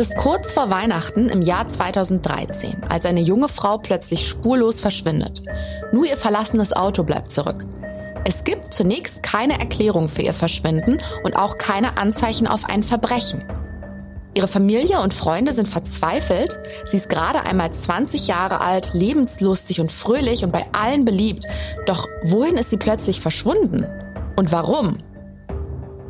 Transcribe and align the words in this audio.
Es 0.00 0.08
ist 0.08 0.16
kurz 0.16 0.50
vor 0.50 0.70
Weihnachten 0.70 1.28
im 1.28 1.42
Jahr 1.42 1.68
2013, 1.68 2.84
als 2.88 3.04
eine 3.04 3.20
junge 3.20 3.50
Frau 3.50 3.76
plötzlich 3.76 4.26
spurlos 4.26 4.80
verschwindet. 4.80 5.42
Nur 5.92 6.06
ihr 6.06 6.16
verlassenes 6.16 6.72
Auto 6.72 7.02
bleibt 7.02 7.30
zurück. 7.30 7.66
Es 8.24 8.44
gibt 8.44 8.72
zunächst 8.72 9.22
keine 9.22 9.60
Erklärung 9.60 10.08
für 10.08 10.22
ihr 10.22 10.32
Verschwinden 10.32 11.02
und 11.22 11.36
auch 11.36 11.58
keine 11.58 11.98
Anzeichen 11.98 12.46
auf 12.46 12.64
ein 12.64 12.82
Verbrechen. 12.82 13.44
Ihre 14.32 14.48
Familie 14.48 15.02
und 15.02 15.12
Freunde 15.12 15.52
sind 15.52 15.68
verzweifelt. 15.68 16.58
Sie 16.86 16.96
ist 16.96 17.10
gerade 17.10 17.42
einmal 17.42 17.70
20 17.70 18.26
Jahre 18.26 18.62
alt, 18.62 18.94
lebenslustig 18.94 19.82
und 19.82 19.92
fröhlich 19.92 20.44
und 20.44 20.50
bei 20.50 20.64
allen 20.72 21.04
beliebt. 21.04 21.44
Doch 21.84 22.08
wohin 22.22 22.56
ist 22.56 22.70
sie 22.70 22.78
plötzlich 22.78 23.20
verschwunden? 23.20 23.84
Und 24.34 24.50
warum? 24.50 24.96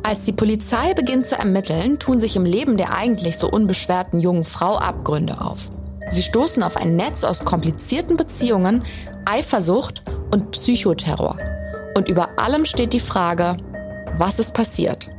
Als 0.03 0.25
die 0.25 0.33
Polizei 0.33 0.95
beginnt 0.95 1.27
zu 1.27 1.35
ermitteln, 1.35 1.99
tun 1.99 2.19
sich 2.19 2.35
im 2.35 2.43
Leben 2.43 2.75
der 2.75 2.95
eigentlich 2.95 3.37
so 3.37 3.47
unbeschwerten 3.47 4.19
jungen 4.19 4.43
Frau 4.43 4.75
Abgründe 4.77 5.39
auf. 5.39 5.69
Sie 6.09 6.23
stoßen 6.23 6.63
auf 6.63 6.75
ein 6.75 6.95
Netz 6.95 7.23
aus 7.23 7.45
komplizierten 7.45 8.17
Beziehungen, 8.17 8.83
Eifersucht 9.25 10.01
und 10.31 10.51
Psychoterror. 10.51 11.37
Und 11.95 12.09
über 12.09 12.39
allem 12.39 12.65
steht 12.65 12.93
die 12.93 12.99
Frage, 12.99 13.57
was 14.13 14.39
ist 14.39 14.55
passiert? 14.55 15.11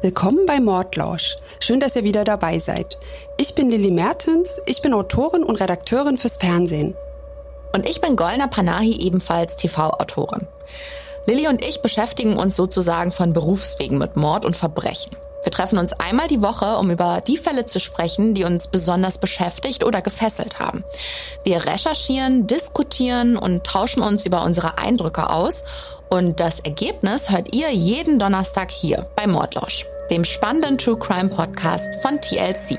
Willkommen 0.00 0.46
bei 0.46 0.60
Mordlausch. 0.60 1.36
Schön, 1.60 1.78
dass 1.78 1.94
ihr 1.94 2.04
wieder 2.04 2.24
dabei 2.24 2.58
seid. 2.58 2.98
Ich 3.36 3.54
bin 3.54 3.68
Lilly 3.68 3.90
Mertens, 3.90 4.62
ich 4.64 4.80
bin 4.80 4.94
Autorin 4.94 5.44
und 5.44 5.60
Redakteurin 5.60 6.16
fürs 6.16 6.38
Fernsehen. 6.38 6.94
Und 7.72 7.88
ich 7.88 8.00
bin 8.00 8.16
Golna 8.16 8.46
Panahi, 8.46 8.98
ebenfalls 9.00 9.56
TV-Autorin. 9.56 10.46
Lilly 11.26 11.48
und 11.48 11.64
ich 11.64 11.82
beschäftigen 11.82 12.36
uns 12.36 12.56
sozusagen 12.56 13.12
von 13.12 13.32
Berufswegen 13.32 13.98
mit 13.98 14.16
Mord 14.16 14.44
und 14.44 14.56
Verbrechen. 14.56 15.16
Wir 15.44 15.52
treffen 15.52 15.78
uns 15.78 15.92
einmal 15.92 16.28
die 16.28 16.42
Woche, 16.42 16.76
um 16.76 16.90
über 16.90 17.20
die 17.20 17.36
Fälle 17.36 17.66
zu 17.66 17.80
sprechen, 17.80 18.34
die 18.34 18.44
uns 18.44 18.68
besonders 18.68 19.18
beschäftigt 19.18 19.84
oder 19.84 20.00
gefesselt 20.00 20.60
haben. 20.60 20.84
Wir 21.44 21.66
recherchieren, 21.66 22.46
diskutieren 22.46 23.36
und 23.36 23.64
tauschen 23.64 24.02
uns 24.02 24.24
über 24.24 24.44
unsere 24.44 24.78
Eindrücke 24.78 25.30
aus. 25.30 25.64
Und 26.08 26.38
das 26.38 26.60
Ergebnis 26.60 27.30
hört 27.30 27.54
ihr 27.54 27.70
jeden 27.72 28.18
Donnerstag 28.18 28.70
hier 28.70 29.06
bei 29.16 29.26
Mordlausch 29.26 29.86
dem 30.12 30.24
spannenden 30.24 30.76
True 30.76 30.98
Crime 30.98 31.30
Podcast 31.30 31.96
von 32.02 32.20
TLC. 32.20 32.78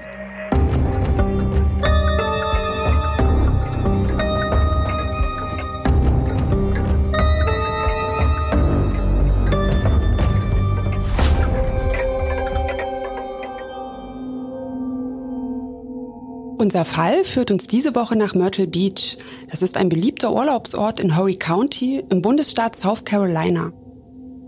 Unser 16.63 16.85
Fall 16.85 17.25
führt 17.25 17.51
uns 17.51 17.67
diese 17.67 17.93
Woche 17.93 18.15
nach 18.15 18.35
Myrtle 18.35 18.67
Beach. 18.67 19.17
Das 19.51 19.61
ist 19.61 19.75
ein 19.75 19.89
beliebter 19.89 20.31
Urlaubsort 20.31 21.01
in 21.01 21.17
Horry 21.17 21.35
County 21.35 22.01
im 22.09 22.21
Bundesstaat 22.21 22.77
South 22.77 23.03
Carolina. 23.03 23.73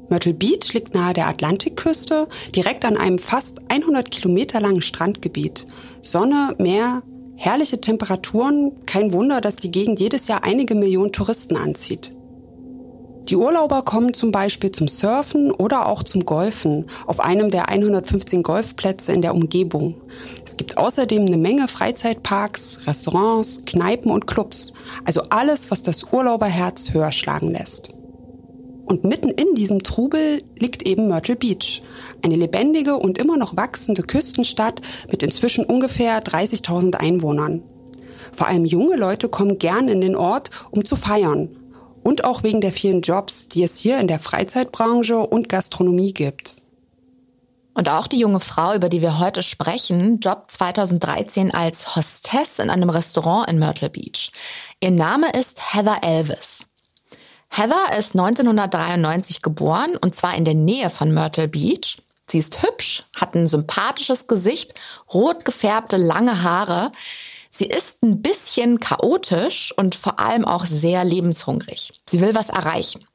Myrtle 0.07 0.33
Beach 0.33 0.71
liegt 0.71 0.93
nahe 0.93 1.11
der 1.11 1.27
Atlantikküste, 1.27 2.29
direkt 2.55 2.85
an 2.85 2.95
einem 2.95 3.19
fast 3.19 3.69
100 3.69 4.11
Kilometer 4.11 4.61
langen 4.61 4.81
Strandgebiet. 4.81 5.67
Sonne, 6.01 6.55
Meer, 6.57 7.03
herrliche 7.35 7.81
Temperaturen, 7.81 8.71
kein 8.85 9.11
Wunder, 9.11 9.41
dass 9.41 9.57
die 9.57 9.71
Gegend 9.71 9.99
jedes 9.99 10.29
Jahr 10.29 10.45
einige 10.45 10.73
Millionen 10.73 11.11
Touristen 11.11 11.57
anzieht. 11.57 12.15
Die 13.29 13.35
Urlauber 13.35 13.81
kommen 13.81 14.13
zum 14.13 14.31
Beispiel 14.31 14.71
zum 14.71 14.87
Surfen 14.87 15.49
oder 15.49 15.87
auch 15.87 16.03
zum 16.03 16.25
Golfen 16.25 16.85
auf 17.07 17.19
einem 17.19 17.49
der 17.49 17.69
115 17.69 18.43
Golfplätze 18.43 19.13
in 19.13 19.23
der 19.23 19.33
Umgebung. 19.33 19.95
Es 20.45 20.57
gibt 20.57 20.77
außerdem 20.77 21.25
eine 21.25 21.37
Menge 21.37 21.67
Freizeitparks, 21.67 22.85
Restaurants, 22.85 23.63
Kneipen 23.65 24.11
und 24.11 24.27
Clubs. 24.27 24.73
Also 25.05 25.23
alles, 25.31 25.71
was 25.71 25.81
das 25.81 26.03
Urlauberherz 26.13 26.93
höher 26.93 27.11
schlagen 27.11 27.51
lässt. 27.51 27.95
Und 28.85 29.03
mitten 29.03 29.29
in 29.29 29.55
diesem 29.55 29.81
Trubel 29.81 30.43
liegt 30.59 30.83
eben 30.83 31.07
Myrtle 31.07 31.35
Beach, 31.35 31.81
eine 32.23 32.35
lebendige 32.35 32.95
und 32.95 33.17
immer 33.17 33.37
noch 33.37 33.57
wachsende 33.57 34.03
Küstenstadt 34.03 34.81
mit 35.09 35.23
inzwischen 35.23 35.65
ungefähr 35.65 36.21
30.000 36.21 36.93
Einwohnern. 36.93 37.63
Vor 38.31 38.47
allem 38.47 38.65
junge 38.65 38.97
Leute 38.97 39.29
kommen 39.29 39.57
gern 39.57 39.87
in 39.87 40.01
den 40.01 40.15
Ort, 40.15 40.51
um 40.69 40.85
zu 40.85 40.95
feiern. 40.95 41.49
Und 42.05 42.23
auch 42.23 42.43
wegen 42.43 42.61
der 42.61 42.71
vielen 42.71 43.01
Jobs, 43.01 43.47
die 43.47 43.63
es 43.63 43.79
hier 43.79 43.97
in 43.97 44.07
der 44.07 44.19
Freizeitbranche 44.19 45.17
und 45.17 45.49
Gastronomie 45.49 46.13
gibt. 46.13 46.55
Und 47.73 47.89
auch 47.89 48.05
die 48.05 48.19
junge 48.19 48.39
Frau, 48.39 48.75
über 48.75 48.89
die 48.89 49.01
wir 49.01 49.17
heute 49.17 49.41
sprechen, 49.41 50.19
jobbt 50.19 50.51
2013 50.51 51.51
als 51.51 51.95
Hostess 51.95 52.59
in 52.59 52.69
einem 52.69 52.91
Restaurant 52.91 53.49
in 53.49 53.57
Myrtle 53.57 53.89
Beach. 53.89 54.31
Ihr 54.81 54.91
Name 54.91 55.31
ist 55.31 55.73
Heather 55.73 56.03
Elvis. 56.03 56.67
Heather 57.49 57.97
ist 57.97 58.13
1993 58.13 59.41
geboren 59.41 59.97
und 59.99 60.13
zwar 60.13 60.35
in 60.35 60.45
der 60.45 60.53
Nähe 60.53 60.91
von 60.91 61.11
Myrtle 61.11 61.47
Beach. 61.47 61.97
Sie 62.27 62.37
ist 62.37 62.61
hübsch, 62.61 63.01
hat 63.15 63.33
ein 63.33 63.47
sympathisches 63.47 64.27
Gesicht, 64.27 64.75
rot 65.11 65.43
gefärbte 65.43 65.97
lange 65.97 66.43
Haare. 66.43 66.91
Sie 67.57 67.67
ist 67.67 68.03
ein 68.03 68.21
bisschen 68.21 68.81
chaotisch 68.81 69.73
und 69.77 69.95
vor 69.95 70.19
allem 70.19 70.43
auch 70.43 70.65
sehr 70.65 71.05
lebenshungrig. 71.05 71.93
Sie 72.05 72.19
will 72.19 72.35
was 72.35 72.49
erreichen. 72.49 73.05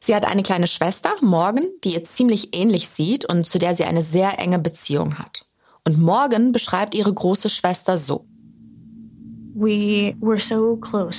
Sie 0.00 0.12
hat 0.12 0.24
eine 0.24 0.42
kleine 0.42 0.66
Schwester, 0.66 1.10
Morgan, 1.20 1.68
die 1.84 1.94
ihr 1.94 2.02
ziemlich 2.02 2.56
ähnlich 2.56 2.88
sieht 2.88 3.26
und 3.26 3.46
zu 3.46 3.60
der 3.60 3.76
sie 3.76 3.84
eine 3.84 4.02
sehr 4.02 4.40
enge 4.40 4.58
Beziehung 4.58 5.20
hat. 5.20 5.46
Und 5.84 6.00
Morgan 6.00 6.50
beschreibt 6.50 6.96
ihre 6.96 7.14
große 7.14 7.48
Schwester 7.48 7.96
so. 7.96 8.26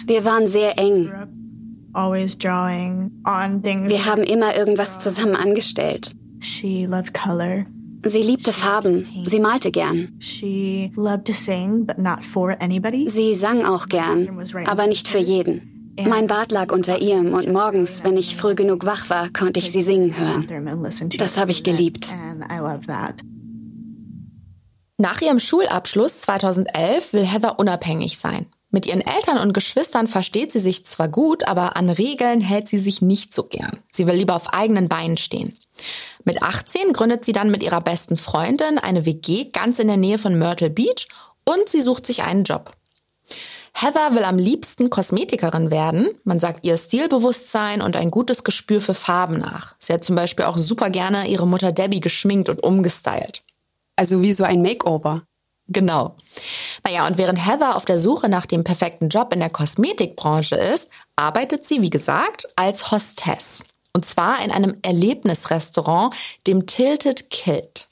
Wir 0.09 0.25
waren 0.25 0.45
sehr 0.47 0.77
eng. 0.77 1.09
Wir 3.87 4.05
haben 4.05 4.23
immer 4.23 4.57
irgendwas 4.57 4.99
zusammen 4.99 5.37
angestellt. 5.37 6.11
Sie 8.05 8.21
liebte 8.21 8.53
Farben. 8.53 9.07
Sie 9.25 9.39
malte 9.39 9.71
gern. 9.71 10.17
Sie 13.07 13.35
sang 13.35 13.65
auch 13.65 13.87
gern, 13.87 14.45
aber 14.65 14.87
nicht 14.87 15.07
für 15.07 15.17
jeden. 15.17 15.95
Mein 16.07 16.27
Bart 16.27 16.51
lag 16.51 16.71
unter 16.71 16.99
ihrem 16.99 17.33
und 17.33 17.51
morgens, 17.51 18.03
wenn 18.03 18.15
ich 18.15 18.37
früh 18.37 18.55
genug 18.55 18.85
wach 18.85 19.09
war, 19.09 19.29
konnte 19.29 19.59
ich 19.59 19.71
sie 19.71 19.81
singen 19.81 20.17
hören. 20.17 20.47
Das 21.17 21.37
habe 21.37 21.51
ich 21.51 21.63
geliebt. 21.63 22.13
Nach 24.97 25.21
ihrem 25.21 25.39
Schulabschluss 25.39 26.21
2011 26.21 27.13
will 27.13 27.25
Heather 27.25 27.59
unabhängig 27.59 28.17
sein. 28.17 28.45
Mit 28.71 28.85
ihren 28.85 29.01
Eltern 29.01 29.39
und 29.39 29.53
Geschwistern 29.53 30.07
versteht 30.07 30.51
sie 30.51 30.59
sich 30.59 30.85
zwar 30.85 31.09
gut, 31.09 31.47
aber 31.47 31.75
an 31.75 31.89
Regeln 31.89 32.39
hält 32.39 32.67
sie 32.67 32.77
sich 32.77 33.01
nicht 33.01 33.33
so 33.33 33.43
gern. 33.43 33.79
Sie 33.89 34.05
will 34.05 34.15
lieber 34.15 34.35
auf 34.35 34.53
eigenen 34.53 34.87
Beinen 34.87 35.17
stehen. 35.17 35.57
Mit 36.23 36.41
18 36.41 36.93
gründet 36.93 37.25
sie 37.25 37.31
dann 37.31 37.51
mit 37.51 37.63
ihrer 37.63 37.81
besten 37.81 38.17
Freundin 38.17 38.77
eine 38.77 39.05
WG 39.05 39.45
ganz 39.51 39.79
in 39.79 39.87
der 39.87 39.97
Nähe 39.97 40.17
von 40.17 40.37
Myrtle 40.37 40.69
Beach 40.69 41.07
und 41.45 41.69
sie 41.69 41.81
sucht 41.81 42.05
sich 42.05 42.23
einen 42.23 42.43
Job. 42.43 42.71
Heather 43.73 44.13
will 44.13 44.23
am 44.23 44.37
liebsten 44.37 44.89
Kosmetikerin 44.89 45.71
werden. 45.71 46.09
Man 46.23 46.39
sagt 46.39 46.65
ihr 46.65 46.77
Stilbewusstsein 46.77 47.81
und 47.81 47.95
ein 47.95 48.11
gutes 48.11 48.43
Gespür 48.43 48.81
für 48.81 48.93
Farben 48.93 49.37
nach. 49.37 49.75
Sie 49.79 49.93
hat 49.93 50.03
zum 50.03 50.15
Beispiel 50.15 50.45
auch 50.45 50.57
super 50.57 50.89
gerne 50.89 51.27
ihre 51.27 51.47
Mutter 51.47 51.71
Debbie 51.71 52.01
geschminkt 52.01 52.49
und 52.49 52.63
umgestylt. 52.63 53.43
Also 53.95 54.21
wie 54.21 54.33
so 54.33 54.43
ein 54.43 54.61
Makeover. 54.61 55.23
Genau. 55.67 56.15
Naja, 56.83 57.05
und 57.05 57.17
während 57.17 57.45
Heather 57.45 57.75
auf 57.75 57.85
der 57.85 57.99
Suche 57.99 58.27
nach 58.27 58.47
dem 58.47 58.63
perfekten 58.63 59.09
Job 59.09 59.31
in 59.33 59.39
der 59.39 59.51
Kosmetikbranche 59.51 60.55
ist, 60.55 60.89
arbeitet 61.15 61.63
sie, 61.63 61.81
wie 61.81 61.91
gesagt, 61.91 62.47
als 62.55 62.91
Hostess. 62.91 63.63
Und 63.93 64.05
zwar 64.05 64.43
in 64.43 64.51
einem 64.51 64.77
Erlebnisrestaurant, 64.81 66.13
dem 66.47 66.65
Tilted 66.65 67.29
Kilt. 67.29 67.87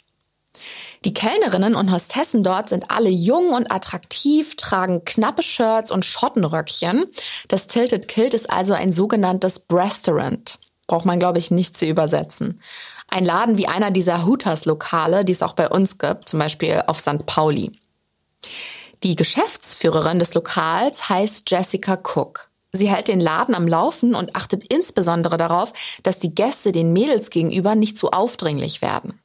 Die 1.05 1.13
Kellnerinnen 1.13 1.75
und 1.75 1.91
Hostessen 1.91 2.43
dort 2.43 2.69
sind 2.69 2.89
alle 2.89 3.09
jung 3.09 3.53
und 3.53 3.71
attraktiv, 3.71 4.55
tragen 4.55 5.05
knappe 5.05 5.43
Shirts 5.43 5.91
und 5.91 6.05
Schottenröckchen. 6.05 7.05
Das 7.47 7.67
Tilted 7.67 8.07
Kilt 8.07 8.33
ist 8.33 8.49
also 8.49 8.73
ein 8.73 8.91
sogenanntes 8.91 9.63
Restaurant. 9.71 10.59
Braucht 10.87 11.05
man, 11.05 11.19
glaube 11.19 11.39
ich, 11.39 11.51
nicht 11.51 11.77
zu 11.77 11.85
übersetzen. 11.85 12.61
Ein 13.09 13.25
Laden 13.25 13.57
wie 13.57 13.67
einer 13.67 13.91
dieser 13.91 14.25
Hooters-Lokale, 14.25 15.23
die 15.23 15.31
es 15.31 15.43
auch 15.43 15.53
bei 15.53 15.69
uns 15.69 15.97
gibt, 15.97 16.29
zum 16.29 16.39
Beispiel 16.39 16.83
auf 16.87 16.99
St. 16.99 17.25
Pauli. 17.25 17.71
Die 19.03 19.15
Geschäftsführerin 19.15 20.19
des 20.19 20.33
Lokals 20.33 21.07
heißt 21.09 21.49
Jessica 21.49 21.93
Cook. 21.93 22.46
Sie 22.77 22.89
hält 22.89 23.07
den 23.07 23.19
Laden 23.19 23.55
am 23.55 23.67
Laufen 23.67 24.15
und 24.15 24.35
achtet 24.35 24.63
insbesondere 24.71 25.37
darauf, 25.37 25.73
dass 26.03 26.19
die 26.19 26.33
Gäste 26.33 26.71
den 26.71 26.93
Mädels 26.93 27.29
gegenüber 27.29 27.75
nicht 27.75 27.97
zu 27.97 28.11
aufdringlich 28.11 28.81
werden. 28.81 29.19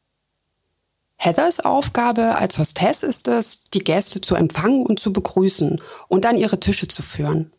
Heathers 1.17 1.61
Aufgabe 1.61 2.35
als 2.35 2.59
Hostess 2.59 3.05
ist 3.05 3.29
es, 3.29 3.63
die 3.73 3.85
Gäste 3.85 4.21
zu 4.21 4.35
empfangen 4.35 4.85
und 4.85 4.99
zu 4.99 5.13
begrüßen 5.13 5.81
und 6.09 6.27
an 6.27 6.37
ihre 6.37 6.59
Tische 6.59 6.89
zu 6.89 7.03
führen. 7.03 7.53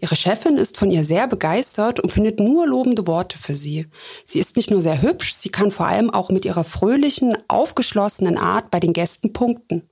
Ihre 0.00 0.16
Chefin 0.16 0.56
ist 0.56 0.76
von 0.76 0.90
ihr 0.90 1.04
sehr 1.04 1.26
begeistert 1.26 2.00
und 2.00 2.10
findet 2.10 2.40
nur 2.40 2.66
lobende 2.66 3.06
Worte 3.06 3.38
für 3.38 3.54
sie. 3.54 3.86
Sie 4.26 4.38
ist 4.38 4.56
nicht 4.56 4.70
nur 4.70 4.82
sehr 4.82 5.00
hübsch, 5.00 5.32
sie 5.32 5.48
kann 5.48 5.70
vor 5.70 5.86
allem 5.86 6.10
auch 6.10 6.30
mit 6.30 6.44
ihrer 6.44 6.64
fröhlichen, 6.64 7.36
aufgeschlossenen 7.48 8.36
Art 8.36 8.70
bei 8.70 8.80
den 8.80 8.92
Gästen 8.92 9.32
punkten. 9.32 9.88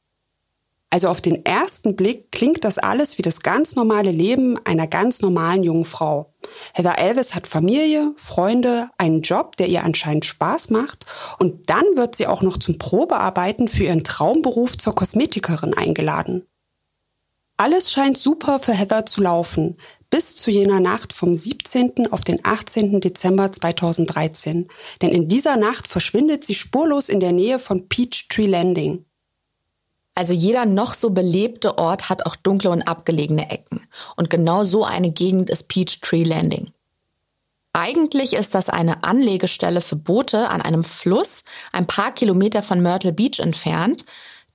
Also 0.93 1.09
auf 1.09 1.23
den 1.23 1.47
ersten 1.47 1.97
Blick 1.97 2.31
klingt 2.33 2.65
das 2.65 2.77
alles 2.77 3.17
wie 3.17 3.23
das 3.23 3.41
ganz 3.41 3.77
normale 3.77 4.11
Leben 4.11 4.59
einer 4.67 4.87
ganz 4.87 5.23
normalen 5.23 5.63
jungen 5.63 5.87
Frau. 5.87 6.35
Heather 6.75 6.99
Elvis 6.99 7.35
hat 7.35 7.47
Familie, 7.47 8.13
Freunde, 8.17 8.91
einen 8.99 9.23
Job, 9.23 9.57
der 9.57 9.69
ihr 9.69 9.85
anscheinend 9.85 10.27
Spaß 10.27 10.69
macht 10.69 11.07
und 11.39 11.71
dann 11.71 11.85
wird 11.95 12.15
sie 12.15 12.27
auch 12.27 12.43
noch 12.43 12.59
zum 12.59 12.77
Probearbeiten 12.77 13.69
für 13.69 13.85
ihren 13.85 14.05
Traumberuf 14.05 14.77
zur 14.77 14.95
Kosmetikerin 14.95 15.73
eingeladen. 15.73 16.47
Alles 17.57 17.91
scheint 17.91 18.19
super 18.19 18.59
für 18.59 18.75
Heather 18.75 19.07
zu 19.07 19.23
laufen, 19.23 19.79
bis 20.11 20.37
zu 20.37 20.51
jener 20.51 20.81
Nacht 20.81 21.15
vom 21.15 21.35
17. 21.35 22.13
auf 22.13 22.21
den 22.21 22.45
18. 22.45 23.01
Dezember 23.01 23.51
2013. 23.51 24.69
Denn 25.01 25.11
in 25.11 25.27
dieser 25.27 25.57
Nacht 25.57 25.89
verschwindet 25.89 26.45
sie 26.45 26.55
spurlos 26.55 27.09
in 27.09 27.21
der 27.21 27.33
Nähe 27.33 27.59
von 27.59 27.89
Peachtree 27.89 28.47
Landing. 28.47 29.07
Also 30.15 30.35
jeder 30.35 30.67
noch 30.67 30.95
so 30.95 31.11
belebte 31.11 31.79
Ort 31.79 32.09
hat 32.09 32.27
auch 32.27 32.37
dunkle 32.37 32.71
und 32.71 32.83
abgelegene 32.83 33.51
Ecken. 33.51 33.87
Und 34.17 34.29
genau 34.29 34.65
so 34.65 34.85
eine 34.85 35.11
Gegend 35.11 35.49
ist 35.49 35.69
Peachtree 35.69 36.25
Landing. 36.25 36.71
Eigentlich 37.73 38.35
ist 38.35 38.55
das 38.55 38.69
eine 38.69 39.03
Anlegestelle 39.03 39.81
für 39.81 39.97
Boote 39.97 40.51
an 40.51 40.61
einem 40.61 40.85
Fluss, 40.85 41.45
ein 41.73 41.87
paar 41.87 42.13
Kilometer 42.13 42.63
von 42.63 42.83
Myrtle 42.83 43.15
Beach 43.15 43.39
entfernt. 43.39 44.05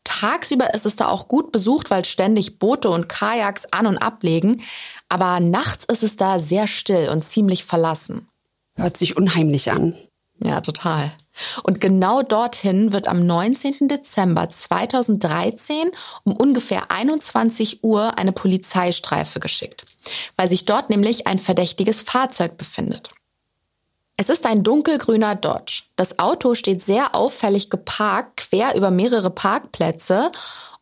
Tagsüber 0.04 0.74
ist 0.74 0.86
es 0.86 0.96
da 0.96 1.08
auch 1.08 1.28
gut 1.28 1.52
besucht, 1.52 1.90
weil 1.90 2.06
ständig 2.06 2.60
Boote 2.60 2.90
und 2.90 3.10
Kajaks 3.10 3.66
an 3.74 3.88
und 3.88 3.98
ablegen. 3.98 4.62
Aber 5.10 5.40
nachts 5.40 5.84
ist 5.86 6.04
es 6.04 6.16
da 6.16 6.38
sehr 6.38 6.68
still 6.68 7.10
und 7.10 7.24
ziemlich 7.24 7.66
verlassen. 7.66 8.28
Hört 8.76 8.96
sich 8.96 9.18
unheimlich 9.18 9.72
an. 9.72 9.96
Ja, 10.40 10.62
total. 10.62 11.12
Und 11.64 11.82
genau 11.82 12.22
dorthin 12.24 12.94
wird 12.94 13.08
am 13.08 13.26
19. 13.26 13.88
Dezember 13.88 14.50
2013 14.50 15.92
um 16.24 16.34
ungefähr 16.36 16.92
21 16.92 17.84
Uhr 17.84 18.18
eine 18.18 18.32
Polizeistreife 18.32 19.40
geschickt, 19.40 19.86
weil 20.36 20.48
sich 20.48 20.66
dort 20.66 20.90
nämlich 20.90 21.28
ein 21.28 21.40
verdächtiges 21.40 22.02
Fahrzeug 22.02 22.58
befindet. 22.58 23.10
Es 24.20 24.30
ist 24.30 24.48
ein 24.48 24.64
dunkelgrüner 24.64 25.36
Dodge. 25.36 25.84
Das 25.96 26.18
Auto 26.18 26.56
steht 26.56 26.82
sehr 26.82 27.14
auffällig 27.14 27.70
geparkt, 27.70 28.38
quer 28.38 28.76
über 28.76 28.90
mehrere 28.90 29.30
Parkplätze 29.30 30.32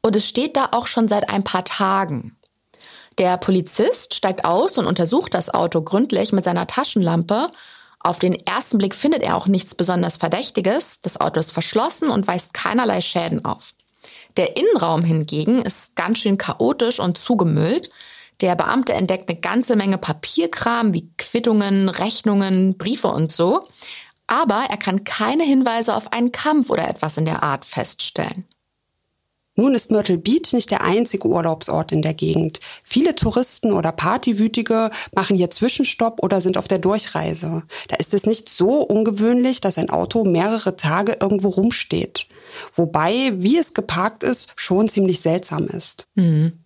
und 0.02 0.16
es 0.16 0.28
steht 0.28 0.56
da 0.56 0.70
auch 0.72 0.88
schon 0.88 1.10
seit 1.10 1.30
ein 1.30 1.44
paar 1.44 1.66
Tagen. 1.66 2.38
Der 3.18 3.38
Polizist 3.38 4.14
steigt 4.14 4.46
aus 4.46 4.78
und 4.78 4.88
untersucht 4.88 5.34
das 5.34 5.54
Auto 5.54 5.82
gründlich 5.82 6.32
mit 6.32 6.46
seiner 6.46 6.68
Taschenlampe 6.68 7.50
auf 8.06 8.20
den 8.20 8.34
ersten 8.34 8.78
Blick 8.78 8.94
findet 8.94 9.24
er 9.24 9.36
auch 9.36 9.48
nichts 9.48 9.74
besonders 9.74 10.18
Verdächtiges. 10.18 11.02
Das 11.02 11.20
Auto 11.20 11.40
ist 11.40 11.52
verschlossen 11.52 12.10
und 12.10 12.28
weist 12.28 12.54
keinerlei 12.54 13.02
Schäden 13.02 13.44
auf. 13.44 13.74
Der 14.38 14.58
Innenraum 14.58 15.04
hingegen 15.04 15.62
ist 15.62 15.96
ganz 15.96 16.20
schön 16.20 16.38
chaotisch 16.38 17.00
und 17.00 17.18
zugemüllt. 17.18 17.90
Der 18.42 18.56
Beamte 18.56 18.94
entdeckt 18.94 19.30
eine 19.30 19.40
ganze 19.40 19.76
Menge 19.76 19.98
Papierkram 19.98 20.94
wie 20.94 21.10
Quittungen, 21.18 21.90
Rechnungen, 21.90 22.78
Briefe 22.78 23.08
und 23.08 23.32
so. 23.32 23.68
Aber 24.28 24.66
er 24.70 24.78
kann 24.78 25.04
keine 25.04 25.44
Hinweise 25.44 25.96
auf 25.96 26.12
einen 26.14 26.32
Kampf 26.32 26.70
oder 26.70 26.88
etwas 26.88 27.18
in 27.18 27.26
der 27.26 27.44
Art 27.44 27.66
feststellen. 27.66 28.46
Nun 29.56 29.74
ist 29.74 29.90
Myrtle 29.92 30.18
Beach 30.18 30.52
nicht 30.54 30.70
der 30.72 30.82
einzige 30.82 31.28
Urlaubsort 31.28 31.92
in 31.92 32.02
der 32.02 32.14
Gegend. 32.14 32.60
Viele 32.84 33.16
Touristen 33.16 33.72
oder 33.72 33.92
Partywütige 33.92 34.92
machen 35.14 35.38
hier 35.38 35.50
Zwischenstopp 35.50 36.22
oder 36.22 36.42
sind 36.42 36.58
auf 36.58 36.68
der 36.68 36.80
Durchreise. 36.80 37.64
Da 37.88 37.96
ist 37.96 38.14
es 38.14 38.26
nicht 38.26 38.50
so 38.50 38.82
ungewöhnlich, 38.82 39.62
dass 39.62 39.78
ein 39.78 39.90
Auto 39.90 40.26
mehrere 40.26 40.76
Tage 40.76 41.18
irgendwo 41.22 41.50
rumsteht. 41.50 42.28
Wobei, 42.74 43.34
wie 43.36 43.58
es 43.58 43.74
geparkt 43.74 44.24
ist, 44.24 44.52
schon 44.56 44.90
ziemlich 44.90 45.22
seltsam 45.22 45.68
ist. 45.68 46.08
Mhm. 46.16 46.66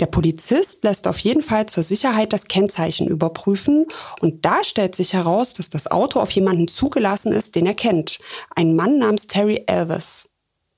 Der 0.00 0.06
Polizist 0.06 0.82
lässt 0.82 1.06
auf 1.06 1.18
jeden 1.18 1.42
Fall 1.42 1.66
zur 1.66 1.84
Sicherheit 1.84 2.32
das 2.32 2.48
Kennzeichen 2.48 3.06
überprüfen 3.06 3.86
und 4.20 4.44
da 4.44 4.64
stellt 4.64 4.96
sich 4.96 5.12
heraus, 5.12 5.54
dass 5.54 5.70
das 5.70 5.88
Auto 5.88 6.18
auf 6.18 6.32
jemanden 6.32 6.66
zugelassen 6.66 7.32
ist, 7.32 7.54
den 7.54 7.66
er 7.66 7.74
kennt. 7.74 8.18
Ein 8.56 8.74
Mann 8.74 8.98
namens 8.98 9.28
Terry 9.28 9.62
Elvis. 9.68 10.28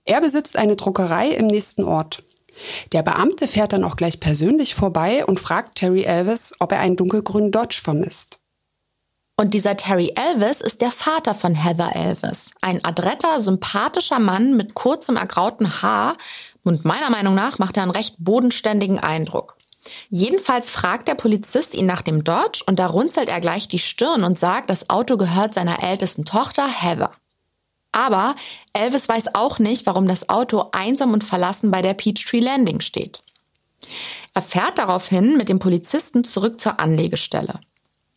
Er 0.06 0.20
besitzt 0.20 0.56
eine 0.56 0.76
Druckerei 0.76 1.28
im 1.28 1.46
nächsten 1.48 1.84
Ort. 1.84 2.22
Der 2.92 3.02
Beamte 3.02 3.48
fährt 3.48 3.72
dann 3.72 3.84
auch 3.84 3.96
gleich 3.96 4.20
persönlich 4.20 4.74
vorbei 4.74 5.26
und 5.26 5.40
fragt 5.40 5.76
Terry 5.76 6.04
Elvis, 6.04 6.54
ob 6.58 6.72
er 6.72 6.80
einen 6.80 6.96
dunkelgrünen 6.96 7.52
Dodge 7.52 7.78
vermisst. 7.82 8.38
Und 9.38 9.52
dieser 9.52 9.76
Terry 9.76 10.14
Elvis 10.16 10.62
ist 10.62 10.80
der 10.80 10.90
Vater 10.90 11.34
von 11.34 11.54
Heather 11.54 11.94
Elvis. 11.94 12.52
Ein 12.62 12.82
adretter, 12.82 13.38
sympathischer 13.40 14.18
Mann 14.18 14.56
mit 14.56 14.72
kurzem 14.74 15.16
ergrauten 15.16 15.82
Haar 15.82 16.16
und 16.64 16.86
meiner 16.86 17.10
Meinung 17.10 17.34
nach 17.34 17.58
macht 17.58 17.76
er 17.76 17.82
einen 17.82 17.92
recht 17.92 18.14
bodenständigen 18.18 18.98
Eindruck. 18.98 19.56
Jedenfalls 20.08 20.70
fragt 20.70 21.06
der 21.06 21.14
Polizist 21.14 21.74
ihn 21.74 21.86
nach 21.86 22.02
dem 22.02 22.24
Dodge 22.24 22.62
und 22.66 22.78
da 22.78 22.86
runzelt 22.86 23.28
er 23.28 23.40
gleich 23.40 23.68
die 23.68 23.78
Stirn 23.78 24.24
und 24.24 24.38
sagt, 24.38 24.70
das 24.70 24.88
Auto 24.88 25.16
gehört 25.16 25.52
seiner 25.52 25.82
ältesten 25.82 26.24
Tochter 26.24 26.66
Heather. 26.66 27.10
Aber 27.96 28.36
Elvis 28.74 29.08
weiß 29.08 29.34
auch 29.34 29.58
nicht, 29.58 29.86
warum 29.86 30.06
das 30.06 30.28
Auto 30.28 30.66
einsam 30.72 31.14
und 31.14 31.24
verlassen 31.24 31.70
bei 31.70 31.80
der 31.80 31.94
Peachtree 31.94 32.40
Landing 32.40 32.82
steht. 32.82 33.22
Er 34.34 34.42
fährt 34.42 34.76
daraufhin 34.76 35.38
mit 35.38 35.48
dem 35.48 35.58
Polizisten 35.58 36.22
zurück 36.22 36.60
zur 36.60 36.78
Anlegestelle. 36.78 37.58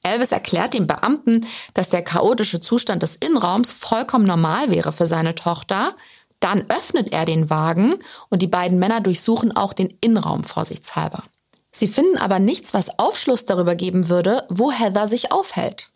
Elvis 0.03 0.33
erklärt 0.33 0.73
dem 0.73 0.85
Beamten, 0.85 1.47
dass 1.73 1.87
der 1.87 2.01
chaotische 2.01 2.59
Zustand 2.59 3.03
des 3.03 3.15
Innenraums 3.15 3.71
vollkommen 3.71 4.25
normal 4.25 4.69
wäre 4.69 4.91
für 4.91 5.05
seine 5.05 5.33
Tochter. 5.33 5.95
Dann 6.41 6.65
öffnet 6.67 7.13
er 7.13 7.23
den 7.23 7.49
Wagen 7.49 7.95
und 8.27 8.41
die 8.41 8.47
beiden 8.47 8.79
Männer 8.79 8.99
durchsuchen 8.99 9.55
auch 9.55 9.71
den 9.71 9.97
Innenraum 10.01 10.43
vorsichtshalber. 10.43 11.23
Sie 11.71 11.87
finden 11.87 12.17
aber 12.17 12.39
nichts, 12.39 12.73
was 12.73 12.99
Aufschluss 12.99 13.45
darüber 13.45 13.75
geben 13.75 14.09
würde, 14.09 14.45
wo 14.49 14.73
Heather 14.73 15.07
sich 15.07 15.31
aufhält. 15.31 15.91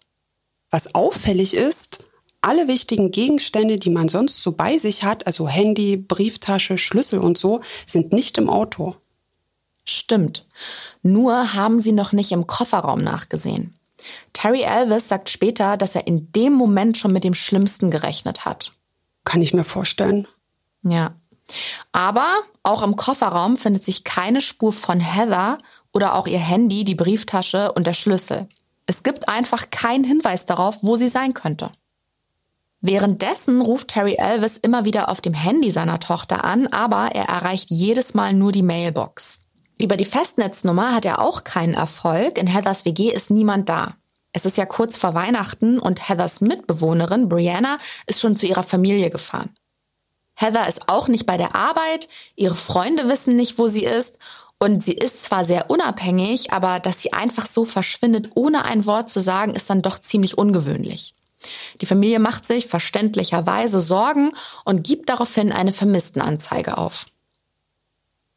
Was 0.70 0.96
auffällig 0.96 1.54
ist, 1.54 2.06
alle 2.44 2.68
wichtigen 2.68 3.12
Gegenstände, 3.12 3.80
die 3.80 3.90
man 3.90 4.10
sonst 4.10 4.44
so 4.44 4.52
bei 4.52 4.78
sich 4.78 5.04
hat, 5.04 5.26
also 5.26 5.48
Handy, 5.48 5.98
Brieftasche, 5.98 6.78
Schlüssel 6.78 7.20
und 7.20 7.38
so, 7.38 7.62
sind 7.88 8.12
nicht 8.12 8.38
im 8.38 8.50
Auto. 8.50 8.96
Stimmt. 9.86 10.46
Nur 11.02 11.54
haben 11.54 11.82
sie 11.82 11.92
noch 11.92 12.12
nicht 12.12 12.32
im 12.32 12.48
Kofferraum 12.48 13.04
nachgesehen. 13.04 13.78
Terry 14.34 14.62
Elvis 14.62 15.08
sagt 15.08 15.30
später, 15.30 15.78
dass 15.78 15.96
er 15.96 16.08
in 16.08 16.32
dem 16.34 16.54
Moment 16.54 16.98
schon 16.98 17.14
mit 17.14 17.24
dem 17.24 17.34
Schlimmsten 17.34 17.92
gerechnet 17.92 18.46
hat. 18.46 18.72
Kann 19.24 19.42
ich 19.42 19.54
mir 19.54 19.64
vorstellen. 19.64 20.28
Ja. 20.84 21.16
Aber 21.92 22.40
auch 22.64 22.84
im 22.84 22.96
Kofferraum 22.96 23.58
findet 23.58 23.84
sich 23.84 24.04
keine 24.04 24.42
Spur 24.42 24.74
von 24.74 25.00
Heather 25.00 25.60
oder 25.94 26.16
auch 26.16 26.28
ihr 26.28 26.40
Handy, 26.40 26.84
die 26.84 26.96
Brieftasche 26.96 27.72
und 27.72 27.88
der 27.88 27.94
Schlüssel. 27.94 28.48
Es 28.86 29.04
gibt 29.04 29.30
einfach 29.30 29.70
keinen 29.70 30.04
Hinweis 30.04 30.46
darauf, 30.46 30.80
wo 30.82 30.98
sie 30.98 31.10
sein 31.10 31.34
könnte. 31.34 31.72
Währenddessen 32.86 33.62
ruft 33.62 33.88
Terry 33.88 34.16
Elvis 34.16 34.58
immer 34.58 34.84
wieder 34.84 35.08
auf 35.08 35.22
dem 35.22 35.34
Handy 35.34 35.72
seiner 35.72 36.02
Tochter 36.02 36.44
an, 36.44 36.68
aber 36.68 37.16
er 37.16 37.30
erreicht 37.30 37.70
jedes 37.70 38.14
Mal 38.14 38.34
nur 38.34 38.52
die 38.52 38.62
Mailbox. 38.62 39.40
Über 39.80 39.96
die 39.96 40.04
Festnetznummer 40.04 40.94
hat 40.94 41.06
er 41.06 41.22
auch 41.22 41.46
keinen 41.46 41.76
Erfolg. 41.76 42.38
In 42.38 42.46
Heathers 42.46 42.84
WG 42.84 43.10
ist 43.10 43.32
niemand 43.32 43.70
da. 43.70 43.96
Es 44.34 44.46
ist 44.46 44.58
ja 44.58 44.66
kurz 44.66 44.98
vor 44.98 45.14
Weihnachten 45.14 45.80
und 45.80 46.10
Heathers 46.10 46.42
Mitbewohnerin 46.42 47.30
Brianna 47.30 47.78
ist 48.06 48.20
schon 48.20 48.36
zu 48.36 48.48
ihrer 48.48 48.64
Familie 48.64 49.10
gefahren. 49.10 49.56
Heather 50.36 50.68
ist 50.68 50.90
auch 50.90 51.08
nicht 51.08 51.26
bei 51.26 51.38
der 51.38 51.56
Arbeit, 51.56 52.10
ihre 52.36 52.56
Freunde 52.56 53.08
wissen 53.08 53.38
nicht, 53.38 53.58
wo 53.58 53.70
sie 53.70 53.86
ist 53.86 54.20
und 54.60 54.84
sie 54.84 54.92
ist 54.92 55.24
zwar 55.24 55.46
sehr 55.46 55.70
unabhängig, 55.70 56.52
aber 56.52 56.82
dass 56.82 57.02
sie 57.02 57.14
einfach 57.14 57.46
so 57.46 57.64
verschwindet, 57.64 58.32
ohne 58.36 58.66
ein 58.66 58.86
Wort 58.86 59.10
zu 59.10 59.22
sagen, 59.22 59.54
ist 59.54 59.70
dann 59.70 59.82
doch 59.82 60.00
ziemlich 60.00 60.38
ungewöhnlich. 60.38 61.14
Die 61.82 61.86
Familie 61.86 62.20
macht 62.20 62.46
sich 62.46 62.68
verständlicherweise 62.68 63.82
Sorgen 63.82 64.32
und 64.66 64.84
gibt 64.84 65.10
daraufhin 65.10 65.52
eine 65.52 65.74
Vermisstenanzeige 65.74 66.78
auf. 66.78 67.06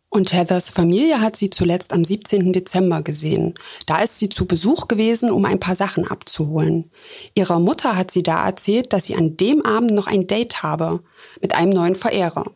Und 0.09 0.33
Heathers 0.33 0.71
Familie 0.71 1.21
hat 1.21 1.37
sie 1.37 1.51
zuletzt 1.51 1.93
am 1.93 2.03
17. 2.03 2.53
Dezember 2.53 3.03
gesehen. 3.03 3.53
Da 3.85 3.99
ist 3.99 4.19
sie 4.19 4.31
zu 4.31 4.47
Besuch 4.47 4.89
gewesen, 4.89 5.31
um 5.31 5.45
ein 5.45 5.61
paar 5.61 5.75
Sachen 5.75 6.07
abzuholen. 6.07 6.91
Ihrer 7.35 7.59
Mutter 7.59 7.97
hat 7.97 8.11
sie 8.11 8.23
da 8.23 8.47
erzählt, 8.47 8.95
dass 8.95 9.05
sie 9.05 9.17
an 9.17 9.37
dem 9.37 9.67
Abend 9.67 9.91
noch 9.91 10.07
ein 10.07 10.27
Date 10.27 10.63
habe 10.63 11.01
mit 11.43 11.55
einem 11.55 11.71
neuen 11.71 11.97
Verehrer. 11.97 12.47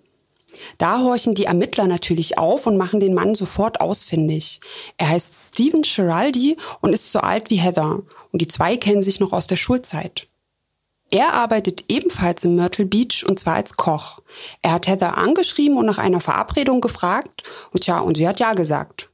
Da 0.78 1.00
horchen 1.00 1.35
die 1.35 1.45
Ermittler 1.45 1.87
natürlich 1.87 2.38
auf 2.38 2.66
und 2.66 2.78
machen 2.78 2.99
den 2.99 3.12
Mann 3.12 3.35
sofort 3.35 3.83
ausfindig. 3.83 4.61
Er 4.97 5.11
heißt 5.11 5.52
Stephen 5.52 5.83
Giraldi 5.83 6.57
und 6.80 6.95
ist 6.95 7.12
so 7.12 7.21
alt 7.21 7.50
wie 7.50 7.61
Heather. 7.61 8.02
Und 8.33 8.40
die 8.40 8.49
zwei 8.49 8.78
kennen 8.78 9.02
sich 9.02 9.21
noch 9.21 9.35
aus 9.35 9.47
der 9.47 9.57
Schulzeit. 9.57 10.29
Er 11.11 11.33
arbeitet 11.33 11.85
ebenfalls 11.88 12.45
in 12.45 12.55
Myrtle 12.55 12.87
Beach 12.87 13.25
und 13.26 13.38
zwar 13.38 13.57
als 13.57 13.76
Koch. 13.76 14.21
Er 14.62 14.73
hat 14.73 14.87
Heather 14.87 15.19
angeschrieben 15.19 15.76
und 15.76 15.87
nach 15.87 15.99
einer 15.99 16.21
Verabredung 16.21 16.81
gefragt 16.81 17.43
und 17.73 17.87
ja, 17.87 17.99
und 17.99 18.17
sie 18.17 18.29
hat 18.29 18.38
ja 18.38 18.52
gesagt. 18.52 19.11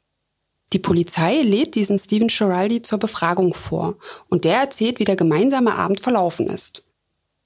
Die 0.72 0.78
Polizei 0.78 1.42
lädt 1.42 1.74
diesen 1.74 1.98
Stephen 1.98 2.28
Schiraldi 2.28 2.82
zur 2.82 2.98
Befragung 2.98 3.54
vor 3.54 3.96
und 4.28 4.44
der 4.44 4.58
erzählt, 4.58 4.98
wie 4.98 5.04
der 5.04 5.16
gemeinsame 5.16 5.74
Abend 5.74 6.00
verlaufen 6.00 6.48
ist. 6.50 6.84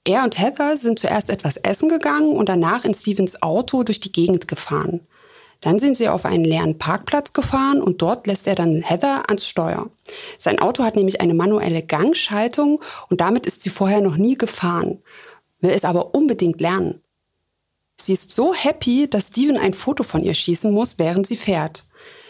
Er 0.03 0.23
und 0.23 0.39
Heather 0.39 0.75
sind 0.75 0.99
zuerst 0.99 1.29
etwas 1.29 1.57
essen 1.57 1.87
gegangen 1.87 2.35
und 2.35 2.49
danach 2.49 2.83
in 2.83 2.95
Stevens 2.95 3.41
Auto 3.41 3.83
durch 3.83 3.99
die 3.99 4.11
Gegend 4.11 4.47
gefahren. 4.47 5.01
Dann 5.61 5.77
sind 5.77 5.95
sie 5.95 6.09
auf 6.09 6.25
einen 6.25 6.43
leeren 6.43 6.79
Parkplatz 6.79 7.33
gefahren 7.33 7.81
und 7.81 8.01
dort 8.01 8.25
lässt 8.25 8.47
er 8.47 8.55
dann 8.55 8.81
Heather 8.81 9.29
ans 9.29 9.47
Steuer. 9.47 9.89
Sein 10.39 10.59
Auto 10.59 10.83
hat 10.83 10.95
nämlich 10.95 11.21
eine 11.21 11.35
manuelle 11.35 11.83
Gangschaltung 11.83 12.81
und 13.09 13.21
damit 13.21 13.45
ist 13.45 13.61
sie 13.61 13.69
vorher 13.69 14.01
noch 14.01 14.17
nie 14.17 14.37
gefahren, 14.37 15.01
will 15.59 15.71
es 15.71 15.85
aber 15.85 16.15
unbedingt 16.15 16.59
lernen. 16.59 17.01
Sie 18.01 18.13
ist 18.13 18.31
so 18.31 18.55
happy, 18.55 19.07
dass 19.07 19.27
Steven 19.27 19.57
ein 19.57 19.73
Foto 19.73 20.03
von 20.03 20.23
ihr 20.23 20.33
schießen 20.33 20.71
muss, 20.71 20.97
während 20.97 21.27
sie 21.27 21.37
fährt. 21.37 21.85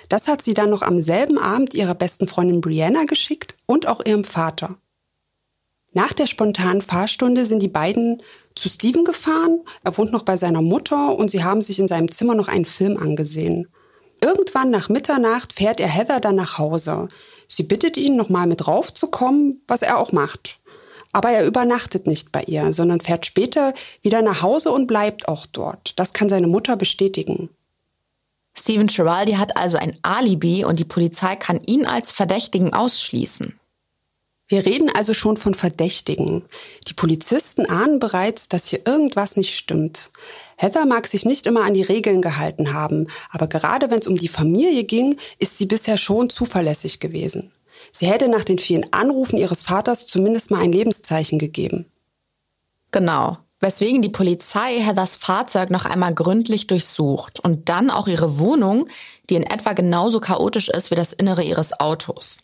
Das 0.09 0.27
hat 0.27 0.43
sie 0.43 0.53
dann 0.53 0.69
noch 0.69 0.81
am 0.81 1.01
selben 1.01 1.37
Abend 1.37 1.73
ihrer 1.73 1.95
besten 1.95 2.27
Freundin 2.27 2.59
Brianna 2.59 3.05
geschickt 3.05 3.55
und 3.65 3.87
auch 3.87 4.05
ihrem 4.05 4.25
Vater. 4.25 4.75
Nach 5.93 6.11
der 6.11 6.27
spontanen 6.27 6.81
Fahrstunde 6.81 7.45
sind 7.45 7.63
die 7.63 7.69
beiden 7.69 8.21
zu 8.55 8.69
Steven 8.69 9.05
gefahren. 9.05 9.61
Er 9.83 9.97
wohnt 9.97 10.11
noch 10.11 10.23
bei 10.23 10.37
seiner 10.37 10.61
Mutter 10.61 11.15
und 11.15 11.31
sie 11.31 11.43
haben 11.43 11.61
sich 11.61 11.79
in 11.79 11.87
seinem 11.87 12.11
Zimmer 12.11 12.35
noch 12.35 12.47
einen 12.47 12.65
Film 12.65 12.97
angesehen. 12.97 13.67
Irgendwann 14.23 14.69
nach 14.69 14.89
Mitternacht 14.89 15.53
fährt 15.53 15.79
er 15.79 15.87
Heather 15.87 16.19
dann 16.19 16.35
nach 16.35 16.57
Hause. 16.57 17.07
Sie 17.47 17.63
bittet 17.63 17.97
ihn, 17.97 18.15
nochmal 18.15 18.47
mit 18.47 18.67
raufzukommen, 18.67 19.61
was 19.67 19.81
er 19.81 19.97
auch 19.97 20.11
macht. 20.11 20.59
Aber 21.11 21.31
er 21.31 21.45
übernachtet 21.45 22.07
nicht 22.07 22.31
bei 22.31 22.43
ihr, 22.43 22.71
sondern 22.71 23.01
fährt 23.01 23.25
später 23.25 23.73
wieder 24.01 24.21
nach 24.21 24.41
Hause 24.41 24.71
und 24.71 24.87
bleibt 24.87 25.27
auch 25.27 25.45
dort. 25.45 25.99
Das 25.99 26.13
kann 26.13 26.29
seine 26.29 26.47
Mutter 26.47 26.77
bestätigen. 26.77 27.49
Steven 28.53 28.87
Giraldi 28.87 29.33
hat 29.33 29.57
also 29.57 29.77
ein 29.77 29.97
Alibi 30.03 30.65
und 30.65 30.79
die 30.79 30.85
Polizei 30.85 31.35
kann 31.35 31.61
ihn 31.65 31.85
als 31.85 32.11
Verdächtigen 32.11 32.73
ausschließen. 32.73 33.59
Wir 34.51 34.65
reden 34.65 34.89
also 34.93 35.13
schon 35.13 35.37
von 35.37 35.53
Verdächtigen. 35.53 36.43
Die 36.89 36.93
Polizisten 36.93 37.67
ahnen 37.67 37.99
bereits, 37.99 38.49
dass 38.49 38.67
hier 38.67 38.85
irgendwas 38.85 39.37
nicht 39.37 39.55
stimmt. 39.55 40.11
Heather 40.57 40.85
mag 40.85 41.07
sich 41.07 41.23
nicht 41.23 41.45
immer 41.47 41.63
an 41.63 41.73
die 41.73 41.83
Regeln 41.83 42.21
gehalten 42.21 42.73
haben, 42.73 43.07
aber 43.29 43.47
gerade 43.47 43.89
wenn 43.89 43.99
es 43.99 44.07
um 44.07 44.17
die 44.17 44.27
Familie 44.27 44.83
ging, 44.83 45.17
ist 45.39 45.57
sie 45.57 45.67
bisher 45.67 45.95
schon 45.95 46.29
zuverlässig 46.29 46.99
gewesen. 46.99 47.53
Sie 47.93 48.07
hätte 48.07 48.27
nach 48.27 48.43
den 48.43 48.59
vielen 48.59 48.91
Anrufen 48.91 49.37
ihres 49.37 49.63
Vaters 49.63 50.05
zumindest 50.05 50.51
mal 50.51 50.59
ein 50.59 50.73
Lebenszeichen 50.73 51.39
gegeben. 51.39 51.85
Genau, 52.91 53.37
weswegen 53.61 54.01
die 54.01 54.09
Polizei 54.09 54.81
Heathers 54.81 55.15
Fahrzeug 55.15 55.69
noch 55.69 55.85
einmal 55.85 56.13
gründlich 56.13 56.67
durchsucht 56.67 57.39
und 57.39 57.69
dann 57.69 57.89
auch 57.89 58.09
ihre 58.09 58.37
Wohnung, 58.37 58.89
die 59.29 59.35
in 59.35 59.43
etwa 59.43 59.71
genauso 59.71 60.19
chaotisch 60.19 60.67
ist 60.67 60.91
wie 60.91 60.95
das 60.95 61.13
Innere 61.13 61.41
ihres 61.41 61.79
Autos. 61.79 62.39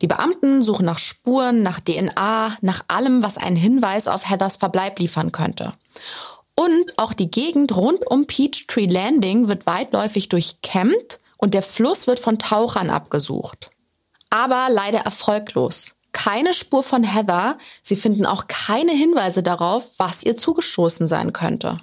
Die 0.00 0.06
Beamten 0.06 0.62
suchen 0.62 0.86
nach 0.86 0.98
Spuren, 0.98 1.62
nach 1.62 1.80
DNA, 1.80 2.56
nach 2.60 2.84
allem, 2.88 3.22
was 3.22 3.38
einen 3.38 3.56
Hinweis 3.56 4.08
auf 4.08 4.28
Heathers 4.28 4.56
Verbleib 4.56 4.98
liefern 4.98 5.32
könnte. 5.32 5.72
Und 6.54 6.98
auch 6.98 7.12
die 7.12 7.30
Gegend 7.30 7.74
rund 7.74 8.06
um 8.10 8.26
Peachtree 8.26 8.86
Landing 8.86 9.48
wird 9.48 9.66
weitläufig 9.66 10.28
durchkämmt 10.28 11.18
und 11.38 11.54
der 11.54 11.62
Fluss 11.62 12.06
wird 12.06 12.20
von 12.20 12.38
Tauchern 12.38 12.90
abgesucht. 12.90 13.70
Aber 14.28 14.68
leider 14.70 15.00
erfolglos. 15.00 15.94
Keine 16.12 16.54
Spur 16.54 16.82
von 16.82 17.02
Heather. 17.02 17.56
Sie 17.82 17.96
finden 17.96 18.26
auch 18.26 18.46
keine 18.46 18.92
Hinweise 18.92 19.42
darauf, 19.42 19.98
was 19.98 20.22
ihr 20.22 20.36
zugestoßen 20.36 21.08
sein 21.08 21.32
könnte. 21.32 21.78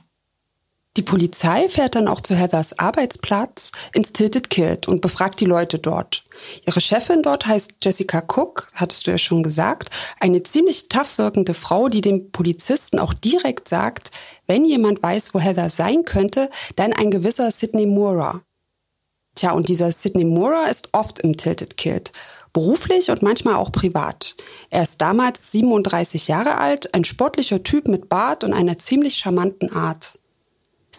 Die 0.97 1.03
Polizei 1.03 1.69
fährt 1.69 1.93
dann 1.93 2.07
auch 2.07 2.21
zu 2.21 2.35
Heathers 2.35 2.79
Arbeitsplatz 2.79 3.71
ins 3.93 4.13
Tilted 4.13 4.49
Kid 4.49 4.87
und 4.87 4.99
befragt 4.99 5.39
die 5.39 5.45
Leute 5.45 5.77
dort. 5.77 6.23
Ihre 6.65 6.81
Chefin 6.81 7.21
dort 7.21 7.45
heißt 7.45 7.73
Jessica 7.83 8.23
Cook, 8.27 8.65
hattest 8.73 9.05
du 9.05 9.11
ja 9.11 9.19
schon 9.19 9.43
gesagt, 9.43 9.91
eine 10.19 10.41
ziemlich 10.41 10.89
tough 10.89 11.19
wirkende 11.19 11.53
Frau, 11.53 11.87
die 11.87 12.01
dem 12.01 12.31
Polizisten 12.31 12.97
auch 12.97 13.13
direkt 13.13 13.69
sagt, 13.69 14.09
wenn 14.47 14.65
jemand 14.65 15.03
weiß, 15.03 15.35
wo 15.35 15.39
Heather 15.39 15.69
sein 15.69 16.03
könnte, 16.03 16.49
dann 16.77 16.93
ein 16.93 17.11
gewisser 17.11 17.51
Sidney 17.51 17.85
Moore. 17.85 18.41
Tja, 19.35 19.51
und 19.51 19.69
dieser 19.69 19.91
Sidney 19.91 20.25
Moore 20.25 20.67
ist 20.67 20.89
oft 20.93 21.19
im 21.19 21.37
Tilted 21.37 21.77
Kid. 21.77 22.11
Beruflich 22.53 23.11
und 23.11 23.21
manchmal 23.21 23.53
auch 23.53 23.71
privat. 23.71 24.35
Er 24.71 24.81
ist 24.81 24.99
damals 24.99 25.51
37 25.51 26.27
Jahre 26.27 26.57
alt, 26.57 26.95
ein 26.95 27.03
sportlicher 27.03 27.61
Typ 27.61 27.87
mit 27.87 28.09
Bart 28.09 28.43
und 28.43 28.53
einer 28.53 28.79
ziemlich 28.79 29.17
charmanten 29.17 29.71
Art. 29.71 30.13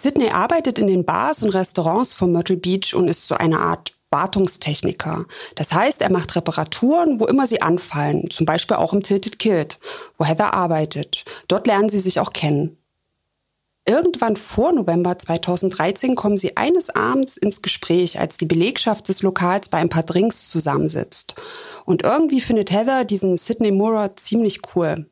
Sidney 0.02 0.30
arbeitet 0.30 0.78
in 0.78 0.86
den 0.86 1.04
Bars 1.04 1.42
und 1.42 1.50
Restaurants 1.50 2.14
von 2.14 2.30
Myrtle 2.30 2.56
Beach 2.56 2.94
und 2.94 3.08
ist 3.08 3.26
so 3.26 3.34
eine 3.34 3.58
Art 3.58 3.94
Wartungstechniker. 4.10 5.26
Das 5.56 5.72
heißt, 5.72 6.02
er 6.02 6.12
macht 6.12 6.36
Reparaturen, 6.36 7.18
wo 7.18 7.26
immer 7.26 7.48
sie 7.48 7.62
anfallen, 7.62 8.30
zum 8.30 8.46
Beispiel 8.46 8.76
auch 8.76 8.92
im 8.92 9.02
Tilted 9.02 9.40
Kid, 9.40 9.80
wo 10.16 10.24
Heather 10.24 10.54
arbeitet. 10.54 11.24
Dort 11.48 11.66
lernen 11.66 11.88
sie 11.88 11.98
sich 11.98 12.20
auch 12.20 12.32
kennen. 12.32 12.76
Irgendwann 13.86 14.36
vor 14.36 14.72
November 14.72 15.18
2013 15.18 16.14
kommen 16.14 16.36
sie 16.36 16.56
eines 16.56 16.90
Abends 16.90 17.36
ins 17.36 17.60
Gespräch, 17.60 18.20
als 18.20 18.36
die 18.36 18.46
Belegschaft 18.46 19.08
des 19.08 19.22
Lokals 19.22 19.68
bei 19.68 19.78
ein 19.78 19.88
paar 19.88 20.04
Drinks 20.04 20.48
zusammensitzt. 20.48 21.34
Und 21.86 22.04
irgendwie 22.04 22.40
findet 22.40 22.70
Heather 22.70 23.04
diesen 23.04 23.36
Sidney 23.36 23.72
Moore 23.72 24.14
ziemlich 24.14 24.60
cool. 24.76 25.06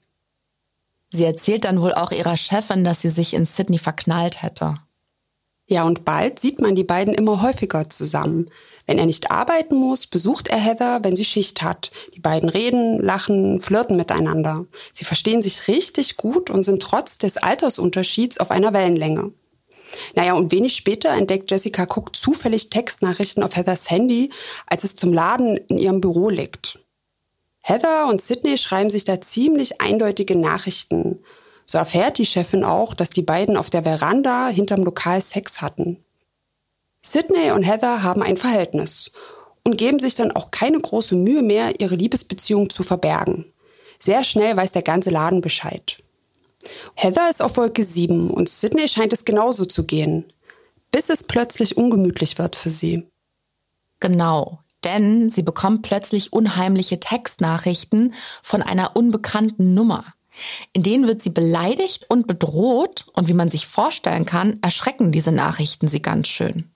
Sie 1.11 1.25
erzählt 1.25 1.65
dann 1.65 1.81
wohl 1.81 1.95
auch 1.95 2.13
ihrer 2.13 2.37
Chefin, 2.37 2.85
dass 2.85 3.01
sie 3.01 3.11
sich 3.11 3.35
in 3.35 3.47
Sydney 3.47 3.79
verknallt 3.79 4.43
hätte. 4.43 4.81
Ja, 5.69 5.83
und 5.83 6.05
bald 6.05 6.39
sieht 6.39 6.61
man 6.61 6.77
die 6.77 6.85
beiden 6.85 7.13
immer 7.13 7.43
häufiger 7.43 7.89
zusammen. 7.89 8.51
Wenn 8.87 8.99
er 8.99 9.07
nicht 9.07 9.33
arbeiten 9.33 9.75
muss, 9.75 10.07
besucht 10.07 10.47
er 10.47 10.59
Heather, 10.59 11.03
wenn 11.03 11.17
sie 11.17 11.25
Schicht 11.25 11.61
hat. 11.63 11.91
Die 12.15 12.21
beiden 12.21 12.49
reden, 12.49 13.01
lachen, 13.01 13.61
flirten 13.63 13.97
miteinander. 13.97 14.67
Sie 14.93 15.05
verstehen 15.05 15.43
sich 15.43 15.67
richtig 15.67 16.17
gut 16.17 16.51
und 16.51 16.63
sind 16.63 16.81
trotz 16.83 17.19
des 17.19 17.37
Altersunterschieds 17.37 18.39
auf 18.39 18.53
einer 18.53 18.73
Wellenlänge. 18.73 19.33
Naja, 20.15 20.35
und 20.35 20.53
wenig 20.53 20.77
später 20.77 21.11
entdeckt 21.11 21.51
Jessica 21.51 21.83
Cook 21.85 22.15
zufällig 22.15 22.71
Textnachrichten 22.71 23.43
auf 23.43 23.57
Heathers 23.57 23.91
Handy, 23.91 24.31
als 24.67 24.85
es 24.85 24.95
zum 24.95 25.13
Laden 25.13 25.57
in 25.57 25.79
ihrem 25.79 26.01
Büro 26.01 26.29
liegt. 26.29 26.79
Heather 27.69 28.07
und 28.07 28.23
Sydney 28.23 28.59
schreiben 28.59 28.91
sich 28.91 29.05
da 29.05 29.21
ziemlich 29.21 29.81
eindeutige 29.81 30.39
Nachrichten. 30.39 31.19
So 31.65 31.79
erfährt 31.79 32.17
die 32.19 32.25
Chefin 32.25 32.63
auch, 32.63 32.95
dass 32.95 33.11
die 33.11 33.23
beiden 33.23 33.57
auf 33.57 33.71
der 33.71 33.83
Veranda 33.83 34.47
hinterm 34.47 34.85
Lokal 34.85 35.21
Sex 35.21 35.61
hatten. 35.61 35.97
Sydney 37.03 37.51
und 37.51 37.65
Heather 37.65 38.05
haben 38.05 38.23
ein 38.23 38.37
Verhältnis 38.37 39.11
und 39.65 39.79
geben 39.79 39.99
sich 39.99 40.15
dann 40.15 40.31
auch 40.31 40.53
keine 40.53 40.79
große 40.79 41.17
Mühe 41.17 41.43
mehr, 41.43 41.81
ihre 41.81 41.97
Liebesbeziehung 41.97 42.71
zu 42.71 42.85
verbergen. 42.85 43.47
Sehr 43.99 44.23
schnell 44.23 44.57
weiß 44.57 44.71
der 44.71 44.83
ganze 44.83 45.11
Laden 45.11 45.41
Bescheid. 45.41 45.99
Heather 46.95 47.29
ist 47.29 47.43
auf 47.43 47.57
Wolke 47.57 47.83
7 47.83 48.31
und 48.31 48.49
Sydney 48.49 48.87
scheint 48.87 49.13
es 49.13 49.25
genauso 49.25 49.65
zu 49.65 49.83
gehen, 49.83 50.33
bis 50.93 51.09
es 51.09 51.25
plötzlich 51.25 51.77
ungemütlich 51.77 52.39
wird 52.39 52.55
für 52.55 52.71
sie. 52.71 53.09
Genau, 53.99 54.61
denn 54.87 55.29
sie 55.29 55.43
bekommt 55.43 55.83
plötzlich 55.83 56.33
unheimliche 56.33 57.01
Textnachrichten 57.01 58.15
von 58.43 58.63
einer 58.63 58.97
unbekannten 58.97 59.75
Nummer. 59.75 60.05
In 60.73 60.83
denen 60.83 61.09
wird 61.09 61.23
sie 61.23 61.31
beleidigt 61.31 62.07
und 62.09 62.27
bedroht 62.27 63.07
und 63.15 63.29
wie 63.29 63.35
man 63.35 63.51
sich 63.51 63.67
vorstellen 63.67 64.27
kann, 64.27 64.59
erschrecken 64.63 65.13
diese 65.13 65.33
Nachrichten 65.33 65.89
sie 65.89 66.03
ganz 66.03 66.29
schön. 66.29 66.71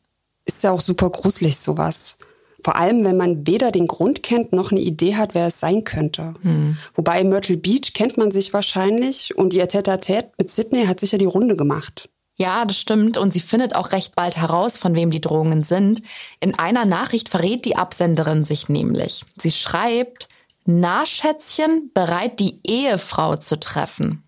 Ist 0.45 0.65
ja 0.65 0.73
auch 0.73 0.81
super 0.81 1.11
gruselig 1.11 1.59
sowas. 1.59 2.17
Vor 2.63 2.77
allem, 2.77 3.05
wenn 3.05 3.17
man 3.17 3.47
weder 3.47 3.71
den 3.71 3.87
Grund 3.87 4.23
kennt 4.23 4.53
noch 4.53 4.71
eine 4.71 4.81
Idee 4.81 5.17
hat, 5.17 5.35
wer 5.35 5.47
es 5.47 5.61
sein 5.61 5.85
könnte. 5.85 6.35
Hm. 6.43 6.77
Wobei 6.95 7.25
Myrtle 7.25 7.57
Beach 7.57 7.93
kennt 7.95 8.19
man 8.19 8.31
sich 8.31 8.53
wahrscheinlich 8.53 9.37
und 9.37 9.55
ihr 9.55 9.69
Tête-à-Tête 9.69 10.33
mit 10.37 10.51
Sydney 10.51 10.85
hat 10.87 11.01
sicher 11.01 11.19
die 11.19 11.25
Runde 11.25 11.57
gemacht. 11.57 12.11
Ja, 12.41 12.65
das 12.65 12.79
stimmt. 12.79 13.19
Und 13.19 13.35
sie 13.35 13.41
findet 13.41 13.75
auch 13.75 13.93
recht 13.93 14.17
bald 14.17 14.39
heraus, 14.39 14.79
von 14.79 14.95
wem 14.95 15.11
die 15.11 15.21
Drohungen 15.21 15.63
sind. 15.63 16.01
In 16.41 16.59
einer 16.59 16.87
Nachricht 16.87 17.29
verrät 17.29 17.67
die 17.67 17.77
Absenderin 17.77 18.47
sich 18.47 18.71
nämlich. 18.71 19.27
Sie 19.37 19.51
schreibt, 19.51 20.27
Na, 20.65 21.05
Schätzchen, 21.05 21.91
bereit, 21.93 22.41
die 22.41 22.59
Ehefrau 22.67 23.37
zu 23.37 23.61
treffen. 23.61 24.23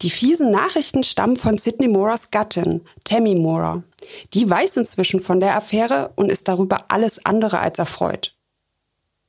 Die 0.00 0.08
fiesen 0.08 0.50
Nachrichten 0.50 1.04
stammen 1.04 1.36
von 1.36 1.58
Sidney 1.58 1.88
Moras 1.88 2.30
Gattin, 2.30 2.80
Tammy 3.04 3.34
Mora. 3.34 3.82
Die 4.32 4.48
weiß 4.48 4.78
inzwischen 4.78 5.20
von 5.20 5.38
der 5.38 5.54
Affäre 5.54 6.12
und 6.16 6.32
ist 6.32 6.48
darüber 6.48 6.86
alles 6.88 7.26
andere 7.26 7.58
als 7.58 7.78
erfreut. 7.78 8.37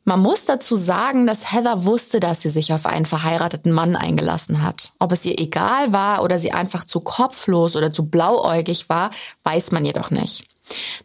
Man 0.10 0.22
muss 0.22 0.44
dazu 0.44 0.76
sagen, 0.76 1.28
dass 1.28 1.52
Heather 1.52 1.86
wusste, 1.86 2.20
dass 2.20 2.42
sie 2.42 2.50
sich 2.50 2.74
auf 2.74 2.88
einen 2.88 3.06
verheirateten 3.06 3.72
Mann 3.72 3.96
eingelassen 3.96 4.64
hat. 4.64 4.92
Ob 4.98 5.12
es 5.12 5.24
ihr 5.24 5.40
egal 5.40 5.94
war 5.94 6.24
oder 6.24 6.40
sie 6.40 6.52
einfach 6.52 6.84
zu 6.84 7.00
kopflos 7.00 7.76
oder 7.76 7.94
zu 7.94 8.08
blauäugig 8.08 8.90
war, 8.90 9.12
weiß 9.44 9.72
man 9.72 9.86
jedoch 9.86 10.10
nicht. 10.10 10.48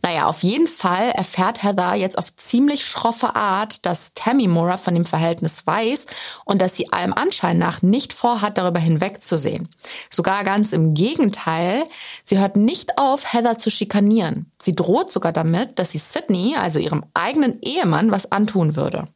Naja, 0.02 0.26
auf 0.26 0.42
jeden 0.42 0.68
Fall 0.68 1.10
erfährt 1.10 1.62
Heather 1.62 1.94
jetzt 1.94 2.18
auf 2.18 2.34
ziemlich 2.36 2.84
schroffe 2.84 3.34
Art, 3.34 3.86
dass 3.86 4.14
Tammy 4.14 4.48
Mora 4.48 4.76
von 4.76 4.94
dem 4.94 5.04
Verhältnis 5.04 5.66
weiß 5.66 6.06
und 6.44 6.60
dass 6.60 6.76
sie 6.76 6.92
allem 6.92 7.12
Anschein 7.12 7.58
nach 7.58 7.82
nicht 7.82 8.12
vorhat, 8.12 8.58
darüber 8.58 8.80
hinwegzusehen. 8.80 9.68
Sogar 10.10 10.44
ganz 10.44 10.72
im 10.72 10.94
Gegenteil, 10.94 11.84
sie 12.24 12.38
hört 12.38 12.56
nicht 12.56 12.98
auf, 12.98 13.32
Heather 13.32 13.58
zu 13.58 13.70
schikanieren. 13.70 14.50
Sie 14.60 14.74
droht 14.74 15.12
sogar 15.12 15.32
damit, 15.32 15.78
dass 15.78 15.92
sie 15.92 15.98
Sydney, 15.98 16.56
also 16.56 16.78
ihrem 16.78 17.04
eigenen 17.14 17.60
Ehemann, 17.62 18.10
was 18.10 18.30
antun 18.32 18.76
würde. 18.76 19.08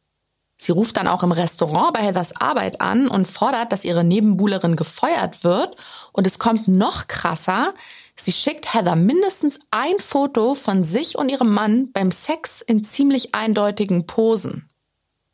Sie 0.61 0.73
ruft 0.73 0.97
dann 0.97 1.07
auch 1.07 1.23
im 1.23 1.31
Restaurant 1.31 1.93
bei 1.93 2.01
Heathers 2.01 2.35
Arbeit 2.35 2.81
an 2.81 3.07
und 3.07 3.29
fordert, 3.29 3.71
dass 3.71 3.85
ihre 3.85 4.03
Nebenbuhlerin 4.03 4.75
gefeuert 4.75 5.45
wird. 5.45 5.77
Und 6.11 6.27
es 6.27 6.37
kommt 6.37 6.67
noch 6.67 7.07
krasser. 7.07 7.73
Sie 8.19 8.31
schickt 8.31 8.73
Heather 8.73 8.95
mindestens 8.95 9.59
ein 9.71 9.99
Foto 9.99 10.53
von 10.55 10.83
sich 10.83 11.17
und 11.17 11.29
ihrem 11.29 11.53
Mann 11.53 11.91
beim 11.91 12.11
Sex 12.11 12.61
in 12.61 12.83
ziemlich 12.83 13.33
eindeutigen 13.33 14.05
Posen. 14.05 14.69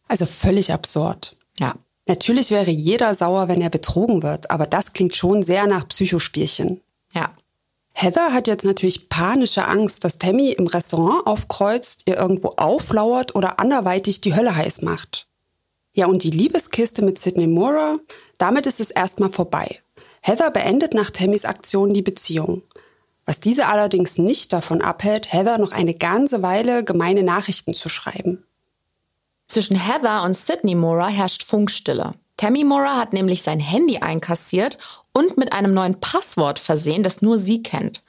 Also 0.07 0.25
völlig 0.25 0.71
absurd. 0.71 1.35
Ja. 1.57 1.75
Natürlich 2.05 2.51
wäre 2.51 2.69
jeder 2.69 3.15
sauer, 3.15 3.47
wenn 3.47 3.61
er 3.61 3.71
betrogen 3.71 4.21
wird, 4.21 4.51
aber 4.51 4.67
das 4.67 4.93
klingt 4.93 5.15
schon 5.15 5.41
sehr 5.41 5.65
nach 5.65 5.87
Psychospielchen. 5.87 6.81
Ja. 7.13 7.33
Heather 7.93 8.33
hat 8.33 8.47
jetzt 8.47 8.65
natürlich 8.65 9.09
panische 9.09 9.67
Angst, 9.67 10.03
dass 10.03 10.19
Tammy 10.19 10.51
im 10.51 10.67
Restaurant 10.67 11.25
aufkreuzt, 11.25 12.03
ihr 12.05 12.17
irgendwo 12.17 12.49
auflauert 12.57 13.35
oder 13.35 13.59
anderweitig 13.59 14.21
die 14.21 14.35
Hölle 14.35 14.55
heiß 14.55 14.81
macht. 14.81 15.27
Ja, 15.93 16.07
und 16.07 16.23
die 16.23 16.29
Liebeskiste 16.29 17.01
mit 17.01 17.17
Sidney 17.17 17.47
Mora, 17.47 17.97
damit 18.37 18.67
ist 18.67 18.81
es 18.81 18.91
erstmal 18.91 19.31
vorbei. 19.31 19.79
Heather 20.21 20.51
beendet 20.51 20.93
nach 20.93 21.09
Tammys 21.09 21.45
Aktion 21.45 21.93
die 21.93 22.01
Beziehung. 22.01 22.63
Was 23.25 23.39
diese 23.39 23.67
allerdings 23.67 24.17
nicht 24.17 24.53
davon 24.53 24.81
abhält, 24.81 25.31
Heather 25.33 25.57
noch 25.57 25.71
eine 25.71 25.95
ganze 25.95 26.43
Weile 26.43 26.83
gemeine 26.83 27.23
Nachrichten 27.23 27.73
zu 27.73 27.89
schreiben. 27.89 28.45
Zwischen 29.47 29.77
Heather 29.77 30.23
und 30.23 30.35
Sidney 30.35 30.75
Mora 30.75 31.07
herrscht 31.07 31.43
Funkstille. 31.43 32.13
Tammy 32.37 32.63
Mora 32.63 32.97
hat 32.97 33.13
nämlich 33.13 33.41
sein 33.41 33.59
Handy 33.59 33.97
einkassiert 33.97 34.77
und 35.13 35.37
mit 35.37 35.53
einem 35.53 35.73
neuen 35.73 35.99
Passwort 35.99 36.59
versehen, 36.59 37.03
das 37.03 37.21
nur 37.21 37.37
sie 37.37 37.63
kennt. 37.63 38.03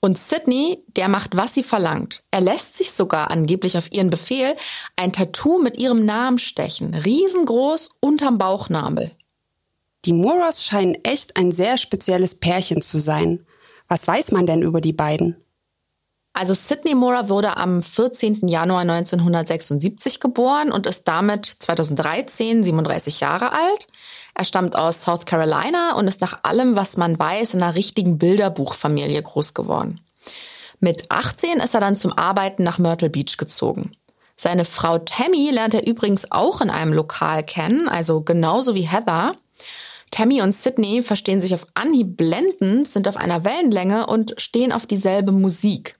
Und 0.00 0.18
Sidney, 0.18 0.82
der 0.96 1.08
macht, 1.08 1.36
was 1.36 1.54
sie 1.54 1.62
verlangt. 1.62 2.22
Er 2.30 2.40
lässt 2.40 2.76
sich 2.76 2.92
sogar 2.92 3.30
angeblich 3.30 3.76
auf 3.76 3.92
ihren 3.92 4.10
Befehl 4.10 4.56
ein 4.96 5.12
Tattoo 5.12 5.58
mit 5.58 5.78
ihrem 5.78 6.04
Namen 6.04 6.38
stechen, 6.38 6.94
riesengroß 6.94 7.90
unterm 8.00 8.38
Bauchnabel. 8.38 9.10
Die 10.06 10.14
Moras 10.14 10.64
scheinen 10.64 10.96
echt 11.02 11.36
ein 11.36 11.52
sehr 11.52 11.76
spezielles 11.76 12.34
Pärchen 12.34 12.80
zu 12.80 12.98
sein. 12.98 13.46
Was 13.90 14.06
weiß 14.06 14.30
man 14.30 14.46
denn 14.46 14.62
über 14.62 14.80
die 14.80 14.92
beiden? 14.92 15.36
Also 16.32 16.54
Sidney 16.54 16.94
Mora 16.94 17.28
wurde 17.28 17.56
am 17.56 17.82
14. 17.82 18.46
Januar 18.46 18.82
1976 18.82 20.20
geboren 20.20 20.70
und 20.70 20.86
ist 20.86 21.08
damit 21.08 21.44
2013 21.44 22.62
37 22.62 23.18
Jahre 23.18 23.50
alt. 23.50 23.88
Er 24.34 24.44
stammt 24.44 24.76
aus 24.76 25.02
South 25.02 25.26
Carolina 25.26 25.96
und 25.96 26.06
ist 26.06 26.20
nach 26.20 26.44
allem, 26.44 26.76
was 26.76 26.96
man 26.96 27.18
weiß, 27.18 27.54
in 27.54 27.64
einer 27.64 27.74
richtigen 27.74 28.16
Bilderbuchfamilie 28.16 29.20
groß 29.20 29.54
geworden. 29.54 30.00
Mit 30.78 31.10
18 31.10 31.58
ist 31.58 31.74
er 31.74 31.80
dann 31.80 31.96
zum 31.96 32.12
Arbeiten 32.12 32.62
nach 32.62 32.78
Myrtle 32.78 33.10
Beach 33.10 33.38
gezogen. 33.38 33.90
Seine 34.36 34.64
Frau 34.64 34.98
Tammy 34.98 35.50
lernt 35.50 35.74
er 35.74 35.86
übrigens 35.86 36.30
auch 36.30 36.60
in 36.60 36.70
einem 36.70 36.92
Lokal 36.92 37.42
kennen, 37.42 37.88
also 37.88 38.22
genauso 38.22 38.76
wie 38.76 38.88
Heather. 38.88 39.34
Tammy 40.10 40.42
und 40.42 40.54
Sydney 40.54 41.02
verstehen 41.02 41.40
sich 41.40 41.54
auf 41.54 41.66
Anhieb 41.74 42.16
blendend, 42.16 42.88
sind 42.88 43.06
auf 43.06 43.16
einer 43.16 43.44
Wellenlänge 43.44 44.06
und 44.06 44.34
stehen 44.38 44.72
auf 44.72 44.86
dieselbe 44.86 45.32
Musik. 45.32 45.96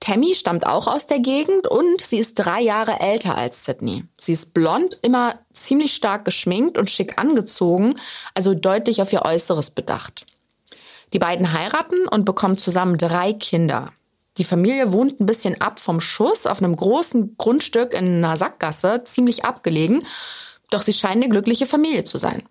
Tammy 0.00 0.34
stammt 0.34 0.66
auch 0.66 0.86
aus 0.86 1.06
der 1.06 1.20
Gegend 1.20 1.66
und 1.66 2.00
sie 2.00 2.18
ist 2.18 2.34
drei 2.34 2.60
Jahre 2.60 3.00
älter 3.00 3.36
als 3.36 3.64
Sydney. 3.64 4.04
Sie 4.18 4.32
ist 4.32 4.52
blond, 4.52 4.98
immer 5.02 5.38
ziemlich 5.52 5.94
stark 5.94 6.24
geschminkt 6.24 6.76
und 6.76 6.90
schick 6.90 7.18
angezogen, 7.18 7.98
also 8.34 8.54
deutlich 8.54 9.00
auf 9.00 9.12
ihr 9.12 9.22
Äußeres 9.22 9.70
bedacht. 9.70 10.26
Die 11.12 11.18
beiden 11.18 11.52
heiraten 11.52 12.08
und 12.08 12.24
bekommen 12.24 12.58
zusammen 12.58 12.98
drei 12.98 13.32
Kinder. 13.32 13.92
Die 14.36 14.44
Familie 14.44 14.92
wohnt 14.92 15.20
ein 15.20 15.26
bisschen 15.26 15.60
ab 15.60 15.78
vom 15.78 16.00
Schuss 16.00 16.44
auf 16.44 16.60
einem 16.60 16.74
großen 16.74 17.36
Grundstück 17.38 17.94
in 17.94 18.16
einer 18.16 18.36
Sackgasse, 18.36 19.04
ziemlich 19.04 19.44
abgelegen, 19.44 20.04
doch 20.70 20.82
sie 20.82 20.92
scheinen 20.92 21.22
eine 21.22 21.30
glückliche 21.30 21.66
Familie 21.66 22.04
zu 22.04 22.18
sein. 22.18 22.42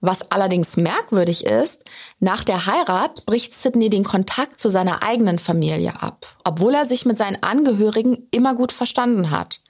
Was 0.00 0.30
allerdings 0.30 0.76
merkwürdig 0.76 1.44
ist, 1.44 1.84
nach 2.20 2.42
der 2.42 2.66
Heirat 2.66 3.26
bricht 3.26 3.54
Sidney 3.54 3.90
den 3.90 4.04
Kontakt 4.04 4.58
zu 4.58 4.70
seiner 4.70 5.02
eigenen 5.02 5.38
Familie 5.38 6.02
ab, 6.02 6.26
obwohl 6.44 6.74
er 6.74 6.86
sich 6.86 7.04
mit 7.04 7.18
seinen 7.18 7.42
Angehörigen 7.42 8.26
immer 8.30 8.54
gut 8.54 8.72
verstanden 8.72 9.30
hat. 9.30 9.60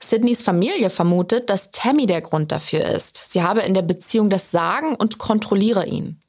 Sidneys 0.00 0.42
Familie 0.42 0.90
vermutet, 0.90 1.50
dass 1.50 1.70
Tammy 1.70 2.06
der 2.06 2.20
Grund 2.20 2.52
dafür 2.52 2.84
ist. 2.84 3.32
Sie 3.32 3.42
habe 3.42 3.60
in 3.60 3.74
der 3.74 3.82
Beziehung 3.82 4.30
das 4.30 4.50
Sagen 4.50 4.94
und 4.94 5.18
kontrolliere 5.18 5.86
ihn. 5.86 6.22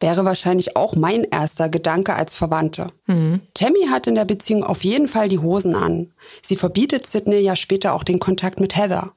Wäre 0.00 0.24
wahrscheinlich 0.24 0.76
auch 0.76 0.96
mein 0.96 1.24
erster 1.24 1.68
Gedanke 1.68 2.14
als 2.14 2.34
Verwandte. 2.34 2.86
Mhm. 3.06 3.42
Tammy 3.52 3.86
hat 3.90 4.06
in 4.06 4.14
der 4.14 4.24
Beziehung 4.24 4.64
auf 4.64 4.82
jeden 4.82 5.08
Fall 5.08 5.28
die 5.28 5.38
Hosen 5.38 5.76
an. 5.76 6.12
Sie 6.40 6.56
verbietet 6.56 7.06
Sidney 7.06 7.40
ja 7.40 7.54
später 7.54 7.92
auch 7.92 8.02
den 8.02 8.18
Kontakt 8.18 8.58
mit 8.58 8.74
Heather. 8.74 9.12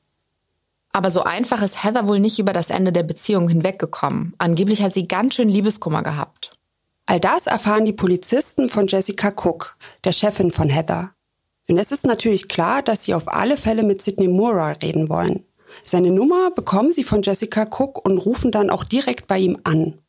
Aber 0.94 1.10
so 1.10 1.24
einfach 1.24 1.62
ist 1.64 1.84
Heather 1.84 2.08
wohl 2.08 2.20
nicht 2.20 2.40
über 2.40 2.54
das 2.54 2.70
Ende 2.70 2.92
der 2.92 3.04
Beziehung 3.04 3.50
hinweggekommen. 3.50 4.34
Angeblich 4.38 4.84
hat 4.84 4.94
sie 4.94 5.08
ganz 5.08 5.36
schön 5.36 5.50
Liebeskummer 5.50 6.04
gehabt. 6.04 6.56
All 7.08 7.20
das 7.20 7.48
erfahren 7.48 7.84
die 7.84 7.94
Polizisten 7.94 8.70
von 8.70 8.88
Jessica 8.88 9.30
Cook, 9.30 9.76
der 10.06 10.14
Chefin 10.14 10.52
von 10.52 10.70
Heather. 10.70 11.12
Und 11.68 11.78
es 11.78 11.92
ist 11.92 12.06
natürlich 12.06 12.48
klar, 12.48 12.82
dass 12.82 13.04
sie 13.04 13.16
auf 13.16 13.28
alle 13.28 13.58
Fälle 13.58 13.84
mit 13.84 14.02
Sidney 14.02 14.28
Mora 14.28 14.74
reden 14.74 15.10
wollen. 15.10 15.44
Seine 15.84 16.12
Nummer 16.12 16.52
bekommen 16.52 16.92
sie 16.92 17.04
von 17.04 17.24
Jessica 17.24 17.64
Cook 17.64 18.06
und 18.06 18.20
rufen 18.20 18.52
dann 18.52 18.70
auch 18.70 18.84
direkt 18.84 19.28
bei 19.28 19.40
ihm 19.40 19.60
an. 19.64 20.00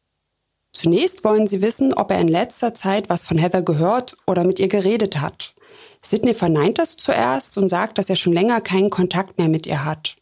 Zunächst 0.73 1.25
wollen 1.25 1.47
sie 1.47 1.62
wissen, 1.62 1.94
ob 1.94 2.11
er 2.11 2.20
in 2.20 2.29
letzter 2.29 2.75
Zeit 2.75 3.09
was 3.09 3.27
von 3.27 3.38
Heather 3.38 3.62
gehört 3.62 4.16
oder 4.27 4.44
mit 4.44 4.59
ihr 4.59 4.68
geredet 4.68 5.20
hat. 5.20 5.55
Sidney 6.03 6.35
verneint 6.35 6.79
das 6.79 6.97
zuerst 6.97 7.57
und 7.57 7.68
sagt, 7.70 7.97
dass 7.97 8.11
er 8.11 8.16
schon 8.16 8.35
länger 8.35 8.61
keinen 8.61 8.90
Kontakt 8.90 9.38
mehr 9.38 9.49
mit 9.49 9.66
ihr 9.66 9.85
hat. 9.85 10.16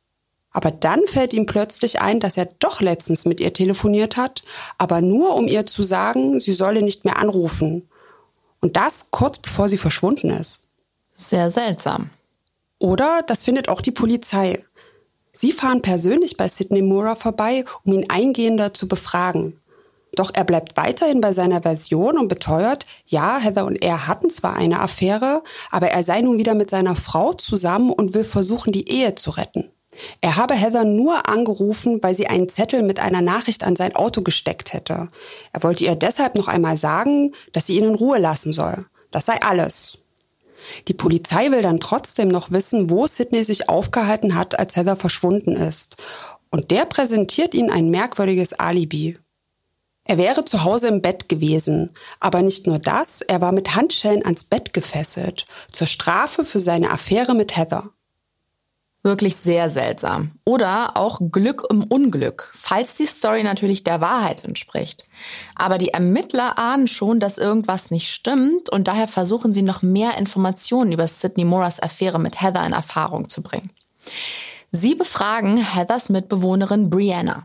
Aber 0.52 0.70
dann 0.70 1.06
fällt 1.06 1.32
ihm 1.32 1.46
plötzlich 1.46 2.00
ein, 2.00 2.20
dass 2.20 2.36
er 2.36 2.46
doch 2.58 2.80
letztens 2.80 3.24
mit 3.24 3.40
ihr 3.40 3.52
telefoniert 3.52 4.16
hat, 4.16 4.42
aber 4.78 5.00
nur 5.00 5.34
um 5.34 5.48
ihr 5.48 5.66
zu 5.66 5.82
sagen, 5.82 6.40
sie 6.40 6.52
solle 6.52 6.82
nicht 6.82 7.04
mehr 7.04 7.18
anrufen. 7.18 7.88
Und 8.60 8.76
das 8.76 9.06
kurz 9.10 9.38
bevor 9.38 9.68
sie 9.68 9.78
verschwunden 9.78 10.30
ist. 10.30 10.64
Sehr 11.16 11.50
seltsam. 11.50 12.10
Oder 12.78 13.22
das 13.26 13.44
findet 13.44 13.68
auch 13.68 13.80
die 13.80 13.90
Polizei. 13.90 14.64
Sie 15.32 15.52
fahren 15.52 15.82
persönlich 15.82 16.36
bei 16.36 16.48
Sidney 16.48 16.82
Mora 16.82 17.14
vorbei, 17.14 17.64
um 17.84 17.94
ihn 17.94 18.10
eingehender 18.10 18.74
zu 18.74 18.86
befragen. 18.86 19.58
Doch 20.14 20.30
er 20.34 20.44
bleibt 20.44 20.76
weiterhin 20.76 21.22
bei 21.22 21.32
seiner 21.32 21.62
Version 21.62 22.18
und 22.18 22.28
beteuert, 22.28 22.84
ja, 23.06 23.38
Heather 23.38 23.64
und 23.64 23.76
er 23.76 24.06
hatten 24.06 24.28
zwar 24.28 24.54
eine 24.54 24.80
Affäre, 24.80 25.42
aber 25.70 25.88
er 25.88 26.02
sei 26.02 26.20
nun 26.20 26.36
wieder 26.36 26.54
mit 26.54 26.68
seiner 26.68 26.96
Frau 26.96 27.32
zusammen 27.32 27.90
und 27.90 28.12
will 28.12 28.24
versuchen, 28.24 28.72
die 28.72 28.90
Ehe 28.90 29.14
zu 29.14 29.30
retten. 29.30 29.70
Er 30.20 30.36
habe 30.36 30.54
Heather 30.54 30.84
nur 30.84 31.28
angerufen, 31.28 32.02
weil 32.02 32.14
sie 32.14 32.26
einen 32.26 32.48
Zettel 32.48 32.82
mit 32.82 32.98
einer 33.00 33.20
Nachricht 33.20 33.62
an 33.64 33.76
sein 33.76 33.94
Auto 33.94 34.22
gesteckt 34.22 34.72
hätte. 34.72 35.08
Er 35.52 35.62
wollte 35.62 35.84
ihr 35.84 35.96
deshalb 35.96 36.34
noch 36.34 36.48
einmal 36.48 36.76
sagen, 36.76 37.34
dass 37.52 37.66
sie 37.66 37.76
ihn 37.76 37.84
in 37.84 37.94
Ruhe 37.94 38.18
lassen 38.18 38.52
soll. 38.52 38.86
Das 39.10 39.26
sei 39.26 39.40
alles. 39.42 39.98
Die 40.88 40.94
Polizei 40.94 41.50
will 41.50 41.62
dann 41.62 41.80
trotzdem 41.80 42.28
noch 42.28 42.50
wissen, 42.50 42.88
wo 42.88 43.06
Sidney 43.06 43.44
sich 43.44 43.68
aufgehalten 43.68 44.34
hat, 44.34 44.58
als 44.58 44.76
Heather 44.76 44.96
verschwunden 44.96 45.56
ist. 45.56 45.96
Und 46.50 46.70
der 46.70 46.86
präsentiert 46.86 47.54
ihnen 47.54 47.70
ein 47.70 47.90
merkwürdiges 47.90 48.52
Alibi. 48.52 49.18
Er 50.04 50.18
wäre 50.18 50.44
zu 50.44 50.64
Hause 50.64 50.88
im 50.88 51.00
Bett 51.00 51.28
gewesen, 51.28 51.90
aber 52.18 52.42
nicht 52.42 52.66
nur 52.66 52.78
das, 52.78 53.20
er 53.20 53.40
war 53.40 53.52
mit 53.52 53.74
Handschellen 53.74 54.24
ans 54.24 54.44
Bett 54.44 54.72
gefesselt, 54.72 55.46
zur 55.70 55.86
Strafe 55.86 56.44
für 56.44 56.60
seine 56.60 56.90
Affäre 56.90 57.34
mit 57.34 57.56
Heather. 57.56 57.90
Wirklich 59.04 59.34
sehr 59.34 59.68
seltsam. 59.68 60.30
Oder 60.44 60.96
auch 60.96 61.20
Glück 61.32 61.64
im 61.70 61.82
Unglück, 61.82 62.50
falls 62.54 62.94
die 62.94 63.06
Story 63.06 63.42
natürlich 63.42 63.82
der 63.82 64.00
Wahrheit 64.00 64.44
entspricht. 64.44 65.04
Aber 65.56 65.76
die 65.78 65.88
Ermittler 65.88 66.56
ahnen 66.56 66.86
schon, 66.86 67.18
dass 67.18 67.36
irgendwas 67.36 67.90
nicht 67.90 68.10
stimmt 68.10 68.70
und 68.70 68.86
daher 68.86 69.08
versuchen 69.08 69.52
sie 69.52 69.62
noch 69.62 69.82
mehr 69.82 70.16
Informationen 70.18 70.92
über 70.92 71.08
Sidney 71.08 71.44
Moras 71.44 71.82
Affäre 71.82 72.20
mit 72.20 72.40
Heather 72.40 72.64
in 72.64 72.72
Erfahrung 72.72 73.28
zu 73.28 73.42
bringen. 73.42 73.70
Sie 74.70 74.94
befragen 74.94 75.56
Heathers 75.56 76.08
Mitbewohnerin 76.08 76.88
Brianna. 76.88 77.44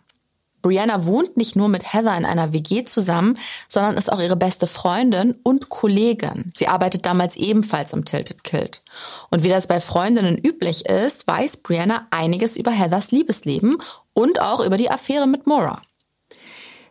Brianna 0.62 1.06
wohnt 1.06 1.38
nicht 1.38 1.56
nur 1.56 1.70
mit 1.70 1.94
Heather 1.94 2.18
in 2.18 2.26
einer 2.26 2.54
WG 2.54 2.84
zusammen, 2.86 3.38
sondern 3.68 3.98
ist 3.98 4.12
auch 4.12 4.20
ihre 4.20 4.36
beste 4.36 4.68
Freundin 4.68 5.36
und 5.44 5.70
Kollegin. 5.70 6.52
Sie 6.56 6.68
arbeitet 6.68 7.06
damals 7.06 7.36
ebenfalls 7.36 7.94
am 7.94 8.06
Tilted 8.06 8.44
Kilt. 8.44 8.82
Und 9.30 9.44
wie 9.44 9.50
das 9.50 9.68
bei 9.68 9.80
Freundinnen 9.80 10.38
üblich 10.38 10.86
ist, 10.88 11.28
weiß 11.28 11.58
Brianna 11.58 12.08
einiges 12.12 12.58
über 12.58 12.72
Heathers 12.72 13.12
Liebesleben 13.12 13.78
und 14.14 14.42
auch 14.42 14.66
über 14.66 14.78
die 14.78 14.90
Affäre 14.90 15.28
mit 15.28 15.48
Mora. 15.48 15.82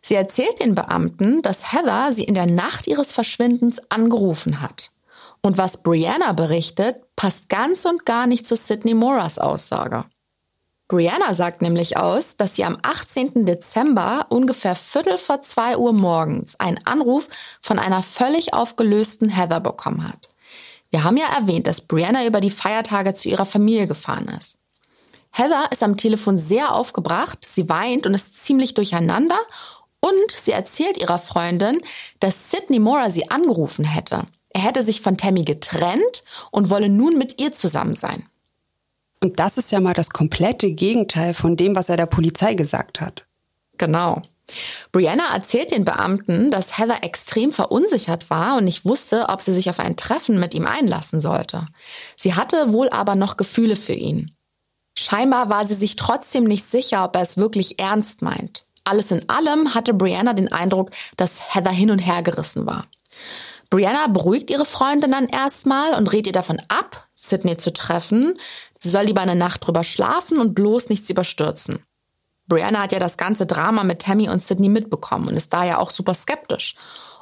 Sie 0.00 0.14
erzählt 0.14 0.60
den 0.60 0.76
Beamten, 0.76 1.42
dass 1.42 1.72
Heather 1.72 2.12
sie 2.12 2.24
in 2.24 2.34
der 2.34 2.46
Nacht 2.46 2.86
ihres 2.86 3.12
Verschwindens 3.12 3.80
angerufen 3.90 4.60
hat. 4.60 4.92
Und 5.42 5.58
was 5.58 5.82
Brianna 5.82 6.32
berichtet, 6.32 6.96
passt 7.16 7.48
ganz 7.48 7.84
und 7.84 8.06
gar 8.06 8.26
nicht 8.26 8.46
zu 8.46 8.54
Sidney 8.54 8.94
Moras 8.94 9.38
Aussage. 9.38 10.04
Brianna 10.88 11.34
sagt 11.34 11.62
nämlich 11.62 11.96
aus, 11.96 12.36
dass 12.36 12.54
sie 12.54 12.64
am 12.64 12.78
18. 12.82 13.44
Dezember 13.44 14.26
ungefähr 14.28 14.76
Viertel 14.76 15.18
vor 15.18 15.42
zwei 15.42 15.76
Uhr 15.76 15.92
morgens 15.92 16.60
einen 16.60 16.78
Anruf 16.86 17.28
von 17.60 17.80
einer 17.80 18.04
völlig 18.04 18.54
aufgelösten 18.54 19.28
Heather 19.28 19.58
bekommen 19.60 20.06
hat. 20.06 20.28
Wir 20.90 21.02
haben 21.02 21.16
ja 21.16 21.26
erwähnt, 21.26 21.66
dass 21.66 21.80
Brianna 21.80 22.24
über 22.24 22.40
die 22.40 22.50
Feiertage 22.50 23.14
zu 23.14 23.28
ihrer 23.28 23.46
Familie 23.46 23.88
gefahren 23.88 24.28
ist. 24.28 24.58
Heather 25.32 25.68
ist 25.72 25.82
am 25.82 25.96
Telefon 25.96 26.38
sehr 26.38 26.72
aufgebracht, 26.72 27.44
sie 27.48 27.68
weint 27.68 28.06
und 28.06 28.14
ist 28.14 28.44
ziemlich 28.44 28.74
durcheinander 28.74 29.38
und 29.98 30.30
sie 30.30 30.52
erzählt 30.52 30.98
ihrer 30.98 31.18
Freundin, 31.18 31.80
dass 32.20 32.52
Sidney 32.52 32.78
Mora 32.78 33.10
sie 33.10 33.28
angerufen 33.28 33.84
hätte. 33.84 34.22
Er 34.50 34.62
hätte 34.62 34.84
sich 34.84 35.00
von 35.00 35.18
Tammy 35.18 35.42
getrennt 35.42 36.22
und 36.52 36.70
wolle 36.70 36.88
nun 36.88 37.18
mit 37.18 37.40
ihr 37.40 37.52
zusammen 37.52 37.94
sein. 37.94 38.26
Und 39.22 39.38
das 39.40 39.58
ist 39.58 39.72
ja 39.72 39.80
mal 39.80 39.94
das 39.94 40.10
komplette 40.10 40.70
Gegenteil 40.70 41.34
von 41.34 41.56
dem, 41.56 41.74
was 41.74 41.88
er 41.88 41.96
der 41.96 42.06
Polizei 42.06 42.54
gesagt 42.54 43.00
hat. 43.00 43.26
Genau. 43.78 44.22
Brianna 44.92 45.34
erzählt 45.34 45.72
den 45.72 45.84
Beamten, 45.84 46.50
dass 46.50 46.78
Heather 46.78 47.02
extrem 47.02 47.50
verunsichert 47.50 48.30
war 48.30 48.56
und 48.56 48.64
nicht 48.64 48.84
wusste, 48.84 49.28
ob 49.28 49.40
sie 49.40 49.52
sich 49.52 49.68
auf 49.68 49.80
ein 49.80 49.96
Treffen 49.96 50.38
mit 50.38 50.54
ihm 50.54 50.66
einlassen 50.66 51.20
sollte. 51.20 51.66
Sie 52.16 52.34
hatte 52.34 52.72
wohl 52.72 52.88
aber 52.90 53.16
noch 53.16 53.36
Gefühle 53.36 53.76
für 53.76 53.92
ihn. 53.92 54.36
Scheinbar 54.96 55.50
war 55.50 55.66
sie 55.66 55.74
sich 55.74 55.96
trotzdem 55.96 56.44
nicht 56.44 56.64
sicher, 56.64 57.04
ob 57.04 57.16
er 57.16 57.22
es 57.22 57.36
wirklich 57.36 57.80
ernst 57.80 58.22
meint. 58.22 58.64
Alles 58.84 59.10
in 59.10 59.28
allem 59.28 59.74
hatte 59.74 59.92
Brianna 59.92 60.32
den 60.32 60.52
Eindruck, 60.52 60.90
dass 61.16 61.54
Heather 61.54 61.72
hin 61.72 61.90
und 61.90 61.98
her 61.98 62.22
gerissen 62.22 62.66
war. 62.66 62.86
Brianna 63.70 64.06
beruhigt 64.08 64.50
ihre 64.50 64.64
Freundin 64.64 65.10
dann 65.10 65.26
erstmal 65.26 65.94
und 65.94 66.12
rät 66.12 66.26
ihr 66.26 66.32
davon 66.32 66.60
ab, 66.68 67.06
Sydney 67.14 67.56
zu 67.56 67.72
treffen. 67.72 68.38
Sie 68.80 68.90
soll 68.90 69.04
lieber 69.04 69.20
eine 69.20 69.34
Nacht 69.34 69.66
drüber 69.66 69.84
schlafen 69.84 70.38
und 70.38 70.54
bloß 70.54 70.88
nichts 70.88 71.10
überstürzen. 71.10 71.80
Brianna 72.48 72.82
hat 72.82 72.92
ja 72.92 73.00
das 73.00 73.16
ganze 73.16 73.46
Drama 73.46 73.82
mit 73.82 74.02
Tammy 74.02 74.28
und 74.28 74.42
Sydney 74.42 74.68
mitbekommen 74.68 75.28
und 75.28 75.36
ist 75.36 75.52
daher 75.52 75.80
auch 75.80 75.90
super 75.90 76.14
skeptisch. 76.14 76.76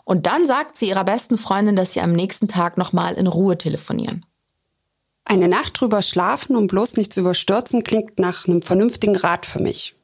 Und 0.04 0.26
dann 0.26 0.46
sagt 0.46 0.76
sie 0.76 0.88
ihrer 0.88 1.04
besten 1.04 1.38
Freundin, 1.38 1.76
dass 1.76 1.94
sie 1.94 2.00
am 2.00 2.12
nächsten 2.12 2.46
Tag 2.46 2.76
nochmal 2.76 3.14
in 3.14 3.26
Ruhe 3.26 3.56
telefonieren. 3.56 4.26
Eine 5.24 5.48
Nacht 5.48 5.80
drüber 5.80 6.02
schlafen, 6.02 6.54
um 6.54 6.66
bloß 6.66 6.98
nicht 6.98 7.10
zu 7.10 7.20
überstürzen, 7.20 7.82
klingt 7.82 8.18
nach 8.18 8.46
einem 8.46 8.60
vernünftigen 8.60 9.16
Rat 9.16 9.46
für 9.46 9.60
mich. 9.60 9.94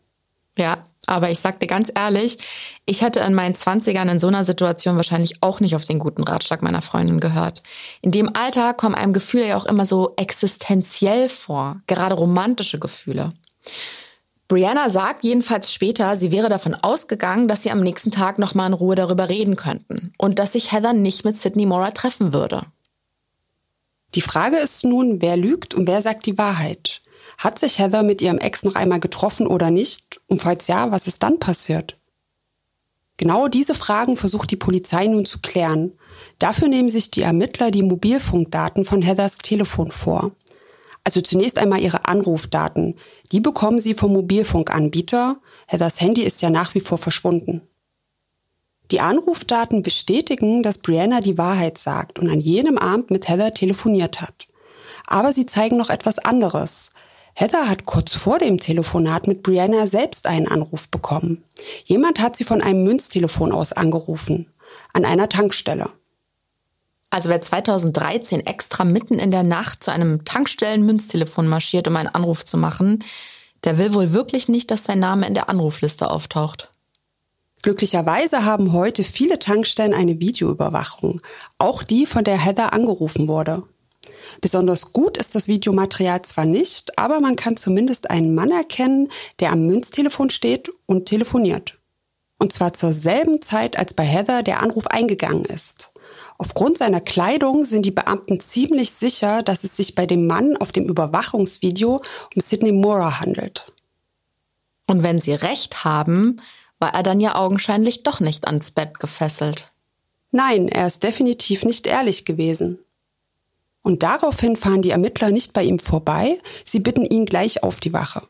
Ja, 0.56 0.84
aber 1.10 1.30
ich 1.30 1.40
sag 1.40 1.60
dir 1.60 1.66
ganz 1.66 1.90
ehrlich, 1.94 2.38
ich 2.86 3.02
hätte 3.02 3.20
in 3.20 3.34
meinen 3.34 3.54
Zwanzigern 3.54 4.08
in 4.08 4.20
so 4.20 4.28
einer 4.28 4.44
Situation 4.44 4.96
wahrscheinlich 4.96 5.42
auch 5.42 5.60
nicht 5.60 5.74
auf 5.74 5.84
den 5.84 5.98
guten 5.98 6.22
Ratschlag 6.22 6.62
meiner 6.62 6.82
Freundin 6.82 7.20
gehört. 7.20 7.62
In 8.00 8.10
dem 8.10 8.34
Alter 8.34 8.74
kommen 8.74 8.94
einem 8.94 9.12
Gefühle 9.12 9.48
ja 9.48 9.56
auch 9.56 9.66
immer 9.66 9.86
so 9.86 10.14
existenziell 10.16 11.28
vor, 11.28 11.80
gerade 11.86 12.14
romantische 12.14 12.78
Gefühle. 12.78 13.32
Brianna 14.48 14.90
sagt 14.90 15.22
jedenfalls 15.22 15.72
später, 15.72 16.16
sie 16.16 16.32
wäre 16.32 16.48
davon 16.48 16.74
ausgegangen, 16.74 17.46
dass 17.46 17.62
sie 17.62 17.70
am 17.70 17.80
nächsten 17.80 18.10
Tag 18.10 18.38
nochmal 18.38 18.68
in 18.68 18.72
Ruhe 18.72 18.96
darüber 18.96 19.28
reden 19.28 19.54
könnten 19.54 20.12
und 20.18 20.38
dass 20.40 20.54
sich 20.54 20.72
Heather 20.72 20.92
nicht 20.92 21.24
mit 21.24 21.36
Sidney 21.36 21.66
Mora 21.66 21.92
treffen 21.92 22.32
würde. 22.32 22.66
Die 24.16 24.22
Frage 24.22 24.56
ist 24.56 24.84
nun, 24.84 25.22
wer 25.22 25.36
lügt 25.36 25.74
und 25.74 25.86
wer 25.86 26.02
sagt 26.02 26.26
die 26.26 26.36
Wahrheit? 26.36 27.00
Hat 27.40 27.58
sich 27.58 27.78
Heather 27.78 28.02
mit 28.02 28.20
ihrem 28.20 28.36
Ex 28.36 28.64
noch 28.64 28.74
einmal 28.74 29.00
getroffen 29.00 29.46
oder 29.46 29.70
nicht? 29.70 30.20
Und 30.26 30.42
falls 30.42 30.66
ja, 30.66 30.90
was 30.90 31.06
ist 31.06 31.22
dann 31.22 31.38
passiert? 31.38 31.96
Genau 33.16 33.48
diese 33.48 33.74
Fragen 33.74 34.18
versucht 34.18 34.50
die 34.50 34.56
Polizei 34.56 35.06
nun 35.06 35.24
zu 35.24 35.38
klären. 35.38 35.92
Dafür 36.38 36.68
nehmen 36.68 36.90
sich 36.90 37.10
die 37.10 37.22
Ermittler 37.22 37.70
die 37.70 37.82
Mobilfunkdaten 37.82 38.84
von 38.84 39.00
Heathers 39.00 39.38
Telefon 39.38 39.90
vor. 39.90 40.32
Also 41.02 41.22
zunächst 41.22 41.56
einmal 41.56 41.80
ihre 41.80 42.04
Anrufdaten. 42.04 42.96
Die 43.32 43.40
bekommen 43.40 43.80
sie 43.80 43.94
vom 43.94 44.12
Mobilfunkanbieter. 44.12 45.40
Heathers 45.66 45.98
Handy 45.98 46.24
ist 46.24 46.42
ja 46.42 46.50
nach 46.50 46.74
wie 46.74 46.80
vor 46.80 46.98
verschwunden. 46.98 47.62
Die 48.90 49.00
Anrufdaten 49.00 49.80
bestätigen, 49.80 50.62
dass 50.62 50.76
Brianna 50.76 51.22
die 51.22 51.38
Wahrheit 51.38 51.78
sagt 51.78 52.18
und 52.18 52.28
an 52.28 52.38
jenem 52.38 52.76
Abend 52.76 53.10
mit 53.10 53.30
Heather 53.30 53.54
telefoniert 53.54 54.20
hat. 54.20 54.46
Aber 55.06 55.32
sie 55.32 55.46
zeigen 55.46 55.78
noch 55.78 55.88
etwas 55.88 56.18
anderes. 56.18 56.90
Heather 57.34 57.68
hat 57.68 57.86
kurz 57.86 58.12
vor 58.12 58.38
dem 58.38 58.58
Telefonat 58.58 59.26
mit 59.26 59.42
Brianna 59.42 59.86
selbst 59.86 60.26
einen 60.26 60.48
Anruf 60.48 60.88
bekommen. 60.88 61.44
Jemand 61.84 62.20
hat 62.20 62.36
sie 62.36 62.44
von 62.44 62.62
einem 62.62 62.84
Münztelefon 62.84 63.52
aus 63.52 63.72
angerufen. 63.72 64.46
An 64.92 65.04
einer 65.04 65.28
Tankstelle. 65.28 65.90
Also 67.10 67.28
wer 67.28 67.40
2013 67.40 68.46
extra 68.46 68.84
mitten 68.84 69.18
in 69.18 69.32
der 69.32 69.42
Nacht 69.42 69.82
zu 69.82 69.90
einem 69.90 70.24
Tankstellen-Münztelefon 70.24 71.48
marschiert, 71.48 71.88
um 71.88 71.96
einen 71.96 72.08
Anruf 72.08 72.44
zu 72.44 72.56
machen, 72.56 73.04
der 73.64 73.78
will 73.78 73.94
wohl 73.94 74.12
wirklich 74.12 74.48
nicht, 74.48 74.70
dass 74.70 74.84
sein 74.84 75.00
Name 75.00 75.26
in 75.26 75.34
der 75.34 75.48
Anrufliste 75.48 76.10
auftaucht. 76.10 76.70
Glücklicherweise 77.62 78.44
haben 78.44 78.72
heute 78.72 79.04
viele 79.04 79.38
Tankstellen 79.38 79.92
eine 79.92 80.18
Videoüberwachung, 80.18 81.20
auch 81.58 81.82
die, 81.82 82.06
von 82.06 82.24
der 82.24 82.38
Heather 82.38 82.72
angerufen 82.72 83.28
wurde. 83.28 83.64
Besonders 84.40 84.92
gut 84.92 85.16
ist 85.16 85.34
das 85.34 85.48
Videomaterial 85.48 86.22
zwar 86.22 86.44
nicht, 86.44 86.98
aber 86.98 87.20
man 87.20 87.36
kann 87.36 87.56
zumindest 87.56 88.10
einen 88.10 88.34
Mann 88.34 88.50
erkennen, 88.50 89.10
der 89.38 89.52
am 89.52 89.66
Münztelefon 89.66 90.30
steht 90.30 90.70
und 90.86 91.06
telefoniert. 91.06 91.78
Und 92.38 92.52
zwar 92.52 92.72
zur 92.72 92.92
selben 92.92 93.42
Zeit, 93.42 93.78
als 93.78 93.94
bei 93.94 94.04
Heather 94.04 94.42
der 94.42 94.62
Anruf 94.62 94.86
eingegangen 94.86 95.44
ist. 95.44 95.92
Aufgrund 96.38 96.78
seiner 96.78 97.02
Kleidung 97.02 97.64
sind 97.64 97.84
die 97.84 97.90
Beamten 97.90 98.40
ziemlich 98.40 98.92
sicher, 98.92 99.42
dass 99.42 99.62
es 99.62 99.76
sich 99.76 99.94
bei 99.94 100.06
dem 100.06 100.26
Mann 100.26 100.56
auf 100.56 100.72
dem 100.72 100.88
Überwachungsvideo 100.88 101.96
um 102.34 102.40
Sidney 102.40 102.72
Mora 102.72 103.20
handelt. 103.20 103.72
Und 104.86 105.02
wenn 105.02 105.20
sie 105.20 105.34
recht 105.34 105.84
haben, 105.84 106.40
war 106.78 106.94
er 106.94 107.02
dann 107.02 107.20
ja 107.20 107.34
augenscheinlich 107.34 108.02
doch 108.02 108.20
nicht 108.20 108.46
ans 108.46 108.70
Bett 108.70 108.98
gefesselt. 108.98 109.70
Nein, 110.32 110.68
er 110.68 110.86
ist 110.86 111.02
definitiv 111.02 111.64
nicht 111.64 111.86
ehrlich 111.86 112.24
gewesen. 112.24 112.78
Und 113.82 114.02
daraufhin 114.02 114.56
fahren 114.56 114.82
die 114.82 114.90
Ermittler 114.90 115.30
nicht 115.30 115.52
bei 115.52 115.62
ihm 115.62 115.78
vorbei, 115.78 116.38
sie 116.64 116.80
bitten 116.80 117.04
ihn 117.04 117.26
gleich 117.26 117.62
auf 117.62 117.80
die 117.80 117.92
Wache. 117.92 118.22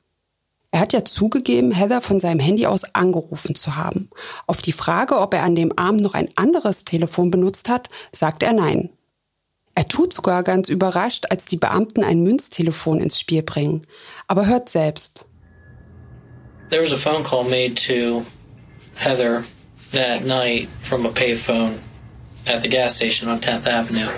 Er 0.73 0.81
hat 0.81 0.93
ja 0.93 1.05
zugegeben, 1.05 1.73
Heather 1.73 2.01
von 2.01 2.21
seinem 2.21 2.39
Handy 2.39 2.67
aus 2.67 2.85
angerufen 2.95 3.57
zu 3.57 3.75
haben. 3.75 4.09
Auf 4.47 4.61
die 4.61 4.73
Frage, 4.73 5.19
ob 5.19 5.35
er 5.35 5.43
an 5.43 5.57
dem 5.57 5.77
Abend 5.77 6.01
noch 6.01 6.15
ein 6.15 6.29
anderes 6.37 6.85
Telefon 6.85 7.33
benutzt 7.33 7.69
hat, 7.69 7.89
sagt 8.13 8.45
er 8.45 8.53
nein. 8.53 8.91
Er 9.75 9.89
tut 9.89 10.13
sogar 10.13 10.43
ganz 10.45 10.69
überrascht, 10.69 11.27
als 11.31 11.47
die 11.47 11.57
Beamten 11.57 12.05
ein 12.05 12.23
Münztelefon 12.23 13.01
ins 13.01 13.19
Spiel 13.19 13.43
bringen. 13.43 13.87
Aber 14.29 14.47
hört 14.47 14.69
selbst. 14.69 15.27
There 16.71 16.83
was 16.83 16.93
a 16.93 16.97
phone 16.97 17.25
call 17.25 17.45
made 17.45 17.75
to 17.87 18.25
Heather 18.95 19.43
that 19.91 20.25
night 20.25 20.69
from 20.83 21.05
a 21.05 21.09
payphone 21.09 21.79
at 22.47 22.63
the 22.63 22.69
gas 22.69 22.95
station 22.95 23.29
on 23.29 23.41
10th 23.41 23.67
Avenue. 23.67 24.09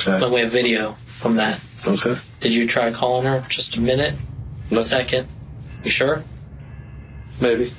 Okay. 0.00 0.20
But 0.20 0.30
we 0.30 0.40
have 0.40 0.50
video 0.50 0.94
from 1.06 1.36
that. 1.36 1.60
Okay. 1.86 2.14
Did 2.40 2.52
you 2.52 2.66
try 2.66 2.92
calling 2.92 3.26
her? 3.26 3.44
Just 3.48 3.76
a 3.76 3.80
minute? 3.80 4.14
No. 4.70 4.78
A 4.78 4.82
second? 4.82 5.26
You 5.84 5.90
sure? 5.90 6.22
Maybe. 7.40 7.72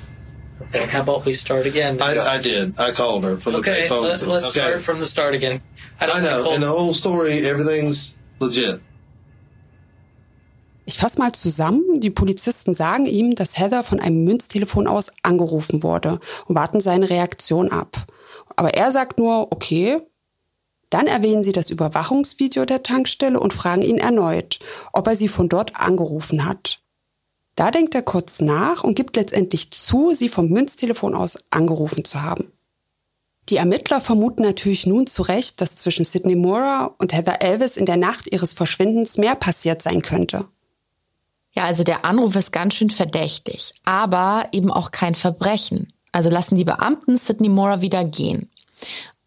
Okay, 0.62 0.86
how 0.86 1.00
about 1.00 1.24
we 1.24 1.32
start 1.32 1.66
again? 1.66 2.00
I, 2.00 2.36
I 2.36 2.38
did. 2.38 2.78
I 2.78 2.92
called 2.92 3.24
her 3.24 3.36
from 3.36 3.56
okay, 3.56 3.82
the 3.82 3.88
phone. 3.88 4.04
Let, 4.04 4.22
us 4.22 4.50
okay. 4.50 4.60
start 4.60 4.82
from 4.82 5.00
the 5.00 5.06
start 5.06 5.34
again. 5.34 5.60
I, 6.00 6.10
I 6.10 6.20
know. 6.20 6.52
In 6.52 6.60
the 6.60 6.68
whole 6.68 6.94
story, 6.94 7.46
everything's 7.46 8.14
legit. 8.40 8.80
Ich 10.86 10.98
fasse 10.98 11.18
mal 11.18 11.32
zusammen. 11.32 12.00
Die 12.00 12.10
Polizisten 12.10 12.74
sagen 12.74 13.06
ihm, 13.06 13.36
dass 13.36 13.58
Heather 13.58 13.84
von 13.84 14.00
einem 14.00 14.24
Münztelefon 14.24 14.86
aus 14.88 15.10
angerufen 15.22 15.82
wurde 15.82 16.18
und 16.46 16.56
warten 16.56 16.80
seine 16.80 17.08
Reaktion 17.08 17.70
ab. 17.70 18.06
Aber 18.56 18.74
er 18.74 18.90
sagt 18.90 19.18
nur, 19.18 19.52
okay. 19.52 20.00
Dann 20.90 21.06
erwähnen 21.06 21.44
sie 21.44 21.52
das 21.52 21.70
Überwachungsvideo 21.70 22.64
der 22.64 22.82
Tankstelle 22.82 23.38
und 23.38 23.54
fragen 23.54 23.82
ihn 23.82 23.98
erneut, 23.98 24.58
ob 24.92 25.06
er 25.06 25.16
sie 25.16 25.28
von 25.28 25.48
dort 25.48 25.76
angerufen 25.76 26.44
hat. 26.44 26.80
Da 27.54 27.70
denkt 27.70 27.94
er 27.94 28.02
kurz 28.02 28.40
nach 28.40 28.84
und 28.84 28.94
gibt 28.94 29.16
letztendlich 29.16 29.70
zu, 29.70 30.12
sie 30.14 30.28
vom 30.28 30.48
Münztelefon 30.48 31.14
aus 31.14 31.38
angerufen 31.50 32.04
zu 32.04 32.22
haben. 32.22 32.52
Die 33.48 33.56
Ermittler 33.56 34.00
vermuten 34.00 34.42
natürlich 34.42 34.86
nun 34.86 35.06
zu 35.06 35.22
Recht, 35.22 35.60
dass 35.60 35.76
zwischen 35.76 36.04
Sidney 36.04 36.36
Mora 36.36 36.94
und 36.98 37.12
Heather 37.12 37.42
Elvis 37.42 37.76
in 37.76 37.86
der 37.86 37.96
Nacht 37.96 38.32
ihres 38.32 38.52
Verschwindens 38.52 39.18
mehr 39.18 39.34
passiert 39.34 39.82
sein 39.82 40.02
könnte. 40.02 40.46
Ja, 41.52 41.64
also 41.64 41.82
der 41.82 42.04
Anruf 42.04 42.36
ist 42.36 42.52
ganz 42.52 42.74
schön 42.74 42.90
verdächtig, 42.90 43.74
aber 43.84 44.44
eben 44.52 44.70
auch 44.70 44.92
kein 44.92 45.16
Verbrechen. 45.16 45.92
Also 46.12 46.30
lassen 46.30 46.56
die 46.56 46.64
Beamten 46.64 47.16
Sidney 47.16 47.48
Mora 47.48 47.82
wieder 47.82 48.04
gehen. 48.04 48.50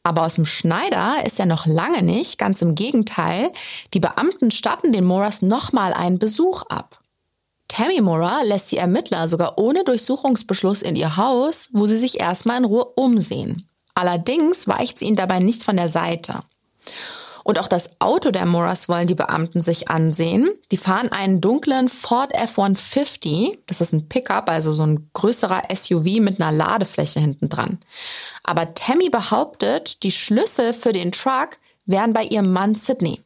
Aber 0.04 0.26
aus 0.26 0.36
dem 0.36 0.46
Schneider 0.46 1.26
ist 1.26 1.40
er 1.40 1.46
noch 1.46 1.66
lange 1.66 2.04
nicht, 2.04 2.38
ganz 2.38 2.62
im 2.62 2.76
Gegenteil. 2.76 3.52
Die 3.94 4.02
Beamten 4.02 4.52
statten 4.52 4.92
den 4.92 5.06
Moras 5.06 5.42
nochmal 5.42 5.94
einen 5.94 6.20
Besuch 6.20 6.64
ab. 6.64 7.00
Tammy 7.70 8.02
Mora 8.02 8.44
lässt 8.44 8.72
die 8.72 8.78
Ermittler 8.78 9.28
sogar 9.28 9.58
ohne 9.58 9.84
Durchsuchungsbeschluss 9.84 10.82
in 10.82 10.96
ihr 10.96 11.18
Haus, 11.18 11.70
wo 11.72 11.88
sie 11.88 11.98
sich 11.98 12.20
erstmal 12.20 12.58
in 12.58 12.66
Ruhe 12.66 12.86
umsehen. 12.86 13.68
Allerdings 13.96 14.68
weicht 14.68 15.00
sie 15.00 15.06
ihn 15.06 15.16
dabei 15.16 15.40
nicht 15.40 15.64
von 15.64 15.78
der 15.78 15.90
Seite. 15.90 16.42
Und 17.44 17.60
auch 17.60 17.68
das 17.68 18.00
Auto 18.00 18.32
der 18.32 18.46
Moras 18.46 18.88
wollen 18.88 19.08
die 19.08 19.16
Beamten 19.16 19.62
sich 19.62 19.90
ansehen. 19.90 20.50
Die 20.72 20.78
fahren 20.78 21.12
einen 21.12 21.42
dunklen 21.42 21.90
Ford 21.90 22.34
F-150. 22.34 23.58
Das 23.68 23.82
ist 23.82 23.94
ein 23.94 24.08
Pickup, 24.08 24.50
also 24.50 24.72
so 24.72 24.84
ein 24.84 25.10
größerer 25.14 25.64
SUV 25.74 26.20
mit 26.20 26.42
einer 26.42 26.52
Ladefläche 26.52 27.20
hinten 27.20 27.50
dran. 27.50 27.80
Aber 28.44 28.74
Tammy 28.74 29.10
behauptet, 29.10 30.04
die 30.04 30.12
Schlüssel 30.12 30.74
für 30.74 30.94
den 30.94 31.12
Truck 31.12 31.58
wären 31.86 32.14
bei 32.14 32.24
ihrem 32.24 32.52
Mann 32.52 32.76
Sydney. 32.76 33.20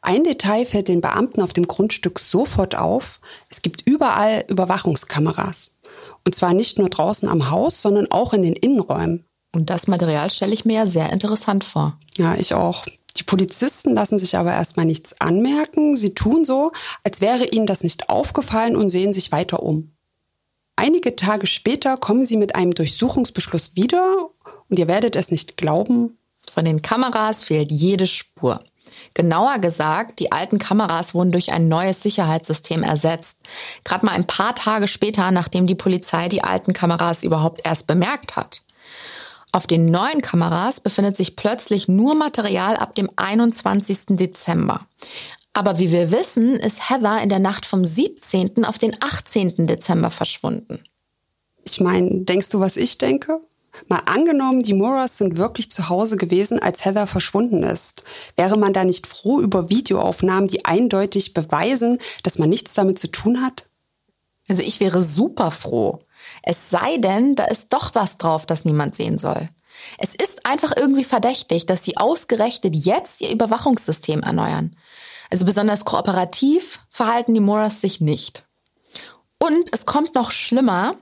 Ein 0.00 0.22
Detail 0.22 0.64
fällt 0.64 0.88
den 0.88 1.00
Beamten 1.00 1.42
auf 1.42 1.52
dem 1.52 1.66
Grundstück 1.66 2.20
sofort 2.20 2.76
auf. 2.76 3.20
Es 3.50 3.62
gibt 3.62 3.82
überall 3.84 4.44
Überwachungskameras. 4.46 5.72
Und 6.24 6.34
zwar 6.34 6.54
nicht 6.54 6.78
nur 6.78 6.88
draußen 6.88 7.28
am 7.28 7.50
Haus, 7.50 7.82
sondern 7.82 8.10
auch 8.10 8.32
in 8.32 8.42
den 8.42 8.54
Innenräumen. 8.54 9.24
Und 9.52 9.70
das 9.70 9.88
Material 9.88 10.30
stelle 10.30 10.52
ich 10.52 10.64
mir 10.64 10.74
ja 10.74 10.86
sehr 10.86 11.10
interessant 11.12 11.64
vor. 11.64 11.98
Ja, 12.16 12.34
ich 12.34 12.54
auch. 12.54 12.84
Die 13.16 13.24
Polizisten 13.24 13.94
lassen 13.94 14.18
sich 14.18 14.36
aber 14.36 14.52
erstmal 14.52 14.86
nichts 14.86 15.20
anmerken. 15.20 15.96
Sie 15.96 16.14
tun 16.14 16.44
so, 16.44 16.72
als 17.02 17.20
wäre 17.20 17.46
ihnen 17.46 17.66
das 17.66 17.82
nicht 17.82 18.08
aufgefallen 18.08 18.76
und 18.76 18.90
sehen 18.90 19.12
sich 19.12 19.32
weiter 19.32 19.62
um. 19.62 19.92
Einige 20.76 21.16
Tage 21.16 21.48
später 21.48 21.96
kommen 21.96 22.24
sie 22.24 22.36
mit 22.36 22.54
einem 22.54 22.72
Durchsuchungsbeschluss 22.72 23.74
wieder 23.74 24.30
und 24.68 24.78
ihr 24.78 24.86
werdet 24.86 25.16
es 25.16 25.32
nicht 25.32 25.56
glauben. 25.56 26.18
Von 26.48 26.64
den 26.64 26.82
Kameras 26.82 27.42
fehlt 27.42 27.72
jede 27.72 28.06
Spur. 28.06 28.62
Genauer 29.14 29.58
gesagt, 29.58 30.20
die 30.20 30.30
alten 30.30 30.58
Kameras 30.58 31.14
wurden 31.14 31.32
durch 31.32 31.52
ein 31.52 31.68
neues 31.68 32.02
Sicherheitssystem 32.02 32.82
ersetzt. 32.82 33.40
Gerade 33.84 34.06
mal 34.06 34.12
ein 34.12 34.26
paar 34.26 34.54
Tage 34.54 34.86
später, 34.86 35.30
nachdem 35.30 35.66
die 35.66 35.74
Polizei 35.74 36.28
die 36.28 36.44
alten 36.44 36.72
Kameras 36.72 37.24
überhaupt 37.24 37.62
erst 37.64 37.86
bemerkt 37.86 38.36
hat. 38.36 38.62
Auf 39.50 39.66
den 39.66 39.86
neuen 39.86 40.20
Kameras 40.20 40.80
befindet 40.80 41.16
sich 41.16 41.36
plötzlich 41.36 41.88
nur 41.88 42.14
Material 42.14 42.76
ab 42.76 42.94
dem 42.94 43.10
21. 43.16 44.00
Dezember. 44.10 44.86
Aber 45.54 45.78
wie 45.78 45.90
wir 45.90 46.10
wissen, 46.10 46.54
ist 46.54 46.90
Heather 46.90 47.22
in 47.22 47.30
der 47.30 47.38
Nacht 47.38 47.66
vom 47.66 47.84
17. 47.84 48.64
auf 48.64 48.78
den 48.78 48.96
18. 49.00 49.66
Dezember 49.66 50.10
verschwunden. 50.10 50.84
Ich 51.64 51.80
meine, 51.80 52.24
denkst 52.24 52.50
du, 52.50 52.60
was 52.60 52.76
ich 52.76 52.98
denke? 52.98 53.40
Mal 53.86 54.02
angenommen, 54.06 54.62
die 54.62 54.74
Moras 54.74 55.18
sind 55.18 55.36
wirklich 55.36 55.70
zu 55.70 55.88
Hause 55.88 56.16
gewesen, 56.16 56.58
als 56.58 56.84
Heather 56.84 57.06
verschwunden 57.06 57.62
ist. 57.62 58.02
Wäre 58.36 58.58
man 58.58 58.72
da 58.72 58.84
nicht 58.84 59.06
froh 59.06 59.40
über 59.40 59.70
Videoaufnahmen, 59.70 60.48
die 60.48 60.64
eindeutig 60.64 61.34
beweisen, 61.34 61.98
dass 62.22 62.38
man 62.38 62.48
nichts 62.48 62.74
damit 62.74 62.98
zu 62.98 63.08
tun 63.08 63.42
hat? 63.42 63.66
Also 64.48 64.62
ich 64.62 64.80
wäre 64.80 65.02
super 65.02 65.50
froh. 65.50 66.00
Es 66.42 66.70
sei 66.70 66.98
denn, 66.98 67.34
da 67.34 67.44
ist 67.44 67.72
doch 67.72 67.94
was 67.94 68.16
drauf, 68.16 68.46
das 68.46 68.64
niemand 68.64 68.94
sehen 68.94 69.18
soll. 69.18 69.48
Es 69.98 70.14
ist 70.14 70.44
einfach 70.44 70.72
irgendwie 70.76 71.04
verdächtig, 71.04 71.66
dass 71.66 71.84
sie 71.84 71.96
ausgerechnet 71.96 72.74
jetzt 72.74 73.20
ihr 73.20 73.30
Überwachungssystem 73.30 74.22
erneuern. 74.22 74.76
Also 75.30 75.44
besonders 75.44 75.84
kooperativ 75.84 76.80
verhalten 76.90 77.34
die 77.34 77.40
Moras 77.40 77.80
sich 77.80 78.00
nicht. 78.00 78.44
Und 79.38 79.72
es 79.72 79.86
kommt 79.86 80.14
noch 80.14 80.30
schlimmer. 80.30 80.96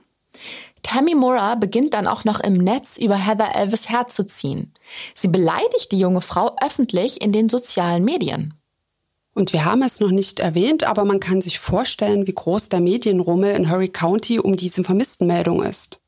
Tammy 0.83 1.15
Mora 1.15 1.55
beginnt 1.55 1.93
dann 1.93 2.07
auch 2.07 2.23
noch 2.23 2.39
im 2.39 2.53
Netz 2.53 2.97
über 2.97 3.15
Heather 3.15 3.55
Elvis 3.55 3.89
herzuziehen. 3.89 4.73
Sie 5.13 5.27
beleidigt 5.27 5.91
die 5.91 5.99
junge 5.99 6.21
Frau 6.21 6.55
öffentlich 6.61 7.21
in 7.21 7.31
den 7.31 7.49
sozialen 7.49 8.05
Medien. 8.05 8.53
Und 9.37 9.53
wir 9.53 9.65
haben 9.65 9.83
es 9.83 9.99
noch 9.99 10.09
nicht 10.09 10.39
erwähnt, 10.39 10.83
aber 10.83 11.05
man 11.05 11.19
kann 11.19 11.43
sich 11.43 11.59
vorstellen, 11.59 12.25
wie 12.25 12.33
groß 12.33 12.69
der 12.69 12.79
Medienrummel 12.79 13.53
in 13.53 13.69
Horry 13.69 13.89
County 13.89 14.39
um 14.39 14.55
diese 14.55 14.83
Vermisstenmeldung 14.83 15.61
ist. 15.61 15.99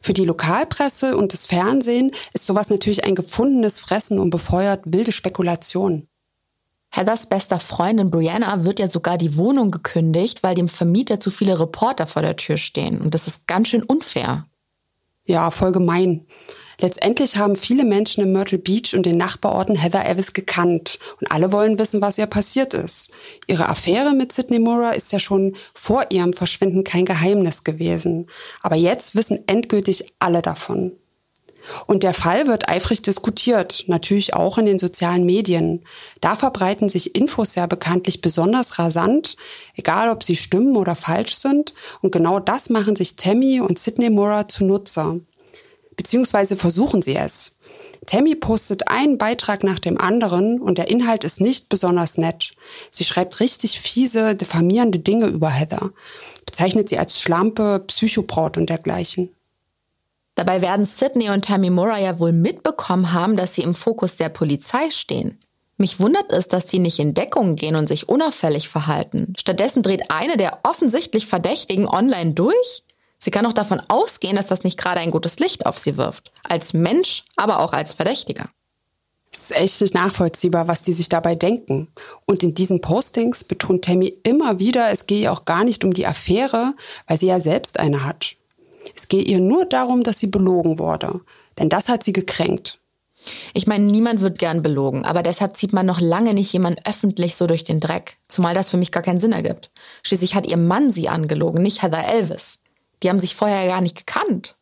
Für 0.00 0.12
die 0.12 0.24
Lokalpresse 0.24 1.16
und 1.16 1.32
das 1.32 1.46
Fernsehen 1.46 2.12
ist 2.32 2.46
sowas 2.46 2.70
natürlich 2.70 3.02
ein 3.02 3.16
gefundenes 3.16 3.80
Fressen 3.80 4.20
und 4.20 4.30
befeuert 4.30 4.82
wilde 4.84 5.10
Spekulationen. 5.10 6.06
Heathers 6.90 7.26
bester 7.26 7.58
Freundin 7.58 8.12
Brianna 8.12 8.62
wird 8.62 8.78
ja 8.78 8.88
sogar 8.88 9.18
die 9.18 9.36
Wohnung 9.36 9.72
gekündigt, 9.72 10.44
weil 10.44 10.54
dem 10.54 10.68
Vermieter 10.68 11.18
zu 11.18 11.30
viele 11.30 11.58
Reporter 11.58 12.06
vor 12.06 12.22
der 12.22 12.36
Tür 12.36 12.56
stehen. 12.56 13.00
Und 13.00 13.14
das 13.14 13.26
ist 13.26 13.48
ganz 13.48 13.66
schön 13.66 13.82
unfair. 13.82 14.46
Ja, 15.24 15.50
voll 15.50 15.72
gemein. 15.72 16.24
Letztendlich 16.78 17.36
haben 17.36 17.56
viele 17.56 17.84
Menschen 17.84 18.22
in 18.22 18.32
Myrtle 18.32 18.58
Beach 18.58 18.94
und 18.94 19.06
den 19.06 19.16
Nachbarorten 19.16 19.76
Heather 19.76 20.04
Elvis 20.04 20.32
gekannt 20.34 20.98
und 21.20 21.30
alle 21.30 21.50
wollen 21.50 21.78
wissen, 21.78 22.02
was 22.02 22.18
ihr 22.18 22.26
passiert 22.26 22.74
ist. 22.74 23.10
Ihre 23.46 23.68
Affäre 23.68 24.12
mit 24.12 24.32
Sidney 24.32 24.58
Mora 24.58 24.90
ist 24.90 25.12
ja 25.12 25.18
schon 25.18 25.56
vor 25.72 26.06
ihrem 26.10 26.34
Verschwinden 26.34 26.84
kein 26.84 27.06
Geheimnis 27.06 27.64
gewesen. 27.64 28.26
Aber 28.62 28.76
jetzt 28.76 29.16
wissen 29.16 29.40
endgültig 29.46 30.12
alle 30.18 30.42
davon. 30.42 30.92
Und 31.86 32.02
der 32.02 32.14
Fall 32.14 32.46
wird 32.46 32.68
eifrig 32.68 33.02
diskutiert, 33.02 33.84
natürlich 33.88 34.34
auch 34.34 34.56
in 34.58 34.66
den 34.66 34.78
sozialen 34.78 35.26
Medien. 35.26 35.84
Da 36.20 36.36
verbreiten 36.36 36.88
sich 36.88 37.16
Infos 37.16 37.56
ja 37.56 37.66
bekanntlich 37.66 38.20
besonders 38.20 38.78
rasant, 38.78 39.36
egal 39.74 40.10
ob 40.10 40.22
sie 40.22 40.36
stimmen 40.36 40.76
oder 40.76 40.94
falsch 40.94 41.34
sind. 41.34 41.74
Und 42.02 42.12
genau 42.12 42.38
das 42.38 42.70
machen 42.70 42.94
sich 42.94 43.16
Tammy 43.16 43.60
und 43.60 43.78
Sidney 43.78 44.10
Mora 44.10 44.46
zunutze 44.46 45.22
beziehungsweise 45.96 46.56
versuchen 46.56 47.02
sie 47.02 47.16
es. 47.16 47.56
Tammy 48.06 48.34
postet 48.34 48.88
einen 48.88 49.18
Beitrag 49.18 49.64
nach 49.64 49.78
dem 49.78 50.00
anderen 50.00 50.60
und 50.60 50.78
der 50.78 50.90
Inhalt 50.90 51.24
ist 51.24 51.40
nicht 51.40 51.68
besonders 51.68 52.18
nett. 52.18 52.52
Sie 52.90 53.04
schreibt 53.04 53.40
richtig 53.40 53.80
fiese, 53.80 54.34
diffamierende 54.34 54.98
Dinge 54.98 55.26
über 55.26 55.50
Heather, 55.50 55.90
bezeichnet 56.44 56.88
sie 56.88 56.98
als 56.98 57.20
Schlampe, 57.20 57.82
Psychobraut 57.86 58.56
und 58.56 58.70
dergleichen. 58.70 59.34
Dabei 60.36 60.60
werden 60.60 60.84
Sydney 60.84 61.30
und 61.30 61.46
Tammy 61.46 61.70
Mora 61.70 61.98
ja 61.98 62.20
wohl 62.20 62.32
mitbekommen 62.32 63.12
haben, 63.12 63.36
dass 63.36 63.54
sie 63.54 63.62
im 63.62 63.74
Fokus 63.74 64.16
der 64.16 64.28
Polizei 64.28 64.90
stehen. 64.90 65.38
Mich 65.78 65.98
wundert 66.00 66.32
es, 66.32 66.48
dass 66.48 66.66
die 66.66 66.78
nicht 66.78 66.98
in 66.98 67.14
Deckung 67.14 67.56
gehen 67.56 67.76
und 67.76 67.88
sich 67.88 68.08
unauffällig 68.08 68.68
verhalten. 68.68 69.34
Stattdessen 69.38 69.82
dreht 69.82 70.10
eine 70.10 70.36
der 70.36 70.60
offensichtlich 70.62 71.26
Verdächtigen 71.26 71.86
online 71.86 72.32
durch. 72.32 72.82
Sie 73.26 73.32
kann 73.32 73.44
auch 73.44 73.52
davon 73.52 73.82
ausgehen, 73.88 74.36
dass 74.36 74.46
das 74.46 74.62
nicht 74.62 74.78
gerade 74.78 75.00
ein 75.00 75.10
gutes 75.10 75.40
Licht 75.40 75.66
auf 75.66 75.78
sie 75.78 75.96
wirft. 75.96 76.30
Als 76.44 76.74
Mensch, 76.74 77.24
aber 77.34 77.58
auch 77.58 77.72
als 77.72 77.92
Verdächtiger. 77.92 78.50
Es 79.32 79.50
ist 79.50 79.56
echt 79.56 79.80
nicht 79.80 79.94
nachvollziehbar, 79.94 80.68
was 80.68 80.82
die 80.82 80.92
sich 80.92 81.08
dabei 81.08 81.34
denken. 81.34 81.88
Und 82.24 82.44
in 82.44 82.54
diesen 82.54 82.80
Postings 82.80 83.42
betont 83.42 83.84
Tammy 83.84 84.16
immer 84.22 84.60
wieder, 84.60 84.92
es 84.92 85.06
gehe 85.06 85.22
ihr 85.22 85.32
auch 85.32 85.44
gar 85.44 85.64
nicht 85.64 85.82
um 85.82 85.92
die 85.92 86.06
Affäre, 86.06 86.74
weil 87.08 87.18
sie 87.18 87.26
ja 87.26 87.40
selbst 87.40 87.80
eine 87.80 88.04
hat. 88.04 88.36
Es 88.94 89.08
gehe 89.08 89.22
ihr 89.22 89.40
nur 89.40 89.64
darum, 89.64 90.04
dass 90.04 90.20
sie 90.20 90.28
belogen 90.28 90.78
wurde. 90.78 91.20
Denn 91.58 91.68
das 91.68 91.88
hat 91.88 92.04
sie 92.04 92.12
gekränkt. 92.12 92.78
Ich 93.54 93.66
meine, 93.66 93.86
niemand 93.86 94.20
wird 94.20 94.38
gern 94.38 94.62
belogen, 94.62 95.04
aber 95.04 95.24
deshalb 95.24 95.56
zieht 95.56 95.72
man 95.72 95.84
noch 95.84 96.00
lange 96.00 96.32
nicht 96.32 96.52
jemanden 96.52 96.80
öffentlich 96.86 97.34
so 97.34 97.48
durch 97.48 97.64
den 97.64 97.80
Dreck. 97.80 98.18
Zumal 98.28 98.54
das 98.54 98.70
für 98.70 98.76
mich 98.76 98.92
gar 98.92 99.02
keinen 99.02 99.18
Sinn 99.18 99.32
ergibt. 99.32 99.72
Schließlich 100.04 100.36
hat 100.36 100.46
ihr 100.46 100.58
Mann 100.58 100.92
sie 100.92 101.08
angelogen, 101.08 101.60
nicht 101.60 101.82
Heather 101.82 102.06
Elvis. 102.06 102.60
Die 103.02 103.08
haben 103.08 103.20
sich 103.20 103.34
vorher 103.34 103.66
gar 103.66 103.80
nicht 103.80 103.96
gekannt. 103.96 104.56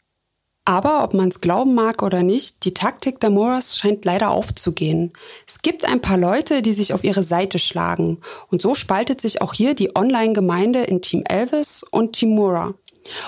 Aber 0.66 1.04
ob 1.04 1.12
man 1.12 1.28
es 1.28 1.42
glauben 1.42 1.74
mag 1.74 2.02
oder 2.02 2.22
nicht, 2.22 2.64
die 2.64 2.72
Taktik 2.72 3.20
der 3.20 3.28
Moras 3.28 3.76
scheint 3.76 4.06
leider 4.06 4.30
aufzugehen. 4.30 5.12
Es 5.46 5.60
gibt 5.60 5.84
ein 5.84 6.00
paar 6.00 6.16
Leute, 6.16 6.62
die 6.62 6.72
sich 6.72 6.94
auf 6.94 7.04
ihre 7.04 7.22
Seite 7.22 7.58
schlagen. 7.58 8.18
Und 8.50 8.62
so 8.62 8.74
spaltet 8.74 9.20
sich 9.20 9.42
auch 9.42 9.52
hier 9.52 9.74
die 9.74 9.94
Online-Gemeinde 9.94 10.80
in 10.84 11.02
Team 11.02 11.22
Elvis 11.28 11.82
und 11.82 12.14
Team 12.14 12.30
Mora. 12.30 12.72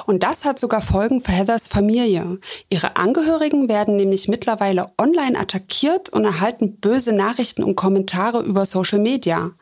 Und 0.07 0.23
das 0.23 0.47
hat 0.47 0.59
sogar 0.59 0.81
Folgen 0.81 1.21
für 1.21 1.33
Heathers 1.33 1.69
Familie. 1.69 2.39
Ihre 2.71 2.97
Angehörigen 2.97 3.69
werden 3.69 3.97
nämlich 3.97 4.29
mittlerweile 4.29 4.93
online 4.99 5.39
attackiert 5.39 6.09
und 6.09 6.25
erhalten 6.25 6.79
böse 6.81 7.15
Nachrichten 7.15 7.63
und 7.63 7.77
Kommentare 7.77 8.41
über 8.43 8.65
Social 8.65 8.99
Media. 8.99 9.53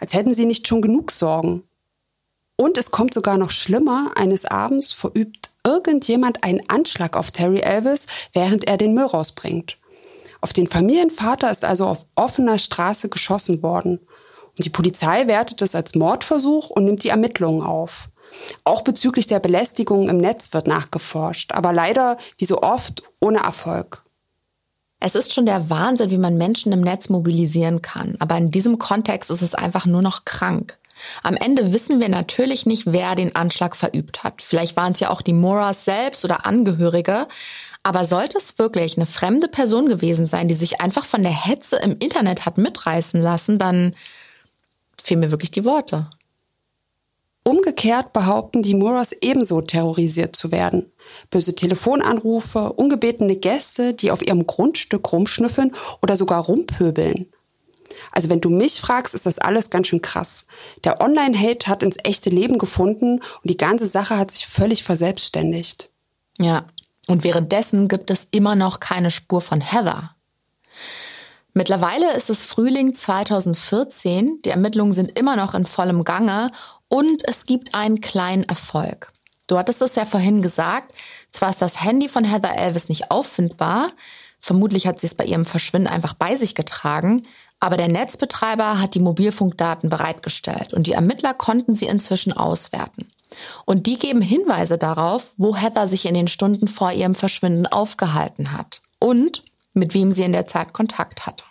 Als 0.00 0.14
hätten 0.14 0.34
sie 0.34 0.46
nicht 0.46 0.66
schon 0.66 0.82
genug 0.82 1.12
Sorgen. 1.12 1.62
Und 2.60 2.76
es 2.76 2.90
kommt 2.90 3.14
sogar 3.14 3.38
noch 3.38 3.50
schlimmer. 3.50 4.10
Eines 4.16 4.44
Abends 4.44 4.92
verübt 4.92 5.48
irgendjemand 5.64 6.44
einen 6.44 6.60
Anschlag 6.68 7.16
auf 7.16 7.30
Terry 7.30 7.60
Elvis, 7.60 8.06
während 8.34 8.66
er 8.66 8.76
den 8.76 8.92
Müll 8.92 9.06
rausbringt. 9.06 9.78
Auf 10.42 10.52
den 10.52 10.66
Familienvater 10.66 11.50
ist 11.50 11.64
also 11.64 11.86
auf 11.86 12.04
offener 12.16 12.58
Straße 12.58 13.08
geschossen 13.08 13.62
worden. 13.62 13.98
Und 14.58 14.66
die 14.66 14.68
Polizei 14.68 15.26
wertet 15.26 15.62
es 15.62 15.74
als 15.74 15.94
Mordversuch 15.94 16.68
und 16.68 16.84
nimmt 16.84 17.02
die 17.02 17.08
Ermittlungen 17.08 17.62
auf. 17.62 18.10
Auch 18.64 18.82
bezüglich 18.82 19.26
der 19.26 19.40
Belästigung 19.40 20.10
im 20.10 20.18
Netz 20.18 20.52
wird 20.52 20.66
nachgeforscht, 20.66 21.52
aber 21.52 21.72
leider, 21.72 22.18
wie 22.36 22.44
so 22.44 22.60
oft, 22.60 23.02
ohne 23.20 23.38
Erfolg. 23.38 24.04
Es 25.00 25.14
ist 25.14 25.32
schon 25.32 25.46
der 25.46 25.70
Wahnsinn, 25.70 26.10
wie 26.10 26.18
man 26.18 26.36
Menschen 26.36 26.72
im 26.72 26.82
Netz 26.82 27.08
mobilisieren 27.08 27.80
kann, 27.80 28.16
aber 28.18 28.36
in 28.36 28.50
diesem 28.50 28.76
Kontext 28.76 29.30
ist 29.30 29.40
es 29.40 29.54
einfach 29.54 29.86
nur 29.86 30.02
noch 30.02 30.26
krank. 30.26 30.78
Am 31.22 31.36
Ende 31.36 31.72
wissen 31.72 32.00
wir 32.00 32.08
natürlich 32.08 32.66
nicht, 32.66 32.84
wer 32.86 33.14
den 33.14 33.34
Anschlag 33.36 33.76
verübt 33.76 34.22
hat. 34.22 34.42
Vielleicht 34.42 34.76
waren 34.76 34.92
es 34.92 35.00
ja 35.00 35.10
auch 35.10 35.22
die 35.22 35.32
Moras 35.32 35.84
selbst 35.84 36.24
oder 36.24 36.46
Angehörige. 36.46 37.28
Aber 37.82 38.04
sollte 38.04 38.38
es 38.38 38.58
wirklich 38.58 38.96
eine 38.96 39.06
fremde 39.06 39.48
Person 39.48 39.88
gewesen 39.88 40.26
sein, 40.26 40.48
die 40.48 40.54
sich 40.54 40.80
einfach 40.80 41.04
von 41.04 41.22
der 41.22 41.32
Hetze 41.32 41.76
im 41.76 41.96
Internet 41.98 42.44
hat 42.44 42.58
mitreißen 42.58 43.20
lassen, 43.20 43.58
dann 43.58 43.94
fehlen 45.02 45.20
mir 45.20 45.30
wirklich 45.30 45.50
die 45.50 45.64
Worte. 45.64 46.10
Umgekehrt 47.42 48.12
behaupten 48.12 48.62
die 48.62 48.74
Moras 48.74 49.12
ebenso 49.12 49.62
terrorisiert 49.62 50.36
zu 50.36 50.52
werden. 50.52 50.92
Böse 51.30 51.54
Telefonanrufe, 51.54 52.74
ungebetene 52.74 53.36
Gäste, 53.36 53.94
die 53.94 54.10
auf 54.10 54.20
ihrem 54.20 54.46
Grundstück 54.46 55.10
rumschnüffeln 55.10 55.74
oder 56.02 56.16
sogar 56.16 56.44
rumpöbeln. 56.44 57.32
Also 58.12 58.28
wenn 58.28 58.40
du 58.40 58.50
mich 58.50 58.80
fragst, 58.80 59.14
ist 59.14 59.26
das 59.26 59.38
alles 59.38 59.70
ganz 59.70 59.88
schön 59.88 60.02
krass. 60.02 60.46
Der 60.84 61.00
Online-Hate 61.00 61.66
hat 61.66 61.82
ins 61.82 61.96
echte 62.04 62.30
Leben 62.30 62.58
gefunden 62.58 63.20
und 63.20 63.50
die 63.50 63.56
ganze 63.56 63.86
Sache 63.86 64.16
hat 64.16 64.30
sich 64.30 64.46
völlig 64.46 64.82
verselbstständigt. 64.82 65.90
Ja, 66.38 66.66
und 67.08 67.24
währenddessen 67.24 67.88
gibt 67.88 68.10
es 68.10 68.28
immer 68.30 68.54
noch 68.54 68.80
keine 68.80 69.10
Spur 69.10 69.40
von 69.40 69.60
Heather. 69.60 70.14
Mittlerweile 71.52 72.14
ist 72.14 72.30
es 72.30 72.44
Frühling 72.44 72.94
2014, 72.94 74.40
die 74.44 74.50
Ermittlungen 74.50 74.94
sind 74.94 75.18
immer 75.18 75.34
noch 75.34 75.54
in 75.54 75.64
vollem 75.64 76.04
Gange 76.04 76.52
und 76.88 77.22
es 77.28 77.44
gibt 77.44 77.74
einen 77.74 78.00
kleinen 78.00 78.44
Erfolg. 78.44 79.12
Du 79.48 79.58
hattest 79.58 79.82
es 79.82 79.96
ja 79.96 80.04
vorhin 80.04 80.42
gesagt, 80.42 80.94
zwar 81.32 81.50
ist 81.50 81.60
das 81.60 81.82
Handy 81.82 82.08
von 82.08 82.24
Heather 82.24 82.56
Elvis 82.56 82.88
nicht 82.88 83.10
auffindbar, 83.10 83.90
vermutlich 84.38 84.86
hat 84.86 85.00
sie 85.00 85.08
es 85.08 85.16
bei 85.16 85.24
ihrem 85.24 85.44
Verschwinden 85.44 85.88
einfach 85.88 86.14
bei 86.14 86.36
sich 86.36 86.54
getragen, 86.54 87.26
aber 87.60 87.76
der 87.76 87.88
Netzbetreiber 87.88 88.80
hat 88.80 88.94
die 88.94 89.00
Mobilfunkdaten 89.00 89.90
bereitgestellt 89.90 90.72
und 90.72 90.86
die 90.86 90.92
Ermittler 90.92 91.34
konnten 91.34 91.74
sie 91.74 91.86
inzwischen 91.86 92.32
auswerten. 92.32 93.06
Und 93.64 93.86
die 93.86 93.98
geben 93.98 94.22
Hinweise 94.22 94.78
darauf, 94.78 95.34
wo 95.36 95.54
Heather 95.54 95.86
sich 95.86 96.06
in 96.06 96.14
den 96.14 96.26
Stunden 96.26 96.66
vor 96.66 96.90
ihrem 96.92 97.14
Verschwinden 97.14 97.66
aufgehalten 97.66 98.52
hat 98.52 98.82
und 98.98 99.44
mit 99.72 99.94
wem 99.94 100.10
sie 100.10 100.24
in 100.24 100.32
der 100.32 100.46
Zeit 100.46 100.72
Kontakt 100.72 101.26
hatte. 101.26 101.44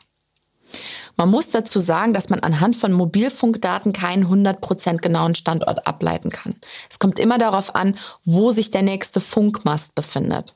Man 1.15 1.30
muss 1.30 1.50
dazu 1.50 1.80
sagen, 1.80 2.13
dass 2.13 2.30
man 2.30 2.39
anhand 2.39 2.76
von 2.76 2.93
Mobilfunkdaten 2.93 3.91
keinen 3.91 4.26
100% 4.26 4.98
genauen 4.98 5.36
Standort 5.36 5.86
ableiten 5.86 6.30
kann. 6.30 6.56
Es 6.89 7.00
kommt 7.00 7.19
immer 7.19 7.38
darauf 7.38 7.76
an, 7.76 7.98
wo 8.24 8.52
sich 8.52 8.72
der 8.72 8.84
nächste 8.84 9.19
Funkmast 9.19 9.95
befindet. 9.95 10.56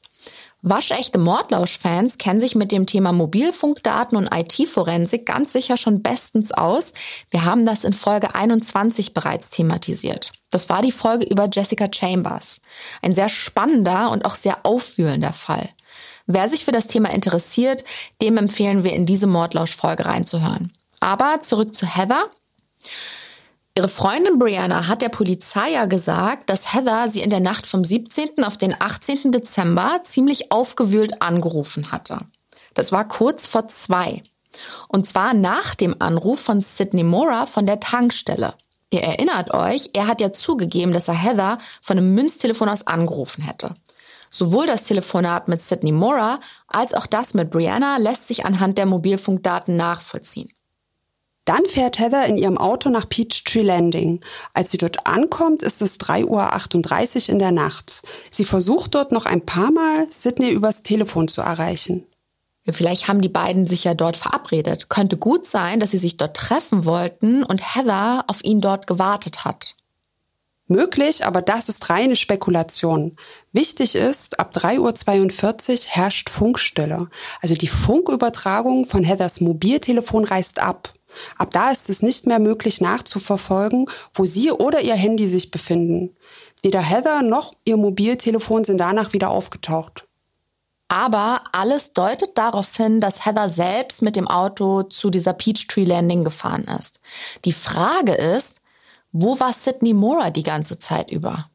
Waschechte 0.66 1.18
Mordlausch-Fans 1.18 2.18
kennen 2.18 2.40
sich 2.40 2.56
mit 2.56 2.72
dem 2.72 2.86
Thema 2.86 3.12
Mobilfunkdaten 3.12 4.18
und 4.18 4.34
IT-Forensik 4.34 5.26
ganz 5.26 5.52
sicher 5.52 5.76
schon 5.76 6.02
bestens 6.02 6.54
aus. 6.54 6.94
Wir 7.30 7.44
haben 7.44 7.66
das 7.66 7.84
in 7.84 7.92
Folge 7.92 8.34
21 8.34 9.14
bereits 9.14 9.50
thematisiert. 9.50 10.32
Das 10.52 10.70
war 10.70 10.82
die 10.82 10.94
Folge 10.94 11.26
über 11.26 11.50
Jessica 11.52 11.90
Chambers. 11.94 12.62
Ein 13.02 13.14
sehr 13.14 13.28
spannender 13.28 14.10
und 14.12 14.24
auch 14.24 14.36
sehr 14.36 14.66
aufwühlender 14.66 15.34
Fall. 15.34 15.68
Wer 16.28 16.48
sich 16.48 16.64
für 16.64 16.72
das 16.72 16.88
Thema 16.88 17.12
interessiert, 17.12 17.84
dem 18.22 18.38
empfehlen 18.38 18.86
wir 18.86 18.94
in 18.94 19.06
diese 19.06 19.28
Mordlausch-Folge 19.28 20.06
reinzuhören. 20.06 20.72
Aber 21.02 21.42
zurück 21.42 21.76
zu 21.76 21.86
Heather. 21.86 22.30
Ihre 23.76 23.88
Freundin 23.88 24.38
Brianna 24.38 24.88
hat 24.88 25.02
der 25.02 25.10
Polizei 25.10 25.72
ja 25.72 25.86
gesagt, 25.86 26.48
dass 26.52 26.76
Heather 26.76 27.10
sie 27.10 27.22
in 27.22 27.32
der 27.32 27.40
Nacht 27.40 27.66
vom 27.66 27.84
17. 27.84 28.44
auf 28.44 28.56
den 28.56 28.76
18. 28.80 29.32
Dezember 29.32 30.02
ziemlich 30.04 30.52
aufgewühlt 30.52 31.24
angerufen 31.24 31.92
hatte. 31.92 32.20
Das 32.76 32.92
war 32.92 33.08
kurz 33.08 33.48
vor 33.48 33.68
zwei. 33.70 34.22
Und 34.88 35.08
zwar 35.08 35.34
nach 35.34 35.74
dem 35.74 35.96
Anruf 35.98 36.40
von 36.40 36.62
Sidney 36.62 37.04
Mora 37.04 37.48
von 37.48 37.66
der 37.66 37.80
Tankstelle. 37.80 38.54
Ihr 38.92 39.02
erinnert 39.02 39.52
euch, 39.56 39.90
er 39.94 40.06
hat 40.06 40.22
ja 40.22 40.32
zugegeben, 40.32 40.94
dass 40.94 41.08
er 41.08 41.16
Heather 41.16 41.58
von 41.82 41.98
einem 41.98 42.14
Münztelefon 42.14 42.70
aus 42.70 42.86
angerufen 42.86 43.44
hätte. 43.44 43.74
Sowohl 44.30 44.68
das 44.68 44.84
Telefonat 44.84 45.48
mit 45.48 45.64
Sidney 45.64 45.92
Mora 45.92 46.40
als 46.68 46.94
auch 46.94 47.08
das 47.08 47.34
mit 47.34 47.50
Brianna 47.50 47.98
lässt 47.98 48.28
sich 48.28 48.46
anhand 48.46 48.78
der 48.78 48.86
Mobilfunkdaten 48.86 49.76
nachvollziehen. 49.76 50.54
Dann 51.46 51.66
fährt 51.66 52.00
Heather 52.00 52.26
in 52.26 52.38
ihrem 52.38 52.58
Auto 52.58 52.90
nach 52.90 53.10
Peachtree 53.10 53.64
Landing. 53.64 54.22
Als 54.54 54.72
sie 54.72 54.78
dort 54.78 55.06
ankommt, 55.06 55.62
ist 55.62 55.82
es 55.82 56.00
3.38 56.00 57.24
Uhr 57.24 57.30
in 57.30 57.40
der 57.40 57.52
Nacht. 57.52 58.02
Sie 58.32 58.46
versucht 58.46 58.96
dort 58.96 59.12
noch 59.12 59.26
ein 59.26 59.46
paar 59.46 59.72
Mal, 59.72 60.08
Sydney 60.10 60.52
übers 60.52 60.84
Telefon 60.84 61.28
zu 61.28 61.42
erreichen. 61.42 62.06
Vielleicht 62.72 63.10
haben 63.10 63.20
die 63.20 63.30
beiden 63.30 63.68
sich 63.68 63.84
ja 63.84 63.94
dort 63.94 64.16
verabredet. 64.16 64.88
Könnte 64.88 65.18
gut 65.18 65.46
sein, 65.46 65.82
dass 65.82 65.92
sie 65.92 65.98
sich 65.98 66.16
dort 66.16 66.38
treffen 66.38 66.86
wollten 66.86 67.44
und 67.44 67.76
Heather 67.76 68.24
auf 68.28 68.42
ihn 68.44 68.62
dort 68.62 68.88
gewartet 68.88 69.44
hat. 69.44 69.76
Möglich, 70.68 71.26
aber 71.26 71.42
das 71.42 71.68
ist 71.68 71.90
reine 71.90 72.16
Spekulation. 72.16 73.18
Wichtig 73.52 73.96
ist, 73.96 74.40
ab 74.40 74.54
3.42 74.56 75.72
Uhr 75.72 75.78
herrscht 75.90 76.30
Funkstille. 76.30 77.10
Also 77.42 77.56
die 77.56 77.68
Funkübertragung 77.68 78.86
von 78.86 79.04
Heathers 79.04 79.42
Mobiltelefon 79.42 80.24
reißt 80.24 80.60
ab. 80.60 80.94
Ab 81.38 81.52
da 81.52 81.72
ist 81.72 81.90
es 81.90 82.02
nicht 82.02 82.28
mehr 82.28 82.40
möglich 82.40 82.82
nachzuverfolgen, 82.82 83.86
wo 84.14 84.26
sie 84.26 84.52
oder 84.52 84.82
ihr 84.82 84.96
Handy 84.96 85.28
sich 85.30 85.52
befinden. 85.52 86.16
Weder 86.62 86.82
Heather 86.82 87.22
noch 87.22 87.54
ihr 87.66 87.78
Mobiltelefon 87.78 88.64
sind 88.64 88.78
danach 88.78 89.14
wieder 89.14 89.30
aufgetaucht. 89.30 90.08
Aber 90.88 91.42
alles 91.52 91.94
deutet 91.94 92.38
darauf 92.38 92.76
hin, 92.76 93.02
dass 93.02 93.26
Heather 93.26 93.50
selbst 93.50 94.02
mit 94.02 94.16
dem 94.16 94.28
Auto 94.28 94.84
zu 94.84 95.10
dieser 95.10 95.34
Peachtree 95.34 95.86
Landing 95.86 96.24
gefahren 96.24 96.66
ist. 96.80 97.00
Die 97.46 97.54
Frage 97.54 98.14
ist, 98.14 98.62
wo 99.12 99.40
war 99.40 99.54
Sidney 99.54 99.94
Mora 99.94 100.30
die 100.30 100.44
ganze 100.44 100.78
Zeit 100.78 101.12
über? 101.12 101.50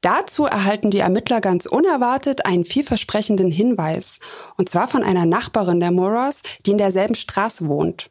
Dazu 0.00 0.44
erhalten 0.44 0.90
die 0.90 1.00
Ermittler 1.00 1.40
ganz 1.40 1.66
unerwartet 1.66 2.46
einen 2.46 2.64
vielversprechenden 2.64 3.50
Hinweis, 3.50 4.20
und 4.56 4.68
zwar 4.68 4.86
von 4.86 5.02
einer 5.02 5.26
Nachbarin 5.26 5.80
der 5.80 5.90
Moras, 5.90 6.42
die 6.64 6.70
in 6.70 6.78
derselben 6.78 7.16
Straße 7.16 7.66
wohnt. 7.66 8.10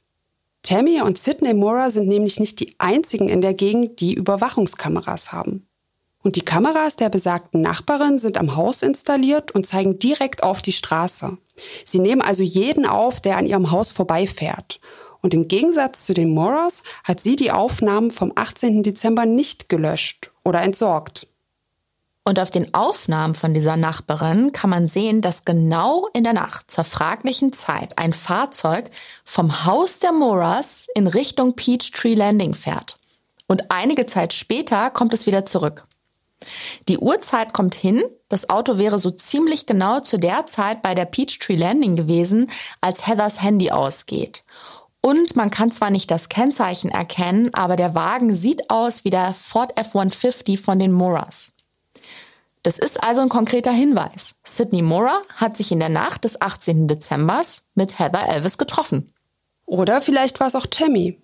Tammy 0.67 1.01
und 1.01 1.17
Sidney 1.17 1.53
Mora 1.53 1.89
sind 1.89 2.09
nämlich 2.09 2.41
nicht 2.41 2.59
die 2.59 2.75
einzigen 2.77 3.29
in 3.29 3.39
der 3.39 3.53
Gegend, 3.53 4.01
die 4.01 4.13
Überwachungskameras 4.13 5.31
haben. 5.31 5.65
Und 6.23 6.35
die 6.35 6.41
Kameras 6.41 6.97
der 6.97 7.07
besagten 7.07 7.61
Nachbarin 7.61 8.17
sind 8.17 8.37
am 8.37 8.57
Haus 8.57 8.81
installiert 8.81 9.51
und 9.51 9.65
zeigen 9.65 9.97
direkt 9.97 10.43
auf 10.43 10.61
die 10.61 10.73
Straße. 10.73 11.37
Sie 11.85 11.99
nehmen 11.99 12.21
also 12.21 12.43
jeden 12.43 12.85
auf, 12.85 13.21
der 13.21 13.37
an 13.37 13.45
ihrem 13.45 13.71
Haus 13.71 13.93
vorbeifährt. 13.93 14.81
Und 15.21 15.33
im 15.33 15.47
Gegensatz 15.47 16.05
zu 16.05 16.13
den 16.13 16.31
Moras 16.31 16.83
hat 17.05 17.21
sie 17.21 17.37
die 17.37 17.53
Aufnahmen 17.53 18.11
vom 18.11 18.33
18. 18.35 18.83
Dezember 18.83 19.25
nicht 19.25 19.69
gelöscht 19.69 20.33
oder 20.43 20.61
entsorgt. 20.63 21.29
Und 22.27 22.39
auf 22.39 22.49
den 22.49 22.73
Aufnahmen 22.73 23.35
von 23.35 23.53
dieser 23.53 23.77
Nachbarin 23.77 24.51
kann 24.51 24.69
man 24.69 24.89
sehen, 24.89 25.21
dass 25.21 25.45
genau 25.45 26.09
in 26.11 26.25
der 26.25 26.33
Nacht 26.33 26.69
zur 26.69 26.83
fraglichen 26.83 27.53
Zeit 27.53 27.97
ein 27.97 28.11
Fahrzeug 28.11 28.91
vom 29.23 29.63
Haus 29.63 29.99
der 29.99 30.11
Moras 30.11 30.87
in 30.93 31.07
Richtung 31.07 31.55
Peachtree 31.55 32.15
Landing 32.15 32.53
fährt. 32.53 32.97
Und 33.47 33.71
einige 33.71 34.07
Zeit 34.07 34.33
später 34.33 34.89
kommt 34.89 35.13
es 35.13 35.25
wieder 35.25 35.45
zurück. 35.45 35.87
Die 36.89 36.97
Uhrzeit 36.97 37.53
kommt 37.53 37.75
hin, 37.75 38.03
das 38.27 38.49
Auto 38.49 38.77
wäre 38.77 38.99
so 38.99 39.09
ziemlich 39.09 39.65
genau 39.65 40.01
zu 40.01 40.19
der 40.19 40.47
Zeit 40.47 40.81
bei 40.81 40.95
der 40.95 41.05
Peachtree 41.05 41.55
Landing 41.55 41.95
gewesen, 41.95 42.51
als 42.81 43.07
Heathers 43.07 43.41
Handy 43.41 43.71
ausgeht. 43.71 44.43
Und 44.99 45.37
man 45.37 45.49
kann 45.49 45.71
zwar 45.71 45.91
nicht 45.91 46.11
das 46.11 46.27
Kennzeichen 46.27 46.91
erkennen, 46.91 47.53
aber 47.53 47.77
der 47.77 47.95
Wagen 47.95 48.35
sieht 48.35 48.69
aus 48.69 49.05
wie 49.05 49.11
der 49.11 49.33
Ford 49.33 49.77
F-150 49.77 50.61
von 50.61 50.77
den 50.77 50.91
Moras. 50.91 51.53
Das 52.67 52.77
ist 52.77 53.01
also 53.01 53.21
ein 53.21 53.29
konkreter 53.29 53.71
Hinweis. 53.71 54.35
Sidney 54.43 54.81
Mora 54.81 55.21
hat 55.33 55.55
sich 55.55 55.71
in 55.71 55.79
der 55.79 55.87
Nacht 55.87 56.25
des 56.25 56.41
18. 56.41 56.89
Dezembers 56.89 57.63
mit 57.75 57.97
Heather 57.97 58.27
Elvis 58.27 58.57
getroffen. 58.57 59.13
Oder 59.65 60.01
vielleicht 60.01 60.41
war 60.41 60.47
es 60.47 60.55
auch 60.55 60.65
Tammy. 60.65 61.17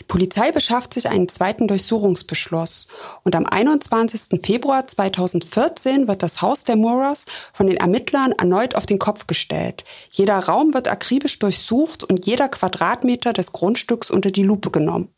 Die 0.00 0.02
Polizei 0.02 0.50
beschafft 0.50 0.94
sich 0.94 1.08
einen 1.08 1.28
zweiten 1.28 1.68
Durchsuchungsbeschluss 1.68 2.88
und 3.22 3.36
am 3.36 3.46
21. 3.46 4.44
Februar 4.44 4.84
2014 4.84 6.08
wird 6.08 6.24
das 6.24 6.42
Haus 6.42 6.64
der 6.64 6.74
Moras 6.74 7.26
von 7.52 7.68
den 7.68 7.76
Ermittlern 7.76 8.32
erneut 8.32 8.74
auf 8.74 8.84
den 8.84 8.98
Kopf 8.98 9.28
gestellt. 9.28 9.84
Jeder 10.10 10.40
Raum 10.40 10.74
wird 10.74 10.88
akribisch 10.88 11.38
durchsucht 11.38 12.02
und 12.02 12.26
jeder 12.26 12.48
Quadratmeter 12.48 13.32
des 13.32 13.52
Grundstücks 13.52 14.10
unter 14.10 14.32
die 14.32 14.42
Lupe 14.42 14.72
genommen. 14.72 15.14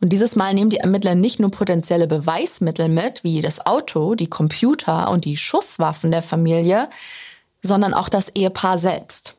Und 0.00 0.10
dieses 0.10 0.34
Mal 0.34 0.54
nehmen 0.54 0.70
die 0.70 0.78
Ermittler 0.78 1.14
nicht 1.14 1.40
nur 1.40 1.50
potenzielle 1.50 2.06
Beweismittel 2.06 2.88
mit, 2.88 3.22
wie 3.22 3.42
das 3.42 3.66
Auto, 3.66 4.14
die 4.14 4.28
Computer 4.28 5.10
und 5.10 5.24
die 5.24 5.36
Schusswaffen 5.36 6.10
der 6.10 6.22
Familie, 6.22 6.88
sondern 7.62 7.92
auch 7.92 8.08
das 8.08 8.30
Ehepaar 8.30 8.78
selbst. 8.78 9.36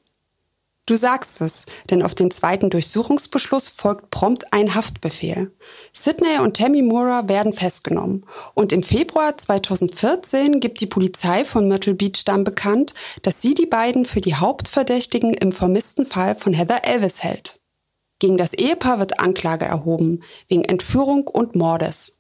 Du 0.87 0.95
sagst 0.97 1.41
es, 1.41 1.67
denn 1.89 2.03
auf 2.03 2.15
den 2.15 2.31
zweiten 2.31 2.69
Durchsuchungsbeschluss 2.69 3.69
folgt 3.69 4.09
prompt 4.09 4.51
ein 4.51 4.75
Haftbefehl. 4.75 5.51
Sidney 5.93 6.39
und 6.39 6.57
Tammy 6.57 6.81
Mura 6.81 7.29
werden 7.29 7.53
festgenommen. 7.53 8.25
Und 8.55 8.73
im 8.73 8.83
Februar 8.83 9.37
2014 9.37 10.59
gibt 10.59 10.81
die 10.81 10.87
Polizei 10.87 11.45
von 11.45 11.67
Myrtle 11.67 11.93
Beach 11.93 12.25
dann 12.25 12.43
bekannt, 12.43 12.93
dass 13.21 13.41
sie 13.41 13.53
die 13.53 13.67
beiden 13.67 14.05
für 14.05 14.21
die 14.21 14.35
Hauptverdächtigen 14.35 15.33
im 15.33 15.53
vermissten 15.53 16.05
Fall 16.05 16.35
von 16.35 16.53
Heather 16.53 16.83
Elvis 16.83 17.23
hält. 17.23 17.60
Gegen 18.21 18.37
das 18.37 18.53
Ehepaar 18.53 18.99
wird 18.99 19.19
Anklage 19.19 19.65
erhoben, 19.65 20.21
wegen 20.47 20.63
Entführung 20.63 21.27
und 21.27 21.55
Mordes. 21.55 22.19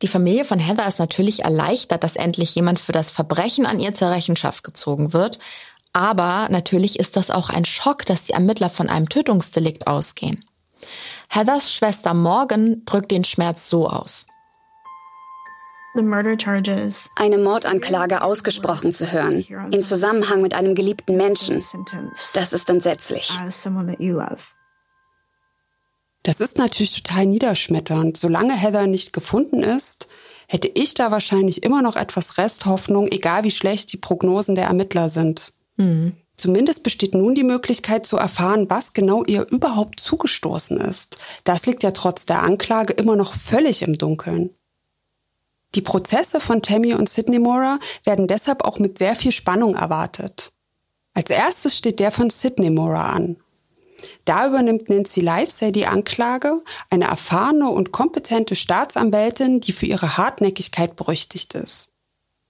Die 0.00 0.08
Familie 0.08 0.46
von 0.46 0.58
Heather 0.58 0.88
ist 0.88 0.98
natürlich 0.98 1.44
erleichtert, 1.44 2.02
dass 2.02 2.16
endlich 2.16 2.54
jemand 2.54 2.80
für 2.80 2.92
das 2.92 3.10
Verbrechen 3.10 3.66
an 3.66 3.78
ihr 3.78 3.92
zur 3.92 4.08
Rechenschaft 4.10 4.64
gezogen 4.64 5.12
wird. 5.12 5.38
Aber 5.92 6.48
natürlich 6.48 6.98
ist 6.98 7.18
das 7.18 7.30
auch 7.30 7.50
ein 7.50 7.66
Schock, 7.66 8.06
dass 8.06 8.24
die 8.24 8.32
Ermittler 8.32 8.70
von 8.70 8.88
einem 8.88 9.10
Tötungsdelikt 9.10 9.86
ausgehen. 9.86 10.46
Heathers 11.28 11.74
Schwester 11.74 12.14
Morgan 12.14 12.82
drückt 12.86 13.10
den 13.10 13.24
Schmerz 13.24 13.68
so 13.68 13.86
aus. 13.86 14.24
eine 17.16 17.36
Mordanklage 17.36 18.22
ausgesprochen 18.22 18.94
zu 18.94 19.12
hören, 19.12 19.44
im 19.72 19.84
Zusammenhang 19.84 20.40
mit 20.40 20.54
einem 20.54 20.74
geliebten 20.74 21.18
Menschen. 21.18 21.62
Das 22.32 22.54
ist 22.54 22.70
entsetzlich. 22.70 23.30
Das 26.22 26.40
ist 26.40 26.58
natürlich 26.58 27.02
total 27.02 27.26
niederschmetternd. 27.26 28.16
Solange 28.16 28.54
Heather 28.54 28.86
nicht 28.86 29.12
gefunden 29.12 29.62
ist, 29.62 30.06
hätte 30.46 30.68
ich 30.68 30.94
da 30.94 31.10
wahrscheinlich 31.10 31.62
immer 31.62 31.80
noch 31.80 31.96
etwas 31.96 32.36
Resthoffnung, 32.36 33.08
egal 33.08 33.44
wie 33.44 33.50
schlecht 33.50 33.92
die 33.92 33.96
Prognosen 33.96 34.54
der 34.54 34.66
Ermittler 34.66 35.08
sind. 35.08 35.52
Mhm. 35.76 36.12
Zumindest 36.36 36.82
besteht 36.82 37.14
nun 37.14 37.34
die 37.34 37.44
Möglichkeit 37.44 38.06
zu 38.06 38.16
erfahren, 38.16 38.68
was 38.70 38.92
genau 38.92 39.24
ihr 39.24 39.46
überhaupt 39.50 40.00
zugestoßen 40.00 40.78
ist. 40.78 41.18
Das 41.44 41.66
liegt 41.66 41.82
ja 41.82 41.90
trotz 41.90 42.24
der 42.26 42.42
Anklage 42.42 42.94
immer 42.94 43.14
noch 43.14 43.34
völlig 43.34 43.82
im 43.82 43.98
Dunkeln. 43.98 44.50
Die 45.74 45.82
Prozesse 45.82 46.40
von 46.40 46.62
Tammy 46.62 46.94
und 46.94 47.08
Sidney 47.08 47.38
Mora 47.38 47.78
werden 48.04 48.26
deshalb 48.26 48.64
auch 48.64 48.78
mit 48.78 48.98
sehr 48.98 49.14
viel 49.16 49.32
Spannung 49.32 49.76
erwartet. 49.76 50.52
Als 51.14 51.30
erstes 51.30 51.76
steht 51.76 52.00
der 52.00 52.10
von 52.10 52.30
Sidney 52.30 52.70
Mora 52.70 53.10
an. 53.10 53.36
Da 54.24 54.46
übernimmt 54.46 54.88
Nancy 54.88 55.20
Livesay 55.20 55.72
die 55.72 55.86
Anklage, 55.86 56.62
eine 56.90 57.06
erfahrene 57.06 57.68
und 57.68 57.92
kompetente 57.92 58.54
Staatsanwältin, 58.54 59.60
die 59.60 59.72
für 59.72 59.86
ihre 59.86 60.16
Hartnäckigkeit 60.16 60.96
berüchtigt 60.96 61.54
ist. 61.54 61.90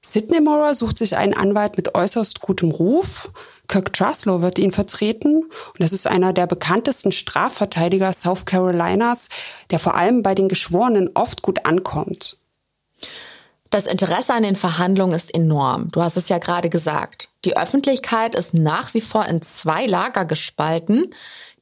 Sidney 0.02 0.40
Mora 0.40 0.74
sucht 0.74 0.98
sich 0.98 1.16
einen 1.16 1.34
Anwalt 1.34 1.76
mit 1.76 1.94
äußerst 1.94 2.40
gutem 2.40 2.70
Ruf. 2.70 3.30
Kirk 3.68 3.92
Truslow 3.92 4.40
wird 4.40 4.58
ihn 4.58 4.72
vertreten. 4.72 5.44
Und 5.44 5.78
das 5.78 5.92
ist 5.92 6.06
einer 6.06 6.32
der 6.32 6.46
bekanntesten 6.46 7.12
Strafverteidiger 7.12 8.12
South 8.12 8.46
Carolinas, 8.46 9.28
der 9.70 9.78
vor 9.78 9.94
allem 9.94 10.22
bei 10.22 10.34
den 10.34 10.48
Geschworenen 10.48 11.10
oft 11.14 11.42
gut 11.42 11.66
ankommt. 11.66 12.38
Das 13.70 13.86
Interesse 13.86 14.34
an 14.34 14.42
den 14.42 14.56
Verhandlungen 14.56 15.14
ist 15.14 15.32
enorm. 15.32 15.90
Du 15.92 16.02
hast 16.02 16.16
es 16.16 16.28
ja 16.28 16.38
gerade 16.38 16.68
gesagt. 16.68 17.28
Die 17.44 17.56
Öffentlichkeit 17.56 18.34
ist 18.34 18.52
nach 18.52 18.94
wie 18.94 19.00
vor 19.00 19.26
in 19.26 19.42
zwei 19.42 19.86
Lager 19.86 20.24
gespalten. 20.24 21.14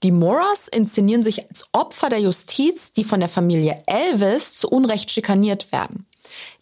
Die 0.02 0.10
Moras 0.10 0.68
inszenieren 0.68 1.22
sich 1.22 1.46
als 1.48 1.66
Opfer 1.72 2.08
der 2.08 2.20
Justiz, 2.20 2.92
die 2.92 3.04
von 3.04 3.20
der 3.20 3.28
Familie 3.28 3.82
Elvis 3.86 4.54
zu 4.54 4.68
Unrecht 4.70 5.10
schikaniert 5.10 5.70
werden. 5.70 6.06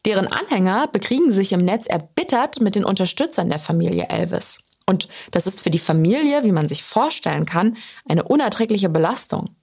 Deren 0.04 0.26
Anhänger 0.26 0.88
bekriegen 0.88 1.30
sich 1.30 1.52
im 1.52 1.64
Netz 1.64 1.86
erbittert 1.86 2.60
mit 2.60 2.74
den 2.74 2.84
Unterstützern 2.84 3.48
der 3.48 3.58
Familie 3.60 4.08
Elvis. 4.08 4.58
Und 4.86 5.08
das 5.30 5.46
ist 5.46 5.62
für 5.62 5.70
die 5.70 5.78
Familie, 5.78 6.44
wie 6.44 6.52
man 6.52 6.68
sich 6.68 6.82
vorstellen 6.84 7.44
kann, 7.44 7.76
eine 8.08 8.22
unerträgliche 8.22 8.88
Belastung. 8.88 9.55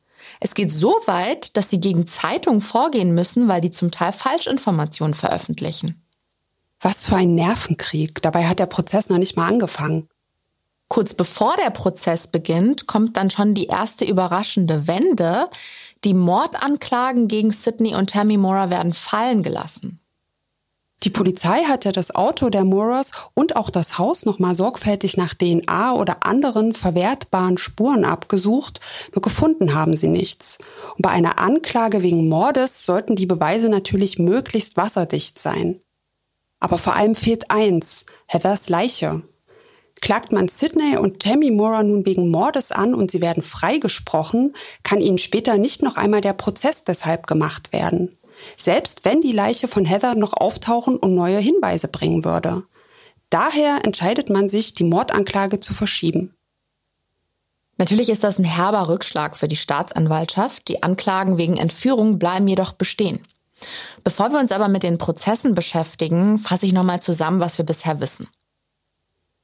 Es 0.44 0.56
geht 0.56 0.74
so 0.74 0.98
weit, 1.06 1.56
dass 1.56 1.70
sie 1.70 1.80
gegen 1.80 2.06
Zeitungen 2.06 2.60
vorgehen 2.60 3.16
müssen, 3.16 3.48
weil 3.48 3.62
die 3.62 3.72
zum 3.72 3.92
Teil 3.92 4.12
Falschinformationen 4.12 5.14
veröffentlichen. 5.14 6.06
Was 6.82 7.06
für 7.06 7.16
ein 7.16 7.34
Nervenkrieg. 7.34 8.22
Dabei 8.22 8.46
hat 8.46 8.60
der 8.60 8.66
Prozess 8.66 9.08
noch 9.08 9.20
nicht 9.20 9.38
mal 9.38 9.48
angefangen. 9.48 10.10
Kurz 10.90 11.14
bevor 11.14 11.56
der 11.56 11.70
Prozess 11.70 12.28
beginnt, 12.28 12.88
kommt 12.88 13.16
dann 13.16 13.30
schon 13.30 13.54
die 13.54 13.68
erste 13.68 14.04
überraschende 14.04 14.86
Wende. 14.86 15.50
Die 16.04 16.14
Mordanklagen 16.14 17.30
gegen 17.30 17.52
Sidney 17.52 17.96
und 17.96 18.10
Tammy 18.10 18.36
Mora 18.36 18.70
werden 18.70 18.92
fallen 18.92 19.44
gelassen. 19.44 20.02
Die 21.04 21.10
Polizei 21.10 21.64
hat 21.66 21.84
ja 21.84 21.92
das 21.92 22.16
Auto 22.16 22.50
der 22.50 22.64
Moras 22.64 23.12
und 23.34 23.58
auch 23.58 23.70
das 23.70 23.98
Haus 23.98 24.26
nochmal 24.26 24.56
sorgfältig 24.56 25.18
nach 25.18 25.34
DNA 25.34 25.94
oder 25.94 26.26
anderen 26.26 26.74
verwertbaren 26.74 27.58
Spuren 27.58 28.06
abgesucht, 28.06 28.80
nur 29.14 29.22
gefunden 29.22 29.74
haben 29.74 29.98
sie 29.98 30.08
nichts. 30.08 30.60
Und 30.96 31.02
bei 31.02 31.10
einer 31.10 31.40
Anklage 31.40 32.04
wegen 32.04 32.30
Mordes 32.30 32.86
sollten 32.86 33.18
die 33.18 33.26
Beweise 33.26 33.68
natürlich 33.68 34.18
möglichst 34.18 34.78
wasserdicht 34.78 35.40
sein. 35.40 35.82
Aber 36.62 36.78
vor 36.78 36.96
allem 36.96 37.16
fehlt 37.16 37.52
eins, 37.52 38.06
Heathers 38.28 38.70
Leiche. 38.70 39.24
Klagt 40.00 40.32
man 40.32 40.48
Sidney 40.48 40.96
und 40.98 41.20
Tammy 41.20 41.52
Mora 41.52 41.84
nun 41.84 42.06
wegen 42.06 42.30
Mordes 42.30 42.72
an 42.72 42.94
und 42.94 43.12
sie 43.12 43.20
werden 43.20 43.44
freigesprochen, 43.44 44.56
kann 44.84 45.02
ihnen 45.02 45.18
später 45.18 45.58
nicht 45.58 45.84
noch 45.84 45.98
einmal 45.98 46.22
der 46.22 46.34
Prozess 46.34 46.86
deshalb 46.86 47.28
gemacht 47.28 47.74
werden 47.74 48.18
selbst 48.58 49.06
wenn 49.06 49.22
die 49.22 49.32
Leiche 49.32 49.68
von 49.68 49.86
Heather 49.86 50.16
noch 50.16 50.34
auftauchen 50.34 50.98
und 50.98 51.16
neue 51.16 51.40
Hinweise 51.40 51.88
bringen 51.88 52.26
würde. 52.26 52.64
Daher 53.30 53.80
entscheidet 53.84 54.30
man 54.30 54.50
sich, 54.50 54.74
die 54.74 54.84
Mordanklage 54.84 55.60
zu 55.60 55.74
verschieben. 55.74 56.36
Natürlich 57.78 58.10
ist 58.10 58.24
das 58.24 58.38
ein 58.38 58.46
herber 58.46 58.88
Rückschlag 58.88 59.36
für 59.36 59.48
die 59.48 59.56
Staatsanwaltschaft. 59.56 60.68
Die 60.68 60.84
Anklagen 60.84 61.38
wegen 61.38 61.58
Entführung 61.58 62.20
bleiben 62.20 62.48
jedoch 62.48 62.74
bestehen. 62.74 63.26
Bevor 64.04 64.32
wir 64.32 64.40
uns 64.40 64.52
aber 64.52 64.68
mit 64.68 64.84
den 64.84 64.98
Prozessen 64.98 65.56
beschäftigen, 65.56 66.38
fasse 66.38 66.66
ich 66.66 66.74
nochmal 66.74 67.02
zusammen, 67.02 67.40
was 67.40 67.58
wir 67.58 67.66
bisher 67.66 68.00
wissen. 68.00 68.28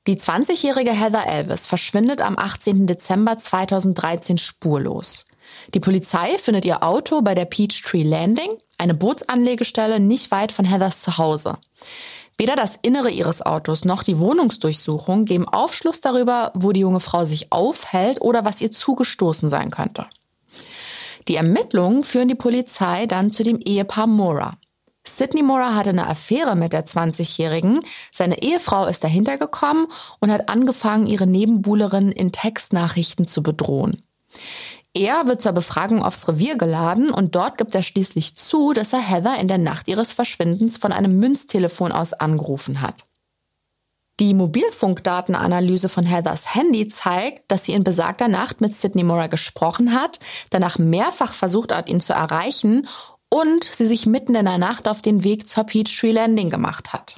Die 0.08 0.16
20-jährige 0.16 0.92
Heather 0.92 1.28
Elvis 1.28 1.68
verschwindet 1.68 2.22
am 2.22 2.38
18. 2.38 2.88
Dezember 2.88 3.38
2013 3.38 4.38
spurlos. 4.38 5.26
Die 5.74 5.80
Polizei 5.80 6.38
findet 6.38 6.66
ihr 6.66 6.84
Auto 6.84 7.22
bei 7.22 7.36
der 7.36 7.46
Peachtree 7.46 8.04
Landing, 8.04 8.52
eine 8.80 8.94
Bootsanlegestelle 8.94 10.00
nicht 10.00 10.32
weit 10.32 10.52
von 10.52 10.66
Heathers 10.66 11.02
Zuhause. 11.02 11.58
Weder 12.38 12.56
das 12.56 12.80
Innere 12.82 13.10
ihres 13.10 13.42
Autos 13.46 13.84
noch 13.84 14.02
die 14.02 14.18
Wohnungsdurchsuchung 14.18 15.26
geben 15.26 15.48
Aufschluss 15.48 16.00
darüber, 16.00 16.52
wo 16.56 16.72
die 16.72 16.80
junge 16.80 17.02
Frau 17.02 17.26
sich 17.26 17.52
aufhält 17.52 18.22
oder 18.22 18.46
was 18.46 18.62
ihr 18.62 18.72
zugestoßen 18.72 19.50
sein 19.50 19.72
könnte. 19.72 20.06
Die 21.28 21.36
Ermittlungen 21.36 22.04
führen 22.04 22.30
die 22.30 22.36
Polizei 22.36 23.06
dann 23.08 23.32
zu 23.32 23.44
dem 23.44 23.60
Ehepaar 23.60 24.08
Mora. 24.08 24.58
Sidney 25.04 25.44
Mora 25.44 25.76
hatte 25.76 25.90
eine 25.90 26.08
Affäre 26.08 26.56
mit 26.56 26.72
der 26.72 26.86
20-Jährigen. 26.86 27.82
Seine 28.12 28.42
Ehefrau 28.42 28.86
ist 28.86 29.04
dahinter 29.04 29.38
gekommen 29.38 29.88
und 30.20 30.32
hat 30.32 30.50
angefangen, 30.50 31.08
ihre 31.08 31.28
Nebenbuhlerin 31.28 32.12
in 32.12 32.32
Textnachrichten 32.32 33.28
zu 33.28 33.44
bedrohen. 33.44 34.02
Er 34.94 35.28
wird 35.28 35.42
zur 35.42 35.52
Befragung 35.52 36.04
aufs 36.04 36.28
Revier 36.28 36.58
geladen 36.58 37.12
und 37.12 37.36
dort 37.36 37.58
gibt 37.58 37.76
er 37.76 37.84
schließlich 37.84 38.36
zu, 38.36 38.74
dass 38.74 38.92
er 38.92 39.00
Heather 39.00 39.40
in 39.40 39.48
der 39.48 39.60
Nacht 39.60 39.88
ihres 39.88 40.14
Verschwindens 40.14 40.78
von 40.78 40.92
einem 40.92 41.20
Münztelefon 41.20 41.92
aus 41.92 42.14
angerufen 42.14 42.82
hat. 42.82 43.06
Die 44.20 44.34
Mobilfunkdatenanalyse 44.34 45.88
von 45.88 46.06
Heathers 46.06 46.54
Handy 46.54 46.90
zeigt, 46.90 47.50
dass 47.50 47.66
sie 47.66 47.74
in 47.74 47.86
besagter 47.86 48.28
Nacht 48.28 48.60
mit 48.60 48.74
Sidney 48.74 49.04
Mora 49.04 49.28
gesprochen 49.28 49.94
hat, 49.94 50.20
danach 50.50 50.78
mehrfach 50.78 51.34
versucht 51.34 51.74
hat, 51.74 51.88
ihn 51.88 52.02
zu 52.02 52.12
erreichen 52.12 52.88
und 53.30 53.64
sie 53.64 53.88
sich 53.88 54.08
mitten 54.08 54.36
in 54.36 54.46
der 54.46 54.58
Nacht 54.58 54.88
auf 54.90 55.02
den 55.02 55.24
Weg 55.24 55.48
zur 55.48 55.64
Peachtree 55.64 56.12
Landing 56.12 56.50
gemacht 56.50 56.92
hat. 56.92 57.16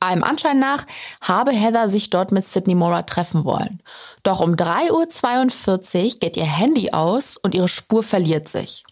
Allem 0.00 0.24
Anschein 0.24 0.58
nach 0.58 0.86
habe 1.20 1.52
Heather 1.52 1.90
sich 1.90 2.08
dort 2.08 2.32
mit 2.32 2.44
Sidney 2.44 2.74
Mora 2.74 3.02
treffen 3.02 3.44
wollen. 3.44 3.82
Doch 4.22 4.40
um 4.40 4.54
3.42 4.54 6.04
Uhr 6.04 6.18
geht 6.20 6.36
ihr 6.38 6.44
Handy 6.44 6.92
aus 6.92 7.36
und 7.36 7.54
ihre 7.54 7.68
Spur 7.68 8.02
verliert 8.02 8.48
sich. 8.48 8.84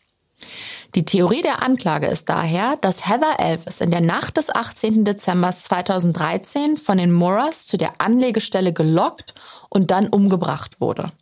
Die 0.94 1.04
Theorie 1.04 1.42
der 1.42 1.62
Anklage 1.62 2.06
ist 2.06 2.28
daher, 2.28 2.76
dass 2.80 3.08
Heather 3.08 3.40
Elvis 3.40 3.80
in 3.80 3.90
der 3.90 4.00
Nacht 4.00 4.36
des 4.36 4.54
18. 4.54 5.04
Dezember 5.04 5.52
2013 5.52 6.76
von 6.76 6.98
den 6.98 7.12
Moras 7.12 7.66
zu 7.66 7.76
der 7.76 8.00
Anlegestelle 8.00 8.72
gelockt 8.72 9.34
und 9.68 9.90
dann 9.90 10.08
umgebracht 10.08 10.80
wurde. 10.80 11.12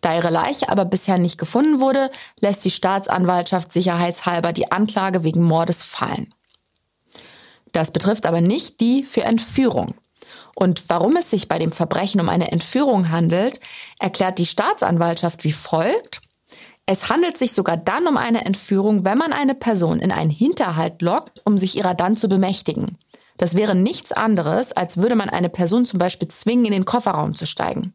Da 0.00 0.16
ihre 0.16 0.30
Leiche 0.30 0.68
aber 0.68 0.84
bisher 0.84 1.18
nicht 1.18 1.38
gefunden 1.38 1.80
wurde, 1.80 2.10
lässt 2.40 2.64
die 2.64 2.70
Staatsanwaltschaft 2.70 3.72
sicherheitshalber 3.72 4.52
die 4.52 4.70
Anklage 4.70 5.22
wegen 5.22 5.42
Mordes 5.42 5.82
fallen. 5.82 6.32
Das 7.72 7.90
betrifft 7.90 8.26
aber 8.26 8.40
nicht 8.40 8.80
die 8.80 9.02
für 9.02 9.22
Entführung. 9.22 9.94
Und 10.54 10.84
warum 10.88 11.16
es 11.16 11.30
sich 11.30 11.48
bei 11.48 11.58
dem 11.58 11.72
Verbrechen 11.72 12.20
um 12.20 12.28
eine 12.28 12.52
Entführung 12.52 13.10
handelt, 13.10 13.60
erklärt 13.98 14.38
die 14.38 14.46
Staatsanwaltschaft 14.46 15.44
wie 15.44 15.52
folgt. 15.52 16.20
Es 16.84 17.08
handelt 17.08 17.38
sich 17.38 17.52
sogar 17.52 17.76
dann 17.76 18.06
um 18.06 18.16
eine 18.16 18.44
Entführung, 18.44 19.04
wenn 19.04 19.16
man 19.16 19.32
eine 19.32 19.54
Person 19.54 20.00
in 20.00 20.12
einen 20.12 20.30
Hinterhalt 20.30 21.00
lockt, 21.00 21.40
um 21.44 21.56
sich 21.56 21.76
ihrer 21.76 21.94
dann 21.94 22.16
zu 22.16 22.28
bemächtigen. 22.28 22.98
Das 23.38 23.56
wäre 23.56 23.74
nichts 23.74 24.12
anderes, 24.12 24.72
als 24.72 24.98
würde 24.98 25.16
man 25.16 25.30
eine 25.30 25.48
Person 25.48 25.86
zum 25.86 25.98
Beispiel 25.98 26.28
zwingen, 26.28 26.66
in 26.66 26.72
den 26.72 26.84
Kofferraum 26.84 27.34
zu 27.34 27.46
steigen. 27.46 27.94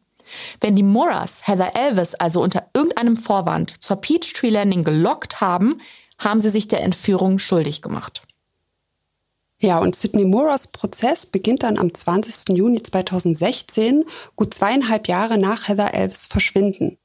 Wenn 0.60 0.76
die 0.76 0.82
Moras 0.82 1.46
Heather 1.46 1.74
Elvis 1.74 2.14
also 2.14 2.42
unter 2.42 2.66
irgendeinem 2.74 3.16
Vorwand 3.16 3.82
zur 3.82 3.96
Peachtree 3.96 4.50
Landing 4.50 4.84
gelockt 4.84 5.40
haben, 5.40 5.80
haben 6.18 6.40
sie 6.40 6.50
sich 6.50 6.68
der 6.68 6.82
Entführung 6.82 7.38
schuldig 7.38 7.82
gemacht. 7.82 8.22
Ja, 9.60 9.78
und 9.78 9.96
Sidney 9.96 10.24
Moras 10.24 10.68
Prozess 10.68 11.26
beginnt 11.26 11.64
dann 11.64 11.78
am 11.78 11.92
20. 11.92 12.56
Juni 12.56 12.80
2016, 12.80 14.04
gut 14.36 14.54
zweieinhalb 14.54 15.08
Jahre 15.08 15.36
nach 15.36 15.66
Heather 15.66 15.94
Elves 15.94 16.28
Verschwinden. 16.28 16.96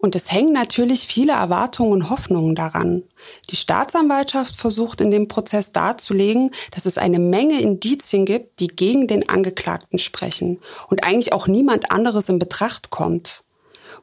Und 0.00 0.14
es 0.14 0.30
hängen 0.30 0.52
natürlich 0.52 1.08
viele 1.08 1.32
Erwartungen 1.32 1.90
und 1.90 2.08
Hoffnungen 2.08 2.54
daran. 2.54 3.02
Die 3.50 3.56
Staatsanwaltschaft 3.56 4.54
versucht 4.54 5.00
in 5.00 5.10
dem 5.10 5.26
Prozess 5.26 5.72
darzulegen, 5.72 6.52
dass 6.70 6.86
es 6.86 6.98
eine 6.98 7.18
Menge 7.18 7.60
Indizien 7.60 8.24
gibt, 8.24 8.60
die 8.60 8.68
gegen 8.68 9.08
den 9.08 9.28
Angeklagten 9.28 9.98
sprechen 9.98 10.60
und 10.88 11.02
eigentlich 11.02 11.32
auch 11.32 11.48
niemand 11.48 11.90
anderes 11.90 12.28
in 12.28 12.38
Betracht 12.38 12.90
kommt. 12.90 13.42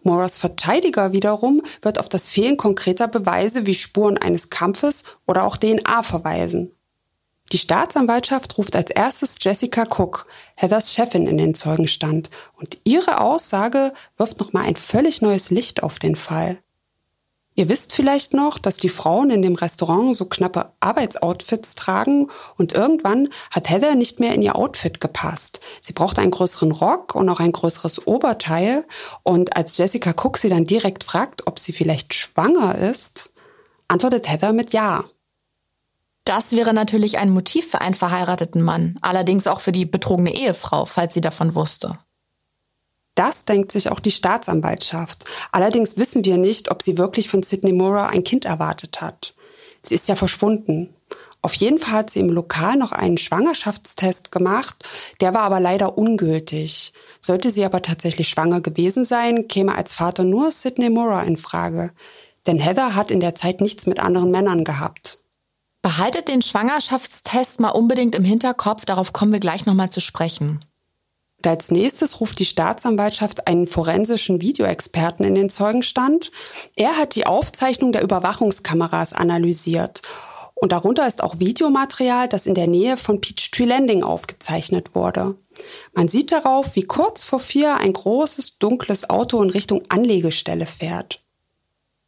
Moras 0.04 0.38
Verteidiger 0.38 1.14
wiederum 1.14 1.62
wird 1.82 1.98
auf 1.98 2.10
das 2.10 2.28
Fehlen 2.28 2.58
konkreter 2.58 3.08
Beweise 3.08 3.66
wie 3.66 3.74
Spuren 3.74 4.18
eines 4.18 4.50
Kampfes 4.50 5.06
oder 5.26 5.46
auch 5.46 5.56
DNA 5.56 6.04
verweisen. 6.04 6.75
Die 7.56 7.60
Staatsanwaltschaft 7.60 8.58
ruft 8.58 8.76
als 8.76 8.92
erstes 8.92 9.38
Jessica 9.40 9.84
Cook, 9.84 10.28
Heathers 10.58 10.94
Chefin, 10.94 11.26
in 11.26 11.38
den 11.38 11.54
Zeugenstand. 11.54 12.30
Und 12.58 12.80
ihre 12.84 13.22
Aussage 13.22 13.94
wirft 14.18 14.42
nochmal 14.42 14.66
ein 14.66 14.76
völlig 14.76 15.22
neues 15.22 15.52
Licht 15.52 15.82
auf 15.82 15.98
den 15.98 16.18
Fall. 16.18 16.58
Ihr 17.54 17.70
wisst 17.70 17.94
vielleicht 17.94 18.34
noch, 18.34 18.58
dass 18.58 18.76
die 18.76 18.90
Frauen 18.90 19.30
in 19.30 19.42
dem 19.42 19.56
Restaurant 19.56 20.18
so 20.18 20.26
knappe 20.26 20.74
Arbeitsoutfits 20.82 21.76
tragen 21.76 22.30
und 22.58 22.74
irgendwann 22.74 23.30
hat 23.52 23.70
Heather 23.70 23.96
nicht 23.96 24.20
mehr 24.20 24.34
in 24.34 24.42
ihr 24.42 24.58
Outfit 24.58 25.00
gepasst. 25.00 25.62
Sie 25.80 25.94
brauchte 25.94 26.20
einen 26.20 26.32
größeren 26.32 26.74
Rock 26.74 27.16
und 27.16 27.30
auch 27.30 27.40
ein 27.40 27.54
größeres 27.54 28.06
Oberteil 28.06 28.84
und 29.24 29.56
als 29.56 29.78
Jessica 29.78 30.10
Cook 30.10 30.40
sie 30.40 30.50
dann 30.50 30.66
direkt 30.66 31.06
fragt, 31.06 31.48
ob 31.48 31.58
sie 31.58 31.72
vielleicht 31.72 32.14
schwanger 32.14 32.78
ist, 32.78 33.32
antwortet 33.88 34.30
Heather 34.30 34.52
mit 34.52 34.74
Ja. 34.74 35.06
Das 36.26 36.52
wäre 36.54 36.74
natürlich 36.74 37.20
ein 37.20 37.30
Motiv 37.30 37.70
für 37.70 37.82
einen 37.82 37.94
verheirateten 37.94 38.62
Mann, 38.62 38.98
allerdings 39.02 39.46
auch 39.46 39.60
für 39.60 39.72
die 39.72 39.86
betrogene 39.86 40.34
Ehefrau, 40.34 40.86
falls 40.86 41.14
sie 41.14 41.22
davon 41.22 41.54
wusste. 41.54 42.00
Das 43.14 43.46
denkt 43.46 43.72
sich 43.72 43.90
auch 43.92 44.00
die 44.00 44.12
Staatsanwaltschaft. 44.12 45.24
Allerdings 45.52 45.98
wissen 45.98 46.26
wir 46.26 46.38
nicht, 46.38 46.70
ob 46.72 46.82
sie 46.82 46.98
wirklich 46.98 47.30
von 47.30 47.44
Sidney 47.44 47.72
Mora 47.72 48.08
ein 48.08 48.24
Kind 48.24 48.44
erwartet 48.44 49.02
hat. 49.02 49.36
Sie 49.84 49.96
ist 49.96 50.10
ja 50.10 50.16
verschwunden. 50.16 50.94
Auf 51.44 51.54
jeden 51.54 51.78
Fall 51.78 51.94
hat 51.94 52.10
sie 52.10 52.22
im 52.22 52.32
Lokal 52.32 52.76
noch 52.76 52.92
einen 52.92 53.20
Schwangerschaftstest 53.20 54.32
gemacht, 54.32 54.90
der 55.22 55.36
war 55.36 55.44
aber 55.44 55.60
leider 55.60 55.96
ungültig. 55.96 56.92
Sollte 57.20 57.52
sie 57.52 57.64
aber 57.64 57.84
tatsächlich 57.84 58.30
schwanger 58.30 58.62
gewesen 58.62 59.06
sein, 59.06 59.48
käme 59.48 59.76
als 59.76 59.94
Vater 59.94 60.24
nur 60.24 60.52
Sidney 60.52 60.90
Mora 60.90 61.22
in 61.22 61.38
Frage. 61.38 61.92
Denn 62.48 62.58
Heather 62.58 62.96
hat 62.96 63.12
in 63.12 63.20
der 63.20 63.36
Zeit 63.36 63.62
nichts 63.62 63.86
mit 63.86 64.00
anderen 64.00 64.32
Männern 64.32 64.64
gehabt. 64.64 65.20
Behaltet 65.86 66.30
den 66.30 66.42
Schwangerschaftstest 66.42 67.60
mal 67.60 67.70
unbedingt 67.70 68.16
im 68.16 68.24
Hinterkopf, 68.24 68.86
darauf 68.86 69.14
kommen 69.14 69.32
wir 69.32 69.40
gleich 69.40 69.68
nochmal 69.68 69.92
zu 69.92 70.02
sprechen. 70.02 70.66
Als 71.46 71.70
nächstes 71.70 72.20
ruft 72.20 72.40
die 72.40 72.46
Staatsanwaltschaft 72.46 73.48
einen 73.48 73.68
forensischen 73.68 74.42
Videoexperten 74.42 75.24
in 75.24 75.36
den 75.36 75.52
Zeugenstand. 75.52 76.32
Er 76.76 76.98
hat 76.98 77.14
die 77.14 77.28
Aufzeichnung 77.28 77.92
der 77.92 78.02
Überwachungskameras 78.02 79.14
analysiert. 79.14 80.02
Und 80.56 80.72
darunter 80.72 81.06
ist 81.06 81.22
auch 81.22 81.38
Videomaterial, 81.38 82.28
das 82.30 82.48
in 82.48 82.56
der 82.56 82.66
Nähe 82.66 82.98
von 82.98 83.22
Peachtree 83.22 83.66
Landing 83.66 84.02
aufgezeichnet 84.02 84.96
wurde. 84.96 85.36
Man 85.94 86.08
sieht 86.08 86.32
darauf, 86.32 86.76
wie 86.76 86.82
kurz 86.82 87.24
vor 87.24 87.40
vier 87.40 87.76
ein 87.76 87.94
großes, 87.94 88.58
dunkles 88.58 89.08
Auto 89.08 89.40
in 89.44 89.52
Richtung 89.52 89.84
Anlegestelle 89.90 90.66
fährt. 90.66 91.25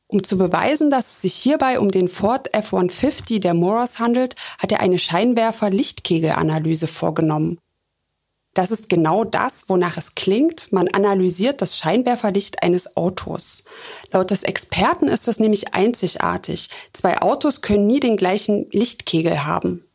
Um 0.08 0.24
zu 0.24 0.38
beweisen, 0.38 0.90
dass 0.90 1.08
es 1.08 1.22
sich 1.22 1.34
hierbei 1.34 1.80
um 1.80 1.92
den 1.92 2.08
Ford 2.08 2.54
F-150 2.54 3.42
der 3.42 3.54
Moros 3.54 4.00
handelt, 4.00 4.36
hat 4.58 4.72
er 4.72 4.80
eine 4.80 5.00
Scheinwerfer-Lichtkegel-Analyse 5.00 6.88
vorgenommen. 6.88 7.60
Das 8.54 8.72
ist 8.72 8.90
genau 8.90 9.24
das, 9.24 9.70
wonach 9.70 9.98
es 9.98 10.16
klingt. 10.16 10.72
Man 10.72 10.88
analysiert 10.88 11.62
das 11.62 11.78
Scheinwerferlicht 11.78 12.64
eines 12.64 12.98
Autos. 12.98 13.64
Laut 14.12 14.32
des 14.32 14.42
Experten 14.42 15.10
ist 15.10 15.28
das 15.28 15.40
nämlich 15.40 15.76
einzigartig. 15.76 16.70
Zwei 16.92 17.22
Autos 17.22 17.62
können 17.62 17.86
nie 17.86 18.00
den 18.00 18.18
gleichen 18.18 18.68
Lichtkegel 18.72 19.46
haben. 19.46 19.87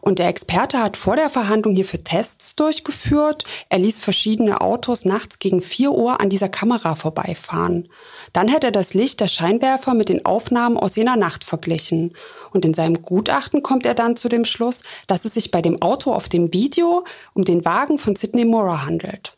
Und 0.00 0.18
der 0.18 0.28
Experte 0.28 0.82
hat 0.82 0.96
vor 0.96 1.16
der 1.16 1.30
Verhandlung 1.30 1.74
hierfür 1.74 2.02
Tests 2.04 2.56
durchgeführt. 2.56 3.44
Er 3.68 3.78
ließ 3.78 4.00
verschiedene 4.00 4.60
Autos 4.60 5.04
nachts 5.04 5.38
gegen 5.38 5.62
4 5.62 5.92
Uhr 5.92 6.20
an 6.20 6.30
dieser 6.30 6.48
Kamera 6.48 6.94
vorbeifahren. 6.94 7.88
Dann 8.32 8.52
hat 8.52 8.64
er 8.64 8.72
das 8.72 8.94
Licht 8.94 9.20
der 9.20 9.28
Scheinwerfer 9.28 9.94
mit 9.94 10.08
den 10.08 10.24
Aufnahmen 10.24 10.76
aus 10.76 10.96
jener 10.96 11.16
Nacht 11.16 11.44
verglichen. 11.44 12.14
Und 12.52 12.64
in 12.64 12.74
seinem 12.74 13.02
Gutachten 13.02 13.62
kommt 13.62 13.86
er 13.86 13.94
dann 13.94 14.16
zu 14.16 14.28
dem 14.28 14.44
Schluss, 14.44 14.82
dass 15.06 15.24
es 15.24 15.34
sich 15.34 15.50
bei 15.50 15.62
dem 15.62 15.80
Auto 15.82 16.12
auf 16.12 16.28
dem 16.28 16.52
Video 16.52 17.04
um 17.34 17.44
den 17.44 17.64
Wagen 17.64 17.98
von 17.98 18.16
Sidney 18.16 18.44
Mora 18.44 18.84
handelt. 18.84 19.36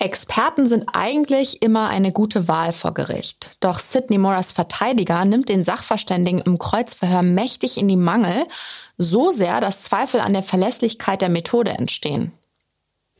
Experten 0.00 0.66
sind 0.66 0.86
eigentlich 0.92 1.62
immer 1.62 1.88
eine 1.88 2.10
gute 2.10 2.48
Wahl 2.48 2.72
vor 2.72 2.94
Gericht. 2.94 3.56
Doch 3.60 3.78
Sidney 3.78 4.18
Moras 4.18 4.50
Verteidiger 4.50 5.24
nimmt 5.24 5.48
den 5.48 5.62
Sachverständigen 5.62 6.40
im 6.40 6.58
Kreuzverhör 6.58 7.22
mächtig 7.22 7.78
in 7.78 7.86
die 7.86 7.96
Mangel, 7.96 8.46
so 8.96 9.30
sehr, 9.30 9.60
dass 9.60 9.82
Zweifel 9.82 10.20
an 10.20 10.32
der 10.32 10.42
Verlässlichkeit 10.42 11.22
der 11.22 11.28
Methode 11.28 11.72
entstehen. 11.72 12.32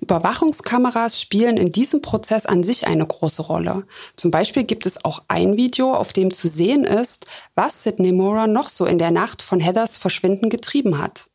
Überwachungskameras 0.00 1.20
spielen 1.20 1.56
in 1.56 1.72
diesem 1.72 2.02
Prozess 2.02 2.44
an 2.44 2.62
sich 2.62 2.86
eine 2.86 3.06
große 3.06 3.42
Rolle. 3.42 3.86
Zum 4.16 4.30
Beispiel 4.30 4.64
gibt 4.64 4.86
es 4.86 5.04
auch 5.04 5.22
ein 5.28 5.56
Video, 5.56 5.94
auf 5.94 6.12
dem 6.12 6.32
zu 6.32 6.46
sehen 6.48 6.84
ist, 6.84 7.26
was 7.54 7.82
Sidney 7.82 8.12
Mora 8.12 8.46
noch 8.46 8.68
so 8.68 8.84
in 8.84 8.98
der 8.98 9.10
Nacht 9.10 9.40
von 9.40 9.60
Heathers 9.60 9.96
Verschwinden 9.96 10.50
getrieben 10.50 10.98
hat. 10.98 11.30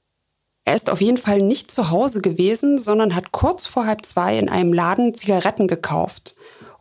Er 0.66 0.76
ist 0.76 0.92
auf 0.92 1.02
jeden 1.02 1.18
Fall 1.18 1.40
nicht 1.40 1.72
zu 1.72 1.90
Hause 1.90 2.22
gewesen, 2.22 2.78
sondern 2.78 3.16
hat 3.16 3.32
kurz 3.32 3.66
vor 3.66 3.88
halb 3.88 4.06
zwei 4.06 4.38
in 4.38 4.50
einem 4.50 4.72
Laden 4.72 5.16
Zigaretten 5.16 5.68
gekauft. 5.68 6.36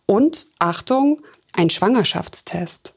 Und, 0.04 0.46
Achtung, 0.58 1.22
ein 1.54 1.70
Schwangerschaftstest. 1.70 2.94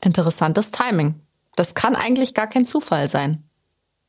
Interessantes 0.00 0.70
Timing. 0.70 1.20
Das 1.56 1.74
kann 1.74 1.94
eigentlich 1.94 2.32
gar 2.32 2.46
kein 2.46 2.64
Zufall 2.64 3.10
sein. 3.10 3.47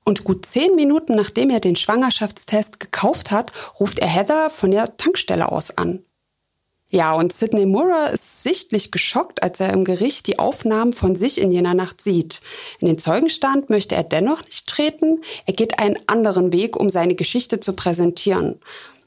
Und 0.06 0.24
gut 0.24 0.45
zehn 0.45 0.76
Minuten 0.76 1.16
nachdem 1.16 1.50
er 1.50 1.60
den 1.60 1.76
Schwangerschaftstest 1.76 2.80
gekauft 2.80 3.32
hat, 3.32 3.52
ruft 3.80 4.00
er 4.00 4.08
Heather 4.08 4.50
von 4.50 4.72
der 4.72 4.97
Tankstelle 4.97 5.52
aus 5.52 5.78
an. 5.78 6.04
Ja, 6.91 7.14
und 7.14 7.32
Sidney 7.32 7.68
Murrah 7.68 8.08
ist 8.08 8.41
sichtlich 8.41 8.91
geschockt, 8.91 9.43
als 9.43 9.60
er 9.60 9.72
im 9.74 9.84
Gericht 9.84 10.26
die 10.26 10.39
Aufnahmen 10.39 10.93
von 10.93 11.16
sich 11.16 11.39
in 11.39 11.52
jener 11.52 11.76
Nacht 11.76 12.02
sieht. 12.02 12.41
In 12.80 12.88
den 12.88 12.97
Zeugenstand 12.97 13.70
möchte 13.70 13.93
er 13.93 14.04
dennoch 14.04 14.43
nicht 14.43 14.68
treten. 14.68 15.22
Er 15.45 15.54
geht 15.54 15.78
einen 15.78 16.00
anderen 16.08 16.52
Weg, 16.52 16.76
um 16.76 16.89
seine 16.89 17.14
Geschichte 17.14 17.60
zu 17.60 17.74
präsentieren. 17.74 18.60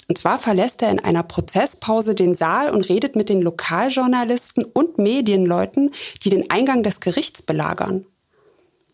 Und 0.08 0.16
zwar 0.16 0.38
verlässt 0.38 0.82
er 0.82 0.90
in 0.90 1.00
einer 1.00 1.24
Prozesspause 1.24 2.14
den 2.14 2.36
Saal 2.36 2.70
und 2.70 2.88
redet 2.88 3.16
mit 3.16 3.28
den 3.28 3.42
Lokaljournalisten 3.42 4.64
und 4.64 4.98
Medienleuten, 4.98 5.90
die 6.22 6.30
den 6.30 6.50
Eingang 6.50 6.84
des 6.84 7.00
Gerichts 7.00 7.42
belagern. 7.42 8.06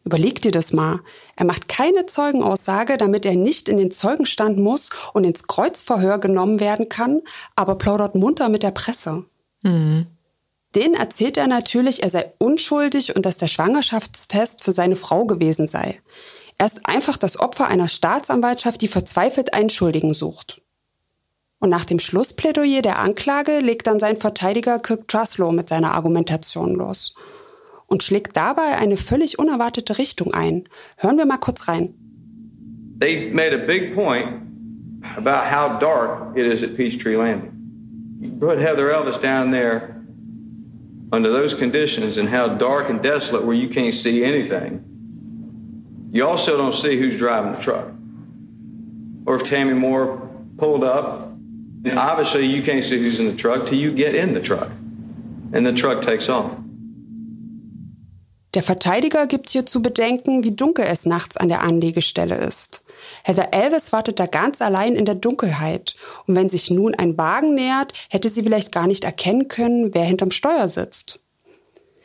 Überleg 0.05 0.41
dir 0.41 0.53
das 0.53 0.73
mal. 0.73 1.01
Er 1.37 1.45
macht 1.45 1.69
keine 1.69 2.07
Zeugenaussage, 2.07 2.97
damit 2.97 3.27
er 3.27 3.37
nicht 3.37 3.69
in 3.69 3.77
den 3.77 3.91
Zeugenstand 3.91 4.59
muss 4.59 4.91
und 5.13 5.25
ins 5.25 5.47
Kreuzverhör 5.47 6.19
genommen 6.19 6.61
werden 6.61 6.89
kann, 6.89 7.21
aber 7.57 7.77
plaudert 7.77 8.15
munter 8.15 8.49
mit 8.49 8.63
der 8.63 8.71
Presse. 8.71 9.25
Mhm. 9.63 10.07
Den 10.75 10.95
erzählt 10.95 11.37
er 11.37 11.47
natürlich, 11.47 12.03
er 12.03 12.11
sei 12.11 12.33
unschuldig 12.39 13.17
und 13.17 13.27
dass 13.27 13.39
der 13.39 13.49
Schwangerschaftstest 13.49 14.63
für 14.63 14.73
seine 14.73 14.97
Frau 14.97 15.27
gewesen 15.27 15.67
sei. 15.67 16.01
Er 16.59 16.67
ist 16.67 16.81
einfach 16.85 17.17
das 17.17 17.39
Opfer 17.39 17.67
einer 17.67 17.89
Staatsanwaltschaft, 17.89 18.81
die 18.83 18.89
verzweifelt 18.89 19.55
einen 19.55 19.71
Schuldigen 19.71 20.15
sucht. 20.15 20.61
Und 21.59 21.71
nach 21.71 21.85
dem 21.85 21.99
Schlussplädoyer 21.99 22.83
der 22.83 22.99
Anklage 22.99 23.61
legt 23.61 23.87
dann 23.87 23.99
sein 23.99 24.17
Verteidiger 24.17 24.79
Kirk 24.79 25.09
Truslow 25.09 25.53
mit 25.53 25.69
seiner 25.69 25.95
Argumentation 25.95 26.75
los 26.75 27.15
und 27.89 28.03
schlägt 28.03 28.37
dabei 28.37 28.79
eine 28.79 28.97
völlig 28.97 29.39
unerwartete 29.39 29.99
Richtung 29.99 30.33
ein. 30.33 30.65
Hören 30.97 31.19
wir 31.19 31.27
mal 31.27 31.39
kurz 31.39 31.67
rein. 31.67 31.95
They 33.01 33.31
made 33.33 33.53
a 33.53 33.67
big 33.67 33.95
point 33.95 34.43
about 35.17 35.45
how 35.51 35.79
dark 35.79 36.37
it 36.37 36.47
is 36.47 36.63
at 36.63 36.77
Peachtree 36.77 37.17
Landing. 37.17 37.53
You 38.21 38.31
put 38.39 38.59
Heather 38.59 38.91
Elvis 38.93 39.21
down 39.21 39.51
there 39.51 39.95
under 41.13 41.31
those 41.31 41.55
conditions 41.55 42.19
and 42.19 42.29
how 42.29 42.49
dark 42.49 42.91
and 42.91 43.03
desolate 43.03 43.45
where 43.45 43.57
you 43.57 43.69
can't 43.69 43.95
see 43.95 44.25
anything. 44.25 44.85
You 46.13 46.27
also 46.27 46.57
don't 46.57 46.75
see 46.75 46.99
who's 46.99 47.17
driving 47.17 47.53
the 47.53 47.61
truck. 47.61 47.89
Or 49.25 49.37
if 49.37 49.45
Tammy 49.45 49.75
Moore 49.75 50.29
pulled 50.57 50.85
up, 50.85 51.33
obviously 51.87 52.47
you 52.47 52.63
can't 52.63 52.85
see 52.85 52.99
who's 52.99 53.21
in 53.21 53.27
the 53.27 53.37
truck 53.37 53.67
till 53.67 53.79
you 53.79 53.93
get 53.93 54.15
in 54.15 54.35
the 54.35 54.41
truck. 54.41 54.71
And 55.53 55.65
the 55.65 55.73
truck 55.73 56.03
takes 56.03 56.29
off. 56.29 56.59
Der 58.55 58.63
Verteidiger 58.63 59.27
gibt 59.27 59.51
hier 59.51 59.67
zu 59.67 59.83
bedenken, 59.83 60.43
wie 60.43 60.53
dunkel 60.53 60.87
es 60.87 61.05
nachts 61.05 61.37
an 61.37 61.49
der 61.49 61.63
Anlegestelle 61.63 62.37
ist. 62.37 62.83
Heather 63.25 63.53
Elvis 63.53 63.93
wartet 63.93 64.19
da 64.19 64.27
ganz 64.27 64.63
allein 64.63 64.97
in 64.97 65.05
der 65.05 65.15
Dunkelheit. 65.15 65.97
Und 66.27 66.35
wenn 66.35 66.49
sich 66.49 66.71
nun 66.71 66.95
ein 66.95 67.19
Wagen 67.19 67.55
nähert, 67.55 67.93
hätte 68.09 68.31
sie 68.31 68.43
vielleicht 68.43 68.73
gar 68.73 68.87
nicht 68.87 69.05
erkennen 69.05 69.49
können, 69.49 69.95
wer 69.95 70.05
hinterm 70.05 70.31
Steuer 70.31 70.69
sitzt. 70.69 71.21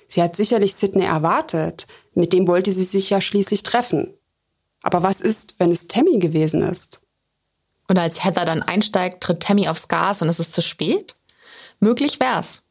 Sie 0.10 0.22
hat 0.22 0.36
sicherlich 0.36 0.76
Sidney 0.76 1.06
erwartet. 1.06 1.88
Mit 2.14 2.34
dem 2.34 2.48
wollte 2.48 2.74
sie 2.74 2.84
sich 2.84 3.10
ja 3.10 3.22
schließlich 3.22 3.64
treffen. 3.64 4.14
Aber 4.82 5.02
was 5.02 5.22
ist, 5.22 5.56
wenn 5.60 5.72
es 5.72 5.88
Tammy 5.88 6.20
gewesen 6.20 6.62
ist? 6.62 7.02
Und 7.88 7.98
als 7.98 8.24
Heather 8.24 8.46
dann 8.46 8.62
einsteigt, 8.62 9.24
tritt 9.24 9.40
Tammy 9.40 9.70
aufs 9.70 9.88
Gas 9.88 10.22
und 10.22 10.28
es 10.28 10.40
ist 10.40 10.54
zu 10.54 10.62
spät? 10.62 11.16
Möglich 11.80 12.20
wär's. 12.20 12.64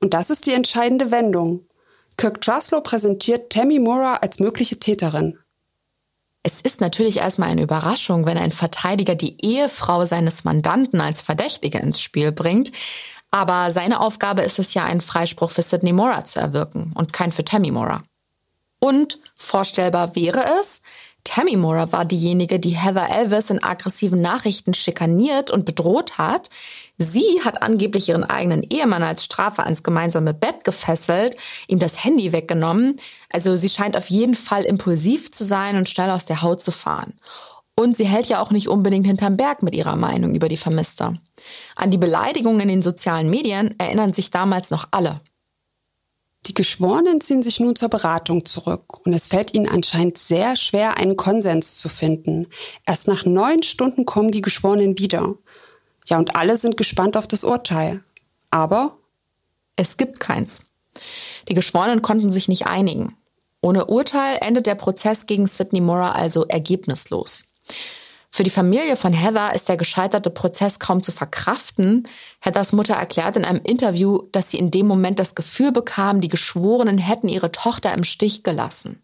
Und 0.00 0.14
das 0.14 0.30
ist 0.30 0.46
die 0.46 0.52
entscheidende 0.52 1.10
Wendung. 1.10 1.67
Kirk 2.18 2.42
Truslow 2.42 2.80
präsentiert 2.80 3.50
Tammy 3.50 3.78
Mora 3.78 4.16
als 4.16 4.40
mögliche 4.40 4.78
Täterin. 4.78 5.38
Es 6.42 6.60
ist 6.60 6.80
natürlich 6.80 7.18
erstmal 7.18 7.48
eine 7.48 7.62
Überraschung, 7.62 8.26
wenn 8.26 8.36
ein 8.36 8.50
Verteidiger 8.50 9.14
die 9.14 9.36
Ehefrau 9.40 10.04
seines 10.04 10.42
Mandanten 10.42 11.00
als 11.00 11.22
Verdächtige 11.22 11.78
ins 11.78 12.00
Spiel 12.00 12.32
bringt. 12.32 12.72
Aber 13.30 13.70
seine 13.70 14.00
Aufgabe 14.00 14.42
ist 14.42 14.58
es 14.58 14.74
ja, 14.74 14.84
einen 14.84 15.00
Freispruch 15.00 15.50
für 15.50 15.62
Sidney 15.62 15.92
Mora 15.92 16.24
zu 16.24 16.40
erwirken 16.40 16.92
und 16.94 17.12
kein 17.12 17.30
für 17.30 17.44
Tammy 17.44 17.70
Mora. 17.70 18.02
Und 18.80 19.20
vorstellbar 19.36 20.16
wäre 20.16 20.44
es, 20.60 20.80
Tammy 21.22 21.56
Mora 21.56 21.92
war 21.92 22.04
diejenige, 22.04 22.58
die 22.58 22.76
Heather 22.76 23.10
Elvis 23.10 23.50
in 23.50 23.62
aggressiven 23.62 24.20
Nachrichten 24.20 24.74
schikaniert 24.74 25.50
und 25.50 25.64
bedroht 25.64 26.18
hat. 26.18 26.48
Sie 26.98 27.40
hat 27.44 27.62
angeblich 27.62 28.08
ihren 28.08 28.24
eigenen 28.24 28.64
Ehemann 28.64 29.04
als 29.04 29.24
Strafe 29.24 29.62
ans 29.62 29.84
gemeinsame 29.84 30.34
Bett 30.34 30.64
gefesselt, 30.64 31.36
ihm 31.68 31.78
das 31.78 32.02
Handy 32.02 32.32
weggenommen. 32.32 32.96
Also 33.32 33.54
sie 33.54 33.68
scheint 33.68 33.96
auf 33.96 34.08
jeden 34.10 34.34
Fall 34.34 34.64
impulsiv 34.64 35.30
zu 35.30 35.44
sein 35.44 35.76
und 35.76 35.88
schnell 35.88 36.10
aus 36.10 36.26
der 36.26 36.42
Haut 36.42 36.60
zu 36.60 36.72
fahren. 36.72 37.14
Und 37.76 37.96
sie 37.96 38.06
hält 38.06 38.26
ja 38.26 38.40
auch 38.40 38.50
nicht 38.50 38.68
unbedingt 38.68 39.06
hinterm 39.06 39.36
Berg 39.36 39.62
mit 39.62 39.76
ihrer 39.76 39.94
Meinung 39.94 40.34
über 40.34 40.48
die 40.48 40.56
Vermisste. 40.56 41.20
An 41.76 41.92
die 41.92 41.98
Beleidigungen 41.98 42.58
in 42.58 42.68
den 42.68 42.82
sozialen 42.82 43.30
Medien 43.30 43.76
erinnern 43.78 44.12
sich 44.12 44.32
damals 44.32 44.70
noch 44.70 44.88
alle. 44.90 45.20
Die 46.46 46.54
Geschworenen 46.54 47.20
ziehen 47.20 47.42
sich 47.42 47.60
nun 47.60 47.76
zur 47.76 47.88
Beratung 47.90 48.44
zurück 48.44 49.06
und 49.06 49.12
es 49.12 49.26
fällt 49.28 49.54
ihnen 49.54 49.68
anscheinend 49.68 50.18
sehr 50.18 50.56
schwer, 50.56 50.96
einen 50.96 51.16
Konsens 51.16 51.76
zu 51.76 51.88
finden. 51.88 52.46
Erst 52.86 53.06
nach 53.06 53.24
neun 53.24 53.62
Stunden 53.62 54.06
kommen 54.06 54.30
die 54.30 54.40
Geschworenen 54.40 54.98
wieder. 54.98 55.34
Ja, 56.08 56.18
und 56.18 56.36
alle 56.36 56.56
sind 56.56 56.76
gespannt 56.76 57.16
auf 57.16 57.26
das 57.26 57.44
Urteil. 57.44 58.02
Aber 58.50 58.96
es 59.76 59.96
gibt 59.96 60.20
keins. 60.20 60.62
Die 61.48 61.54
Geschworenen 61.54 62.02
konnten 62.02 62.32
sich 62.32 62.48
nicht 62.48 62.66
einigen. 62.66 63.16
Ohne 63.60 63.86
Urteil 63.86 64.38
endet 64.40 64.66
der 64.66 64.74
Prozess 64.74 65.26
gegen 65.26 65.46
Sidney 65.46 65.80
Mora 65.80 66.12
also 66.12 66.46
ergebnislos. 66.46 67.44
Für 68.30 68.42
die 68.42 68.50
Familie 68.50 68.96
von 68.96 69.12
Heather 69.12 69.54
ist 69.54 69.68
der 69.68 69.76
gescheiterte 69.76 70.30
Prozess 70.30 70.78
kaum 70.78 71.02
zu 71.02 71.12
verkraften. 71.12 72.06
Heathers 72.40 72.72
Mutter 72.72 72.94
erklärt 72.94 73.36
in 73.36 73.44
einem 73.44 73.62
Interview, 73.64 74.22
dass 74.32 74.50
sie 74.50 74.58
in 74.58 74.70
dem 74.70 74.86
Moment 74.86 75.18
das 75.18 75.34
Gefühl 75.34 75.72
bekam, 75.72 76.20
die 76.20 76.28
Geschworenen 76.28 76.98
hätten 76.98 77.28
ihre 77.28 77.52
Tochter 77.52 77.92
im 77.94 78.04
Stich 78.04 78.44
gelassen. 78.44 79.02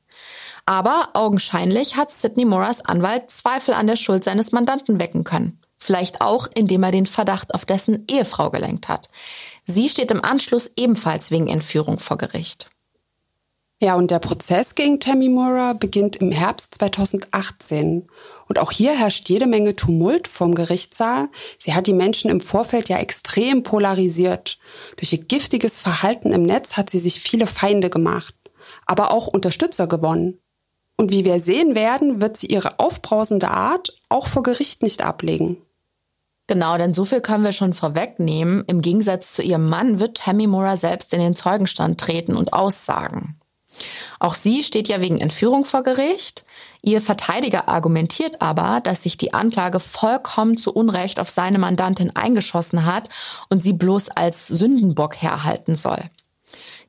Aber 0.67 1.11
augenscheinlich 1.15 1.97
hat 1.97 2.11
Sidney 2.11 2.45
Moras 2.45 2.83
Anwalt 2.83 3.31
Zweifel 3.31 3.75
an 3.75 3.87
der 3.87 3.97
Schuld 3.97 4.25
seines 4.25 4.53
Mandanten 4.53 5.01
wecken 5.01 5.25
können. 5.25 5.59
Vielleicht 5.85 6.23
auch, 6.23 6.49
indem 6.55 6.83
er 6.83 6.93
den 6.93 7.05
Verdacht 7.05 7.55
auf 7.55 7.67
dessen 7.67 8.07
Ehefrau 8.11 8.49
gelenkt 8.49 8.89
hat. 8.89 9.11
Sie 9.67 9.91
steht 9.91 10.11
im 10.11 10.25
Anschluss 10.25 10.71
ebenfalls 10.77 11.31
wegen 11.31 11.47
Entführung 11.47 11.99
vor 11.99 12.17
Gericht. 12.17 12.71
Ja, 13.83 13.95
und 13.95 14.11
der 14.11 14.19
Prozess 14.19 14.75
gegen 14.75 14.99
Tammy 14.99 15.29
Mora 15.29 15.75
beginnt 15.75 16.17
im 16.17 16.33
Herbst 16.33 16.77
2018. 16.77 18.09
Und 18.49 18.59
auch 18.59 18.73
hier 18.73 18.99
herrscht 18.99 19.29
jede 19.29 19.47
Menge 19.47 19.77
Tumult 19.77 20.27
vom 20.27 20.55
Gerichtssaal. 20.55 21.29
Sie 21.59 21.75
hat 21.75 21.87
die 21.87 21.93
Menschen 21.93 22.31
im 22.31 22.41
Vorfeld 22.41 22.89
ja 22.89 22.97
extrem 22.97 23.63
polarisiert. 23.63 24.59
Durch 24.97 25.13
ihr 25.13 25.23
giftiges 25.23 25.81
Verhalten 25.81 26.33
im 26.33 26.45
Netz 26.45 26.79
hat 26.79 26.89
sie 26.89 26.99
sich 26.99 27.21
viele 27.21 27.47
Feinde 27.47 27.91
gemacht, 27.91 28.35
aber 28.87 29.13
auch 29.13 29.27
Unterstützer 29.27 29.87
gewonnen. 29.87 30.39
Und 30.97 31.13
wie 31.13 31.27
wir 31.27 31.41
sehen 31.41 31.75
werden, 31.75 32.23
wird 32.23 32.39
sie 32.39 32.47
ihre 32.47 32.79
aufbrausende 32.79 33.51
Art 33.51 34.01
auch 34.09 34.29
vor 34.29 34.43
Gericht 34.43 34.83
nicht 34.83 35.03
ablegen. 35.03 35.59
Genau, 36.47 36.77
denn 36.77 36.93
so 36.93 37.05
viel 37.05 37.21
können 37.21 37.45
wir 37.45 37.53
schon 37.53 37.73
vorwegnehmen. 37.73 38.65
Im 38.67 38.83
Gegensatz 38.83 39.33
zu 39.33 39.43
ihrem 39.43 39.69
Mann 39.69 39.99
wird 39.99 40.19
Tammy 40.19 40.47
Mora 40.47 40.77
selbst 40.77 41.15
in 41.15 41.21
den 41.21 41.35
Zeugenstand 41.35 41.99
treten 41.99 42.37
und 42.37 42.53
aussagen. 42.53 43.39
Auch 44.21 44.35
sie 44.35 44.63
steht 44.63 44.89
ja 44.89 45.01
wegen 45.01 45.21
Entführung 45.21 45.65
vor 45.65 45.83
Gericht. 45.83 46.45
Ihr 46.83 47.01
Verteidiger 47.01 47.69
argumentiert 47.69 48.41
aber, 48.41 48.81
dass 48.81 49.03
sich 49.03 49.17
die 49.17 49.35
Anklage 49.35 49.81
vollkommen 49.81 50.57
zu 50.57 50.73
Unrecht 50.73 51.19
auf 51.19 51.31
seine 51.31 51.59
Mandantin 51.59 52.15
eingeschossen 52.15 52.85
hat 52.85 53.09
und 53.49 53.61
sie 53.61 53.73
bloß 53.73 54.11
als 54.11 54.47
Sündenbock 54.47 55.17
herhalten 55.17 55.75
soll. 55.75 55.99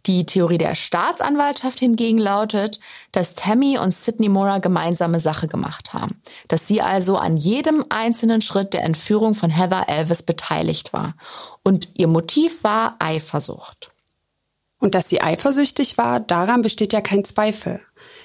Die 0.06 0.26
Theorie 0.26 0.60
der 0.60 0.76
Staatsanwaltschaft 0.76 1.80
hingegen 1.80 2.20
lautet, 2.20 2.80
dass 3.12 3.34
Tammy 3.34 3.80
und 3.80 3.93
Sidney 3.93 4.30
Mora 4.30 4.60
gemeinsame 4.60 5.20
Sache 5.20 5.47
gemacht 5.47 5.93
haben, 5.93 6.22
dass 6.47 6.68
sie 6.68 6.82
also 6.82 7.18
an 7.18 7.38
jedem 7.38 7.84
einzelnen 7.89 8.41
Schritt 8.41 8.74
der 8.74 8.84
Entführung 8.84 9.34
von 9.34 9.49
Heather 9.49 9.89
Elvis 9.89 10.22
beteiligt 10.22 10.93
war 10.93 11.16
und 11.64 11.89
ihr 11.95 12.08
Motiv 12.08 12.64
war 12.64 12.97
Eifersucht. 12.99 13.91
Und 14.80 14.93
dass 14.93 15.10
sie 15.10 15.22
eifersüchtig 15.22 15.97
war, 15.97 16.20
daran 16.20 16.62
besteht 16.62 16.93
ja 16.93 17.01
kein 17.01 17.24
Zweifel. 17.24 17.82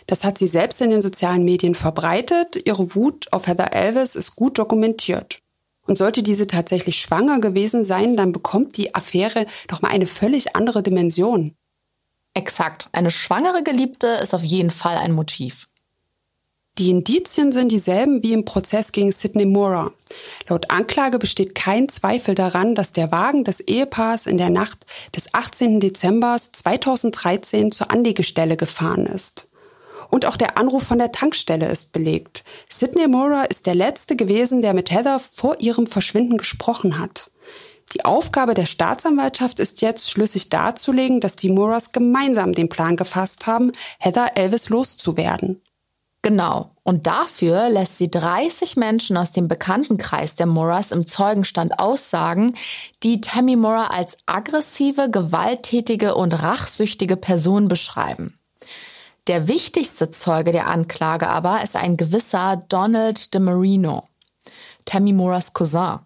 Das 0.06 0.24
hat 0.24 0.36
sie 0.36 0.46
selbst 0.46 0.80
in 0.80 0.90
den 0.90 1.00
sozialen 1.00 1.44
Medien 1.44 1.74
verbreitet. 1.74 2.60
Ihre 2.66 2.94
Wut 2.94 3.32
auf 3.32 3.46
Heather 3.46 3.72
Elvis 3.72 4.14
ist 4.14 4.36
gut 4.36 4.58
dokumentiert. 4.58 5.38
Und 5.86 5.96
sollte 5.96 6.22
diese 6.22 6.46
tatsächlich 6.46 7.00
schwanger 7.00 7.40
gewesen 7.40 7.84
sein, 7.84 8.16
dann 8.16 8.32
bekommt 8.32 8.76
die 8.76 8.94
Affäre 8.94 9.46
doch 9.68 9.80
mal 9.80 9.88
eine 9.88 10.06
völlig 10.06 10.54
andere 10.54 10.82
Dimension. 10.82 11.56
Exakt. 12.34 12.88
Eine 12.92 13.10
schwangere 13.10 13.62
Geliebte 13.62 14.06
ist 14.06 14.34
auf 14.34 14.42
jeden 14.42 14.70
Fall 14.70 14.96
ein 14.96 15.12
Motiv. 15.12 15.66
Die 16.78 16.88
Indizien 16.88 17.52
sind 17.52 17.70
dieselben 17.70 18.22
wie 18.22 18.32
im 18.32 18.44
Prozess 18.44 18.92
gegen 18.92 19.12
Sidney 19.12 19.44
Mora. 19.44 19.92
Laut 20.48 20.70
Anklage 20.70 21.18
besteht 21.18 21.54
kein 21.54 21.88
Zweifel 21.88 22.34
daran, 22.34 22.74
dass 22.74 22.92
der 22.92 23.12
Wagen 23.12 23.44
des 23.44 23.60
Ehepaars 23.60 24.26
in 24.26 24.38
der 24.38 24.48
Nacht 24.48 24.86
des 25.14 25.34
18. 25.34 25.80
Dezember 25.80 26.38
2013 26.38 27.72
zur 27.72 27.90
Anlegestelle 27.90 28.56
gefahren 28.56 29.06
ist. 29.06 29.48
Und 30.08 30.24
auch 30.24 30.36
der 30.36 30.56
Anruf 30.56 30.84
von 30.84 30.98
der 30.98 31.12
Tankstelle 31.12 31.68
ist 31.68 31.92
belegt. 31.92 32.44
Sidney 32.68 33.08
Mora 33.08 33.42
ist 33.44 33.66
der 33.66 33.74
Letzte 33.74 34.16
gewesen, 34.16 34.62
der 34.62 34.72
mit 34.72 34.90
Heather 34.90 35.20
vor 35.20 35.60
ihrem 35.60 35.86
Verschwinden 35.86 36.38
gesprochen 36.38 36.98
hat. 36.98 37.30
Die 37.92 38.04
Aufgabe 38.04 38.54
der 38.54 38.66
Staatsanwaltschaft 38.66 39.58
ist 39.58 39.82
jetzt 39.82 40.10
schlüssig 40.10 40.48
darzulegen, 40.48 41.20
dass 41.20 41.36
die 41.36 41.50
Moras 41.50 41.92
gemeinsam 41.92 42.52
den 42.52 42.68
Plan 42.68 42.96
gefasst 42.96 43.46
haben, 43.46 43.72
Heather 43.98 44.36
Elvis 44.36 44.68
loszuwerden. 44.68 45.60
Genau. 46.22 46.70
Und 46.82 47.06
dafür 47.06 47.70
lässt 47.70 47.98
sie 47.98 48.10
30 48.10 48.76
Menschen 48.76 49.16
aus 49.16 49.32
dem 49.32 49.48
Bekanntenkreis 49.48 50.34
der 50.34 50.46
Moras 50.46 50.92
im 50.92 51.06
Zeugenstand 51.06 51.78
aussagen, 51.78 52.54
die 53.02 53.20
Tammy 53.20 53.56
Mora 53.56 53.86
als 53.86 54.18
aggressive, 54.26 55.10
gewalttätige 55.10 56.14
und 56.14 56.32
rachsüchtige 56.42 57.16
Person 57.16 57.68
beschreiben. 57.68 58.38
Der 59.28 59.48
wichtigste 59.48 60.10
Zeuge 60.10 60.52
der 60.52 60.66
Anklage 60.66 61.28
aber 61.28 61.62
ist 61.62 61.76
ein 61.76 61.96
gewisser 61.96 62.64
Donald 62.68 63.32
de 63.32 63.40
Marino, 63.40 64.08
Tammy 64.84 65.12
Moras 65.12 65.52
Cousin. 65.52 66.00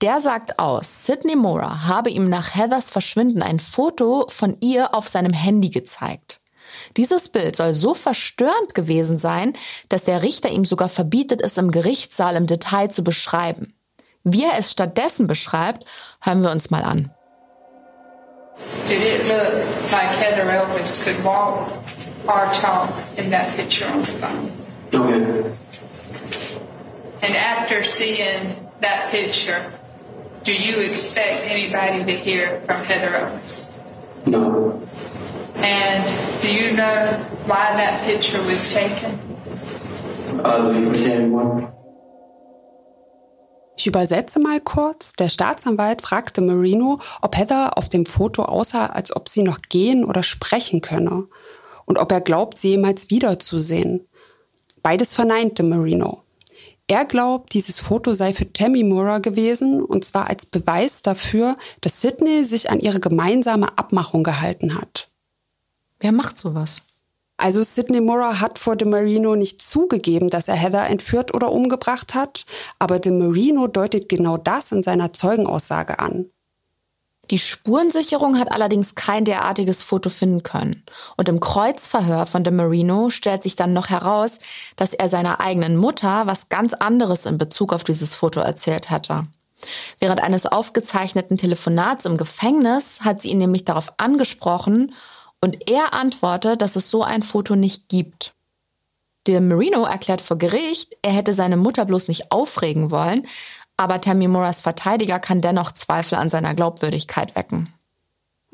Der 0.00 0.20
sagt 0.20 0.58
aus, 0.58 1.06
Sidney 1.06 1.36
Mora 1.36 1.86
habe 1.86 2.10
ihm 2.10 2.28
nach 2.28 2.54
Heathers 2.54 2.90
Verschwinden 2.90 3.42
ein 3.42 3.60
Foto 3.60 4.26
von 4.28 4.56
ihr 4.60 4.94
auf 4.94 5.08
seinem 5.08 5.32
Handy 5.32 5.70
gezeigt. 5.70 6.40
Dieses 6.96 7.28
Bild 7.28 7.56
soll 7.56 7.74
so 7.74 7.94
verstörend 7.94 8.74
gewesen 8.74 9.18
sein, 9.18 9.52
dass 9.88 10.04
der 10.04 10.22
Richter 10.22 10.50
ihm 10.50 10.64
sogar 10.64 10.88
verbietet, 10.88 11.40
es 11.40 11.56
im 11.56 11.70
Gerichtssaal 11.70 12.36
im 12.36 12.46
Detail 12.46 12.88
zu 12.88 13.04
beschreiben. 13.04 13.74
Wie 14.24 14.44
er 14.44 14.58
es 14.58 14.72
stattdessen 14.72 15.26
beschreibt, 15.26 15.84
hören 16.20 16.42
wir 16.42 16.50
uns 16.50 16.70
mal 16.70 16.82
an. 16.82 17.10
Did 18.88 19.02
it 19.02 19.26
look 19.26 19.64
like 19.90 20.10
Heather 20.16 20.48
Elvis 20.48 21.04
could 21.04 21.22
walk 21.24 21.68
or 22.26 22.50
talk 22.52 22.90
in 23.16 23.30
that 23.30 23.56
picture 23.56 23.86
on 23.86 24.00
the 24.02 24.12
phone? 24.20 24.52
Okay. 24.92 25.50
And 27.22 27.36
after 27.36 27.82
seeing 27.82 28.54
that 28.80 29.10
picture, 29.10 29.72
do 30.44 30.52
you 30.52 30.80
expect 30.80 31.42
anybody 31.44 32.04
to 32.04 32.12
hear 32.12 32.60
from 32.66 32.84
Heather 32.84 33.10
Elvis? 33.16 33.72
No. 34.26 34.80
And 35.56 36.42
do 36.42 36.48
you 36.48 36.76
know 36.76 37.16
why 37.46 37.72
that 37.76 38.04
picture 38.04 38.42
was 38.44 38.72
taken? 38.72 39.18
Ich 43.76 43.86
übersetze 43.86 44.38
mal 44.38 44.60
kurz. 44.60 45.14
Der 45.14 45.28
Staatsanwalt 45.28 46.02
fragte 46.02 46.40
Marino, 46.40 46.98
ob 47.22 47.36
Heather 47.36 47.78
auf 47.78 47.88
dem 47.88 48.04
Foto 48.04 48.42
aussah, 48.44 48.86
als 48.86 49.14
ob 49.14 49.28
sie 49.28 49.42
noch 49.42 49.60
gehen 49.68 50.04
oder 50.04 50.22
sprechen 50.22 50.80
könne 50.80 51.26
und 51.86 51.98
ob 51.98 52.12
er 52.12 52.20
glaubt, 52.20 52.58
sie 52.58 52.70
jemals 52.70 53.10
wiederzusehen. 53.10 54.06
Beides 54.82 55.14
verneinte 55.14 55.62
Marino. 55.62 56.23
Er 56.86 57.06
glaubt, 57.06 57.54
dieses 57.54 57.78
Foto 57.78 58.12
sei 58.12 58.34
für 58.34 58.52
Tammy 58.52 58.84
Mora 58.84 59.18
gewesen, 59.18 59.82
und 59.82 60.04
zwar 60.04 60.28
als 60.28 60.44
Beweis 60.44 61.00
dafür, 61.00 61.56
dass 61.80 62.02
Sidney 62.02 62.44
sich 62.44 62.70
an 62.70 62.80
ihre 62.80 63.00
gemeinsame 63.00 63.78
Abmachung 63.78 64.22
gehalten 64.22 64.74
hat. 64.78 65.08
Wer 65.98 66.12
macht 66.12 66.38
sowas? 66.38 66.82
Also 67.38 67.62
Sidney 67.62 68.00
Mora 68.00 68.38
hat 68.38 68.58
vor 68.58 68.76
De 68.76 68.86
Marino 68.86 69.34
nicht 69.34 69.62
zugegeben, 69.62 70.28
dass 70.28 70.48
er 70.48 70.56
Heather 70.56 70.86
entführt 70.86 71.34
oder 71.34 71.50
umgebracht 71.50 72.14
hat, 72.14 72.44
aber 72.78 72.98
De 72.98 73.10
Marino 73.10 73.66
deutet 73.66 74.08
genau 74.08 74.36
das 74.36 74.70
in 74.70 74.82
seiner 74.82 75.12
Zeugenaussage 75.12 75.98
an. 75.98 76.26
Die 77.30 77.38
Spurensicherung 77.38 78.38
hat 78.38 78.52
allerdings 78.52 78.94
kein 78.94 79.24
derartiges 79.24 79.82
Foto 79.82 80.10
finden 80.10 80.42
können. 80.42 80.82
Und 81.16 81.28
im 81.28 81.40
Kreuzverhör 81.40 82.26
von 82.26 82.44
De 82.44 82.52
Marino 82.52 83.10
stellt 83.10 83.42
sich 83.42 83.56
dann 83.56 83.72
noch 83.72 83.88
heraus, 83.88 84.38
dass 84.76 84.92
er 84.92 85.08
seiner 85.08 85.40
eigenen 85.40 85.76
Mutter 85.76 86.26
was 86.26 86.48
ganz 86.48 86.74
anderes 86.74 87.26
in 87.26 87.38
Bezug 87.38 87.72
auf 87.72 87.84
dieses 87.84 88.14
Foto 88.14 88.40
erzählt 88.40 88.90
hatte. 88.90 89.26
Während 89.98 90.22
eines 90.22 90.46
aufgezeichneten 90.46 91.36
Telefonats 91.36 92.04
im 92.04 92.16
Gefängnis 92.16 93.00
hat 93.02 93.22
sie 93.22 93.30
ihn 93.30 93.38
nämlich 93.38 93.64
darauf 93.64 93.94
angesprochen 93.96 94.94
und 95.40 95.70
er 95.70 95.94
antwortet, 95.94 96.60
dass 96.62 96.76
es 96.76 96.90
so 96.90 97.02
ein 97.02 97.22
Foto 97.22 97.56
nicht 97.56 97.88
gibt. 97.88 98.34
De 99.26 99.40
Marino 99.40 99.84
erklärt 99.84 100.20
vor 100.20 100.36
Gericht, 100.36 100.96
er 101.00 101.12
hätte 101.12 101.32
seine 101.32 101.56
Mutter 101.56 101.86
bloß 101.86 102.08
nicht 102.08 102.30
aufregen 102.30 102.90
wollen, 102.90 103.26
aber 103.76 104.00
Tammy 104.00 104.28
Moras 104.28 104.60
Verteidiger 104.60 105.18
kann 105.18 105.40
dennoch 105.40 105.72
Zweifel 105.72 106.16
an 106.16 106.30
seiner 106.30 106.54
Glaubwürdigkeit 106.54 107.34
wecken. 107.36 107.72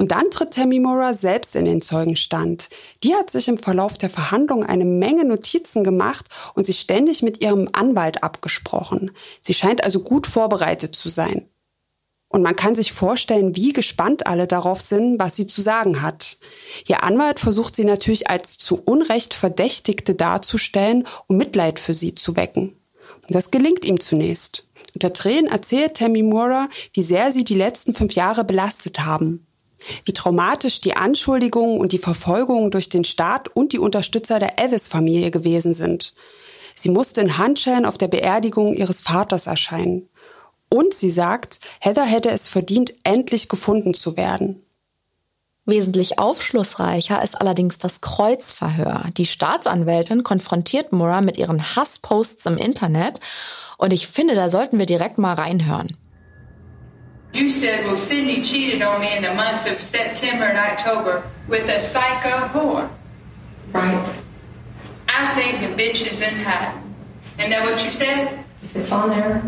Und 0.01 0.13
dann 0.13 0.31
tritt 0.31 0.55
Tammy 0.55 0.81
Mora 0.81 1.13
selbst 1.13 1.55
in 1.55 1.67
den 1.67 1.83
Zeugenstand. 1.83 2.71
Die 3.03 3.15
hat 3.15 3.31
sich 3.31 3.49
im 3.49 3.59
Verlauf 3.59 3.99
der 3.99 4.09
Verhandlung 4.09 4.65
eine 4.65 4.87
Menge 4.87 5.27
Notizen 5.27 5.85
gemacht 5.85 6.25
und 6.55 6.65
sich 6.65 6.81
ständig 6.81 7.23
mit 7.23 7.43
ihrem 7.43 7.69
Anwalt 7.75 8.23
abgesprochen. 8.23 9.11
Sie 9.43 9.53
scheint 9.53 9.85
also 9.85 10.01
gut 10.01 10.27
vorbereitet 10.27 10.97
zu 10.97 11.11
sein. 11.11 11.51
Und 12.31 12.41
man 12.41 12.57
kann 12.57 12.75
sich 12.75 12.95
vorstellen, 12.95 13.57
wie 13.57 13.75
gespannt 13.75 14.27
alle 14.27 14.47
darauf 14.47 14.81
sind, 14.81 15.19
was 15.19 15.37
sie 15.37 15.47
zu 15.47 15.61
sagen 15.61 16.01
hat. 16.01 16.39
Ihr 16.87 17.05
Anwalt 17.05 17.39
versucht 17.39 17.77
sie 17.77 17.85
natürlich 17.85 18.31
als 18.31 18.57
zu 18.57 18.81
Unrecht 18.83 19.35
Verdächtigte 19.35 20.15
darzustellen, 20.15 21.07
um 21.27 21.37
Mitleid 21.37 21.79
für 21.79 21.93
sie 21.93 22.15
zu 22.15 22.37
wecken. 22.37 22.75
Und 23.29 23.35
das 23.35 23.51
gelingt 23.51 23.85
ihm 23.85 24.01
zunächst. 24.01 24.65
Unter 24.95 25.13
Tränen 25.13 25.47
erzählt 25.47 25.95
Tammy 25.95 26.23
Mora, 26.23 26.69
wie 26.93 27.03
sehr 27.03 27.33
sie 27.33 27.45
die 27.45 27.55
letzten 27.55 27.95
fünf 27.95 28.13
Jahre 28.13 28.45
belastet 28.45 29.01
haben 29.01 29.47
wie 30.05 30.13
traumatisch 30.13 30.81
die 30.81 30.97
Anschuldigungen 30.97 31.79
und 31.79 31.93
die 31.93 31.99
Verfolgungen 31.99 32.71
durch 32.71 32.89
den 32.89 33.05
Staat 33.05 33.49
und 33.49 33.73
die 33.73 33.79
Unterstützer 33.79 34.39
der 34.39 34.59
Elvis-Familie 34.59 35.31
gewesen 35.31 35.73
sind. 35.73 36.15
Sie 36.75 36.91
musste 36.91 37.21
in 37.21 37.39
Handschellen 37.39 37.85
auf 37.85 37.99
der 37.99 38.09
Beerdigung 38.09 38.75
ihres 38.75 39.01
Vaters 39.01 39.47
erscheinen. 39.47 40.09
Und 40.69 40.95
sie 40.95 41.11
sagt, 41.11 41.61
Heather 41.81 42.05
hätte 42.05 42.31
es 42.31 42.49
verdient, 42.49 42.95
endlich 43.03 43.49
gefunden 43.49 43.93
zu 43.93 44.17
werden. 44.17 44.63
Wesentlich 45.71 46.19
aufschlussreicher 46.19 47.23
ist 47.23 47.41
allerdings 47.41 47.79
das 47.79 48.01
Kreuzverhör. 48.01 49.05
Die 49.17 49.27
Staatsanwältin 49.27 50.25
konfrontiert 50.25 50.93
Mura 50.93 51.21
mit 51.21 51.37
ihren 51.37 51.77
Hassposts 51.77 52.47
im 52.47 52.57
Internet 52.57 53.21
und 53.79 53.93
ich 53.93 54.09
finde, 54.09 54.35
da 54.35 54.49
sollten 54.49 54.79
wir 54.79 54.87
direkt 54.87 55.19
mal 55.19 55.35
reinhören. 55.35 55.97
You 57.33 57.49
said, 57.49 57.85
well, 57.87 57.97
Cindy 57.97 58.43
cheated 58.43 58.83
on 58.83 58.99
me 59.01 59.17
in 59.17 59.23
the 59.23 59.33
months 59.33 59.65
of 59.65 59.81
September 59.81 60.47
and 60.47 60.59
October 60.59 61.23
with 61.47 61.63
a 61.69 61.79
psycho 61.79 62.49
whore. 62.53 62.89
Right. 63.73 64.05
I 65.09 65.41
think 65.41 65.61
the 65.61 65.81
bitch 65.81 66.05
is 66.05 66.21
in 66.21 66.45
hiding. 66.45 66.83
Isn't 67.39 67.51
that 67.51 67.65
what 67.65 67.85
you 67.85 67.93
said? 67.93 68.45
It's 68.75 68.91
on 68.93 69.11
there. 69.11 69.43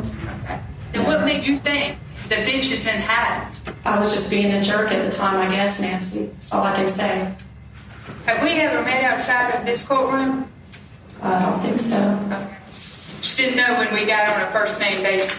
Okay. 0.45 0.61
Then 0.93 1.07
what 1.07 1.25
made 1.25 1.45
you 1.45 1.59
think 1.59 1.99
the 2.33 2.51
bitch 2.51 2.73
is 2.73 2.87
in 2.87 3.01
hiding? 3.03 3.47
I 3.85 3.99
was 3.99 4.13
just 4.13 4.31
being 4.31 4.53
a 4.53 4.63
jerk 4.63 4.91
at 4.91 5.05
the 5.05 5.13
time, 5.13 5.37
I 5.47 5.55
guess, 5.55 5.81
Nancy. 5.81 6.27
That's 6.27 6.53
all 6.53 6.63
I 6.63 6.75
can 6.75 6.89
say. 6.89 7.35
Have 8.27 8.43
we 8.43 8.51
ever 8.61 8.83
met 8.83 9.05
outside 9.05 9.55
of 9.55 9.67
this 9.67 9.85
courtroom? 9.85 10.47
I 11.21 11.43
don't 11.43 11.61
think 11.61 11.79
so. 11.79 11.99
Okay. 12.27 12.57
Just 13.21 13.37
didn't 13.37 13.57
know 13.57 13.79
when 13.79 13.93
we 13.93 14.07
got 14.07 14.29
on 14.29 14.41
a 14.41 14.51
first 14.53 14.81
name 14.81 15.03
basis. 15.03 15.33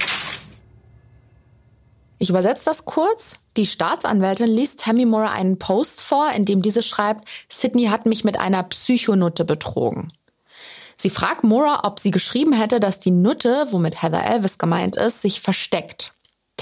Ich 2.19 2.29
übersetze 2.29 2.63
das 2.63 2.85
kurz. 2.85 3.37
Die 3.57 3.65
Staatsanwältin 3.65 4.47
liest 4.47 4.79
Tammy 4.79 5.05
Moore 5.05 5.29
einen 5.29 5.59
Post 5.59 5.99
vor, 5.99 6.31
in 6.31 6.45
dem 6.45 6.61
diese 6.61 6.81
schreibt, 6.81 7.27
Sydney 7.49 7.87
hat 7.87 8.05
mich 8.05 8.23
mit 8.23 8.39
einer 8.39 8.63
Psychonutte 8.63 9.43
betrogen. 9.43 10.13
Sie 10.95 11.09
fragt 11.09 11.43
Moore, 11.43 11.83
ob 11.83 11.99
sie 11.99 12.11
geschrieben 12.11 12.53
hätte, 12.53 12.79
dass 12.79 12.99
die 13.01 13.11
Nutte, 13.11 13.65
womit 13.71 14.01
Heather 14.01 14.23
Elvis 14.23 14.57
gemeint 14.57 14.95
ist, 14.95 15.21
sich 15.21 15.41
versteckt. 15.41 16.12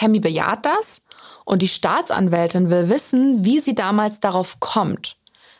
Tammy 0.02 0.20
bejaht 0.20 0.66
das 0.66 1.04
und 1.46 1.62
die 1.62 1.68
Staatsanwältin 1.68 2.72
will 2.72 2.90
wissen, 2.90 3.46
wie 3.46 3.60
sie 3.60 3.76
damals 3.76 4.20
darauf 4.20 4.60
kommt. 4.60 5.16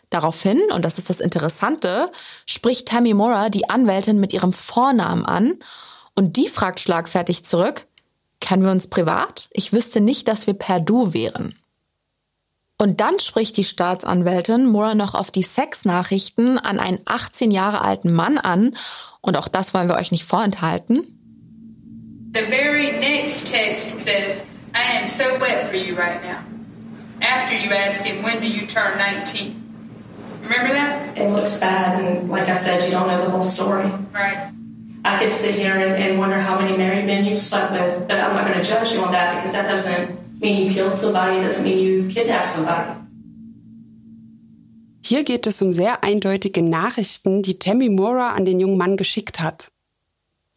Daraufhin, 0.10 0.60
und 0.74 0.84
das 0.84 0.98
ist 0.98 1.12
das 1.12 1.20
Interessante, 1.20 2.12
spricht 2.48 2.88
Tammy 2.88 3.14
Moore 3.14 3.52
die 3.52 3.70
Anwältin 3.70 4.20
mit 4.20 4.34
ihrem 4.34 4.52
Vornamen 4.52 5.28
an 5.28 5.60
und 6.16 6.38
die 6.38 6.50
fragt 6.50 6.80
schlagfertig 6.80 7.46
zurück, 7.46 7.86
Kennen 8.40 8.64
wir 8.64 8.72
uns 8.72 8.88
privat? 8.88 9.48
Ich 9.52 9.72
wüsste 9.72 10.02
nicht, 10.02 10.28
dass 10.28 10.48
wir 10.48 10.56
per 10.56 10.80
Du 10.80 11.14
wären. 11.14 11.54
Und 12.80 13.00
dann 13.00 13.20
spricht 13.20 13.56
die 13.56 13.64
Staatsanwältin 13.64 14.66
Moore 14.66 14.96
noch 14.96 15.14
auf 15.14 15.30
die 15.30 15.44
Sexnachrichten 15.44 16.58
an 16.58 16.80
einen 16.80 17.02
18 17.06 17.52
Jahre 17.52 17.82
alten 17.82 18.12
Mann 18.12 18.40
an. 18.40 18.76
Und 19.22 19.38
auch 19.38 19.48
das 19.48 19.76
wollen 19.76 19.88
wir 19.88 19.98
euch 19.98 20.10
nicht 20.10 20.26
vorenthalten. 20.26 21.21
The 22.32 22.46
very 22.46 22.92
next 22.92 23.48
text 23.48 24.00
says, 24.00 24.42
I 24.74 24.84
am 24.84 25.10
so 25.10 25.38
wet 25.38 25.70
for 25.70 25.76
you 25.76 25.98
right 25.98 26.24
now. 26.24 26.42
After 27.20 27.58
you 27.58 27.72
ask 27.72 28.06
him, 28.06 28.24
when 28.24 28.40
do 28.40 28.48
you 28.48 28.66
turn 28.68 28.98
19? 28.98 30.40
Remember 30.44 30.74
that? 30.74 31.18
It 31.18 31.30
looks 31.30 31.60
bad, 31.60 32.02
and 32.02 32.30
like 32.30 32.48
I 32.48 32.54
said, 32.54 32.86
you 32.86 32.92
don't 32.92 33.10
know 33.10 33.22
the 33.22 33.30
whole 33.30 33.42
story. 33.42 33.92
Right. 34.14 34.50
I 35.04 35.20
could 35.20 35.30
sit 35.30 35.56
here 35.56 35.74
and, 35.74 36.02
and 36.02 36.20
wonder 36.20 36.40
how 36.40 36.58
many 36.58 36.78
married 36.78 37.06
men 37.06 37.26
you've 37.26 37.42
slept 37.42 37.74
with, 37.74 38.08
but 38.08 38.18
I'm 38.18 38.34
not 38.34 38.48
going 38.48 38.64
to 38.64 38.64
judge 38.64 38.94
you 38.94 39.02
on 39.04 39.12
that 39.12 39.36
because 39.36 39.52
that 39.52 39.68
doesn't 39.70 40.40
mean 40.40 40.68
you 40.68 40.74
killed 40.74 40.98
somebody, 40.98 41.38
it 41.38 41.42
doesn't 41.42 41.66
mean 41.66 41.80
you've 41.80 42.14
kidnapped 42.14 42.48
somebody. 42.48 42.98
Hier 45.04 45.26
geht 45.26 45.48
es 45.48 45.62
um 45.62 45.74
sehr 45.74 46.02
eindeutige 46.04 46.62
Nachrichten, 46.62 47.42
die 47.42 47.60
Tammy 47.60 47.90
Mora 47.90 48.34
an 48.36 48.46
den 48.46 48.62
jungen 48.62 48.78
Mann 48.78 48.96
geschickt 48.96 49.42
hat. 49.42 49.71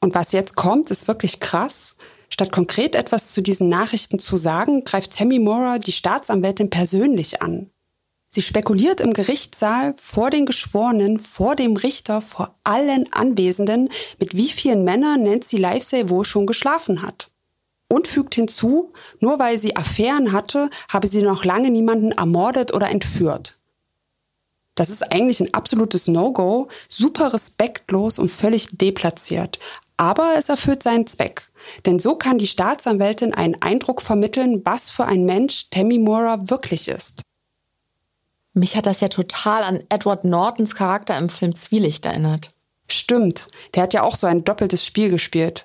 Und 0.05 0.15
was 0.15 0.33
jetzt 0.33 0.55
kommt, 0.55 0.91
ist 0.91 1.09
wirklich 1.09 1.41
krass. 1.41 1.97
Statt 2.29 2.53
konkret 2.53 2.95
etwas 2.95 3.29
zu 3.29 3.41
diesen 3.41 3.69
Nachrichten 3.69 4.19
zu 4.19 4.37
sagen, 4.37 4.85
greift 4.85 5.17
Tammy 5.17 5.39
Mora 5.39 5.79
die 5.79 5.93
Staatsanwältin 5.93 6.69
persönlich 6.69 7.41
an. 7.41 7.71
Sie 8.29 8.43
spekuliert 8.43 9.01
im 9.01 9.15
Gerichtssaal 9.15 9.95
vor 9.97 10.29
den 10.29 10.45
Geschworenen, 10.45 11.19
vor 11.19 11.57
dem 11.57 11.77
Richter, 11.77 12.21
vor 12.21 12.55
allen 12.65 13.11
Anwesenden, 13.15 13.89
mit 14.19 14.37
wie 14.37 14.51
vielen 14.51 14.85
Männern 14.85 15.23
Nancy 15.23 15.57
Livesay 15.57 16.11
wohl 16.11 16.27
schon 16.27 16.45
geschlafen 16.45 17.01
hat. 17.01 17.31
Und 17.89 18.07
fügt 18.07 18.35
hinzu, 18.35 18.93
nur 19.21 19.39
weil 19.39 19.57
sie 19.57 19.75
Affären 19.75 20.33
hatte, 20.33 20.69
habe 20.91 21.07
sie 21.07 21.23
noch 21.23 21.47
lange 21.47 21.71
niemanden 21.71 22.13
ermordet 22.13 22.75
oder 22.75 22.91
entführt. 22.91 23.59
Das 24.75 24.91
ist 24.91 25.13
eigentlich 25.13 25.41
ein 25.41 25.55
absolutes 25.55 26.09
No-Go, 26.09 26.69
super 26.89 27.33
respektlos 27.33 28.19
und 28.19 28.31
völlig 28.31 28.69
deplatziert. 28.73 29.61
Aber 29.97 30.35
es 30.37 30.49
erfüllt 30.49 30.83
seinen 30.83 31.07
Zweck. 31.07 31.49
Denn 31.87 31.99
so 31.99 32.17
kann 32.17 32.39
die 32.39 32.47
Staatsanwältin 32.47 33.35
einen 33.35 33.61
Eindruck 33.63 34.03
vermitteln, 34.03 34.63
was 34.65 34.91
für 34.91 35.07
ein 35.07 35.25
Mensch 35.25 35.71
Tammy 35.71 35.99
Mora 35.99 36.51
wirklich 36.51 36.89
ist. 36.89 37.23
Mich 38.53 38.77
hat 38.77 38.87
das 38.87 39.01
ja 39.01 39.09
total 39.09 39.63
an 39.63 39.83
Edward 39.89 40.25
Nortons 40.25 40.75
Charakter 40.75 41.19
im 41.19 41.29
Film 41.29 41.55
Zwielicht 41.55 42.07
erinnert. 42.07 42.51
Stimmt, 42.89 43.49
der 43.75 43.83
hat 43.83 43.95
ja 43.95 44.03
auch 44.03 44.15
so 44.15 44.27
ein 44.27 44.45
doppeltes 44.45 44.85
Spiel 44.85 45.11
gespielt. 45.11 45.65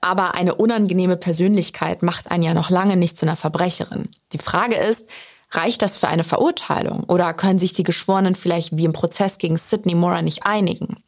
Aber 0.00 0.34
eine 0.34 0.54
unangenehme 0.54 1.16
Persönlichkeit 1.16 2.02
macht 2.02 2.30
einen 2.30 2.42
ja 2.42 2.54
noch 2.54 2.70
lange 2.70 2.96
nicht 2.96 3.16
zu 3.16 3.26
einer 3.26 3.36
Verbrecherin. 3.36 4.08
Die 4.32 4.38
Frage 4.38 4.76
ist, 4.76 5.08
reicht 5.50 5.82
das 5.82 5.98
für 5.98 6.08
eine 6.08 6.24
Verurteilung 6.24 7.04
oder 7.04 7.34
können 7.34 7.58
sich 7.58 7.72
die 7.72 7.84
Geschworenen 7.84 8.34
vielleicht 8.34 8.76
wie 8.76 8.84
im 8.84 8.92
Prozess 8.92 9.38
gegen 9.38 9.56
Sidney 9.56 9.94
Mora 9.94 10.22
nicht 10.22 10.44
einigen? 10.44 11.02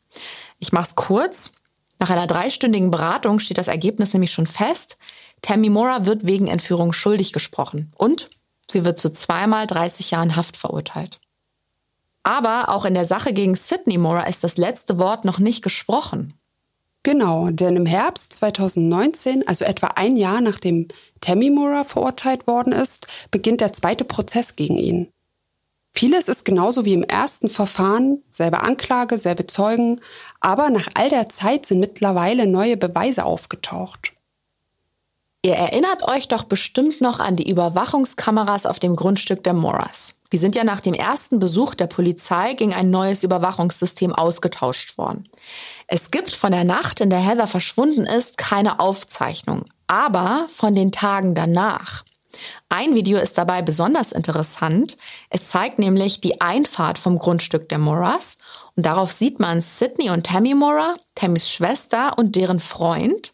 Ich 0.58 0.72
mach's 0.72 0.94
kurz. 0.94 1.50
Nach 1.98 2.10
einer 2.10 2.26
dreistündigen 2.26 2.90
Beratung 2.90 3.38
steht 3.38 3.58
das 3.58 3.68
Ergebnis 3.68 4.12
nämlich 4.12 4.32
schon 4.32 4.46
fest. 4.46 4.98
Tammy 5.42 5.68
Mora 5.68 6.06
wird 6.06 6.26
wegen 6.26 6.48
Entführung 6.48 6.92
schuldig 6.92 7.32
gesprochen 7.32 7.92
und 7.96 8.28
Sie 8.70 8.84
wird 8.84 8.98
zu 8.98 9.12
zweimal 9.12 9.66
30 9.66 10.10
Jahren 10.10 10.36
Haft 10.36 10.56
verurteilt. 10.56 11.20
Aber 12.22 12.70
auch 12.70 12.86
in 12.86 12.94
der 12.94 13.04
Sache 13.04 13.32
gegen 13.32 13.54
Sidney 13.54 13.98
Mora 13.98 14.22
ist 14.22 14.42
das 14.42 14.56
letzte 14.56 14.98
Wort 14.98 15.24
noch 15.24 15.38
nicht 15.38 15.62
gesprochen. 15.62 16.32
Genau, 17.02 17.50
denn 17.50 17.76
im 17.76 17.84
Herbst 17.84 18.32
2019, 18.32 19.46
also 19.46 19.66
etwa 19.66 19.88
ein 19.88 20.16
Jahr 20.16 20.40
nachdem 20.40 20.88
Tammy 21.20 21.50
Mora 21.50 21.84
verurteilt 21.84 22.46
worden 22.46 22.72
ist, 22.72 23.06
beginnt 23.30 23.60
der 23.60 23.74
zweite 23.74 24.04
Prozess 24.04 24.56
gegen 24.56 24.78
ihn. 24.78 25.08
Vieles 25.92 26.28
ist 26.28 26.44
genauso 26.44 26.86
wie 26.86 26.94
im 26.94 27.04
ersten 27.04 27.48
Verfahren, 27.48 28.22
selbe 28.28 28.62
Anklage, 28.62 29.18
selbe 29.18 29.46
Zeugen, 29.46 30.00
aber 30.44 30.68
nach 30.68 30.88
all 30.92 31.08
der 31.08 31.30
Zeit 31.30 31.64
sind 31.64 31.80
mittlerweile 31.80 32.46
neue 32.46 32.76
Beweise 32.76 33.24
aufgetaucht. 33.24 34.12
Ihr 35.40 35.54
erinnert 35.54 36.06
euch 36.06 36.28
doch 36.28 36.44
bestimmt 36.44 37.00
noch 37.00 37.18
an 37.18 37.36
die 37.36 37.48
Überwachungskameras 37.48 38.66
auf 38.66 38.78
dem 38.78 38.94
Grundstück 38.94 39.42
der 39.42 39.54
Moras. 39.54 40.16
Die 40.32 40.38
sind 40.38 40.54
ja 40.54 40.64
nach 40.64 40.80
dem 40.80 40.92
ersten 40.92 41.38
Besuch 41.38 41.74
der 41.74 41.86
Polizei 41.86 42.52
gegen 42.54 42.74
ein 42.74 42.90
neues 42.90 43.22
Überwachungssystem 43.24 44.12
ausgetauscht 44.12 44.98
worden. 44.98 45.30
Es 45.86 46.10
gibt 46.10 46.30
von 46.30 46.52
der 46.52 46.64
Nacht, 46.64 47.00
in 47.00 47.08
der 47.08 47.20
Heather 47.20 47.46
verschwunden 47.46 48.04
ist, 48.04 48.36
keine 48.36 48.80
Aufzeichnung, 48.80 49.64
aber 49.86 50.46
von 50.50 50.74
den 50.74 50.92
Tagen 50.92 51.34
danach. 51.34 52.04
Ein 52.68 52.94
Video 52.94 53.18
ist 53.18 53.38
dabei 53.38 53.62
besonders 53.62 54.12
interessant. 54.12 54.96
Es 55.30 55.48
zeigt 55.48 55.78
nämlich 55.78 56.20
die 56.20 56.40
Einfahrt 56.40 56.98
vom 56.98 57.18
Grundstück 57.18 57.68
der 57.68 57.78
Moras 57.78 58.38
und 58.76 58.86
darauf 58.86 59.12
sieht 59.12 59.40
man 59.40 59.60
Sydney 59.60 60.10
und 60.10 60.26
Tammy 60.26 60.54
Mora, 60.54 60.96
Tammys 61.14 61.50
Schwester 61.50 62.18
und 62.18 62.36
deren 62.36 62.60
Freund 62.60 63.32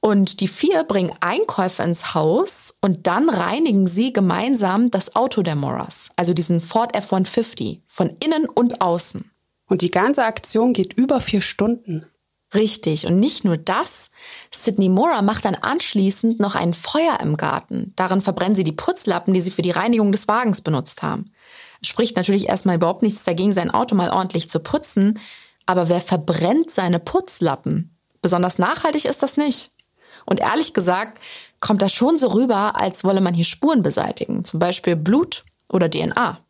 und 0.00 0.40
die 0.40 0.48
vier 0.48 0.84
bringen 0.84 1.12
Einkäufe 1.20 1.82
ins 1.82 2.14
Haus 2.14 2.74
und 2.80 3.06
dann 3.06 3.28
reinigen 3.28 3.86
sie 3.86 4.12
gemeinsam 4.12 4.90
das 4.90 5.14
Auto 5.14 5.42
der 5.42 5.56
Moras, 5.56 6.10
also 6.16 6.32
diesen 6.32 6.60
Ford 6.60 6.96
F-150, 6.96 7.80
von 7.86 8.16
innen 8.24 8.46
und 8.48 8.80
außen. 8.80 9.30
Und 9.66 9.82
die 9.82 9.90
ganze 9.90 10.24
Aktion 10.24 10.72
geht 10.72 10.94
über 10.94 11.20
vier 11.20 11.42
Stunden. 11.42 12.06
Richtig. 12.52 13.06
Und 13.06 13.16
nicht 13.16 13.44
nur 13.44 13.56
das. 13.56 14.10
Sydney 14.50 14.88
Mora 14.88 15.22
macht 15.22 15.44
dann 15.44 15.54
anschließend 15.54 16.40
noch 16.40 16.56
ein 16.56 16.74
Feuer 16.74 17.20
im 17.20 17.36
Garten. 17.36 17.92
Darin 17.94 18.20
verbrennen 18.20 18.56
sie 18.56 18.64
die 18.64 18.72
Putzlappen, 18.72 19.32
die 19.34 19.40
sie 19.40 19.52
für 19.52 19.62
die 19.62 19.70
Reinigung 19.70 20.10
des 20.10 20.26
Wagens 20.26 20.60
benutzt 20.60 21.02
haben. 21.02 21.30
Spricht 21.82 22.16
natürlich 22.16 22.48
erstmal 22.48 22.76
überhaupt 22.76 23.02
nichts 23.02 23.24
dagegen, 23.24 23.52
sein 23.52 23.70
Auto 23.70 23.94
mal 23.94 24.10
ordentlich 24.10 24.48
zu 24.48 24.60
putzen. 24.60 25.18
Aber 25.66 25.88
wer 25.88 26.00
verbrennt 26.00 26.70
seine 26.70 26.98
Putzlappen? 26.98 27.96
Besonders 28.22 28.58
nachhaltig 28.58 29.04
ist 29.06 29.22
das 29.22 29.36
nicht. 29.36 29.72
Und 30.26 30.40
ehrlich 30.40 30.74
gesagt 30.74 31.20
kommt 31.60 31.82
das 31.82 31.92
schon 31.92 32.18
so 32.18 32.28
rüber, 32.28 32.76
als 32.76 33.04
wolle 33.04 33.20
man 33.20 33.34
hier 33.34 33.44
Spuren 33.44 33.82
beseitigen. 33.82 34.44
Zum 34.44 34.60
Beispiel 34.60 34.96
Blut 34.96 35.44
oder 35.68 35.90
DNA. 35.90 36.40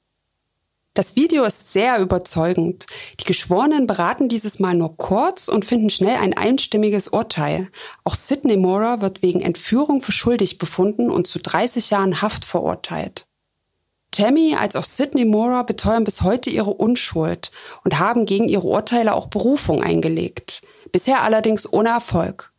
Das 0.94 1.14
Video 1.14 1.44
ist 1.44 1.72
sehr 1.72 2.00
überzeugend. 2.00 2.86
Die 3.20 3.24
Geschworenen 3.24 3.86
beraten 3.86 4.28
dieses 4.28 4.58
Mal 4.58 4.74
nur 4.74 4.96
kurz 4.96 5.46
und 5.46 5.64
finden 5.64 5.88
schnell 5.88 6.16
ein 6.16 6.36
einstimmiges 6.36 7.08
Urteil. 7.08 7.70
Auch 8.02 8.16
Sidney 8.16 8.56
Mora 8.56 9.00
wird 9.00 9.22
wegen 9.22 9.40
Entführung 9.40 10.00
für 10.00 10.10
schuldig 10.10 10.58
befunden 10.58 11.08
und 11.08 11.28
zu 11.28 11.38
30 11.38 11.90
Jahren 11.90 12.22
Haft 12.22 12.44
verurteilt. 12.44 13.26
Tammy 14.11 14.56
als 14.58 14.76
auch 14.76 14.84
Sidney 14.84 15.24
Mora 15.24 15.62
beteuern 15.62 16.04
bis 16.04 16.22
heute 16.22 16.50
ihre 16.50 16.72
Unschuld 16.72 17.52
und 17.84 17.98
haben 17.98 18.26
gegen 18.26 18.48
ihre 18.48 18.66
Urteile 18.66 19.14
auch 19.14 19.28
Berufung 19.28 19.82
eingelegt. 19.82 20.62
Bisher 20.90 21.22
allerdings 21.22 21.72
ohne 21.72 21.90
Erfolg. 21.90 22.52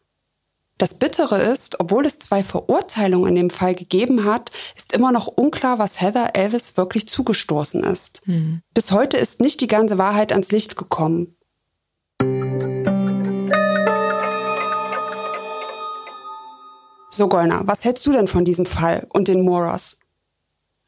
Das 0.78 0.96
Bittere 0.96 1.40
ist, 1.40 1.80
obwohl 1.80 2.08
es 2.08 2.18
zwei 2.18 2.44
Verurteilungen 2.44 3.30
in 3.30 3.36
dem 3.36 3.50
Fall 3.52 3.76
gegeben 3.76 4.26
hat, 4.26 4.50
ist 4.76 4.94
immer 4.94 5.12
noch 5.12 5.28
unklar, 5.28 5.78
was 5.78 6.02
Heather 6.02 6.36
Elvis 6.36 6.76
wirklich 6.76 7.08
zugestoßen 7.08 7.84
ist. 7.84 8.26
Mhm. 8.26 8.64
Bis 8.74 8.92
heute 8.92 9.18
ist 9.18 9.42
nicht 9.42 9.62
die 9.62 9.68
ganze 9.68 10.00
Wahrheit 10.00 10.32
ans 10.32 10.52
Licht 10.52 10.78
gekommen. 10.78 11.36
So, 17.12 17.28
Golna, 17.28 17.62
was 17.66 17.86
hältst 17.86 18.08
du 18.08 18.14
denn 18.14 18.28
von 18.28 18.46
diesem 18.46 18.66
Fall 18.66 19.06
und 19.14 19.28
den 19.28 19.44
Moras? 19.44 20.01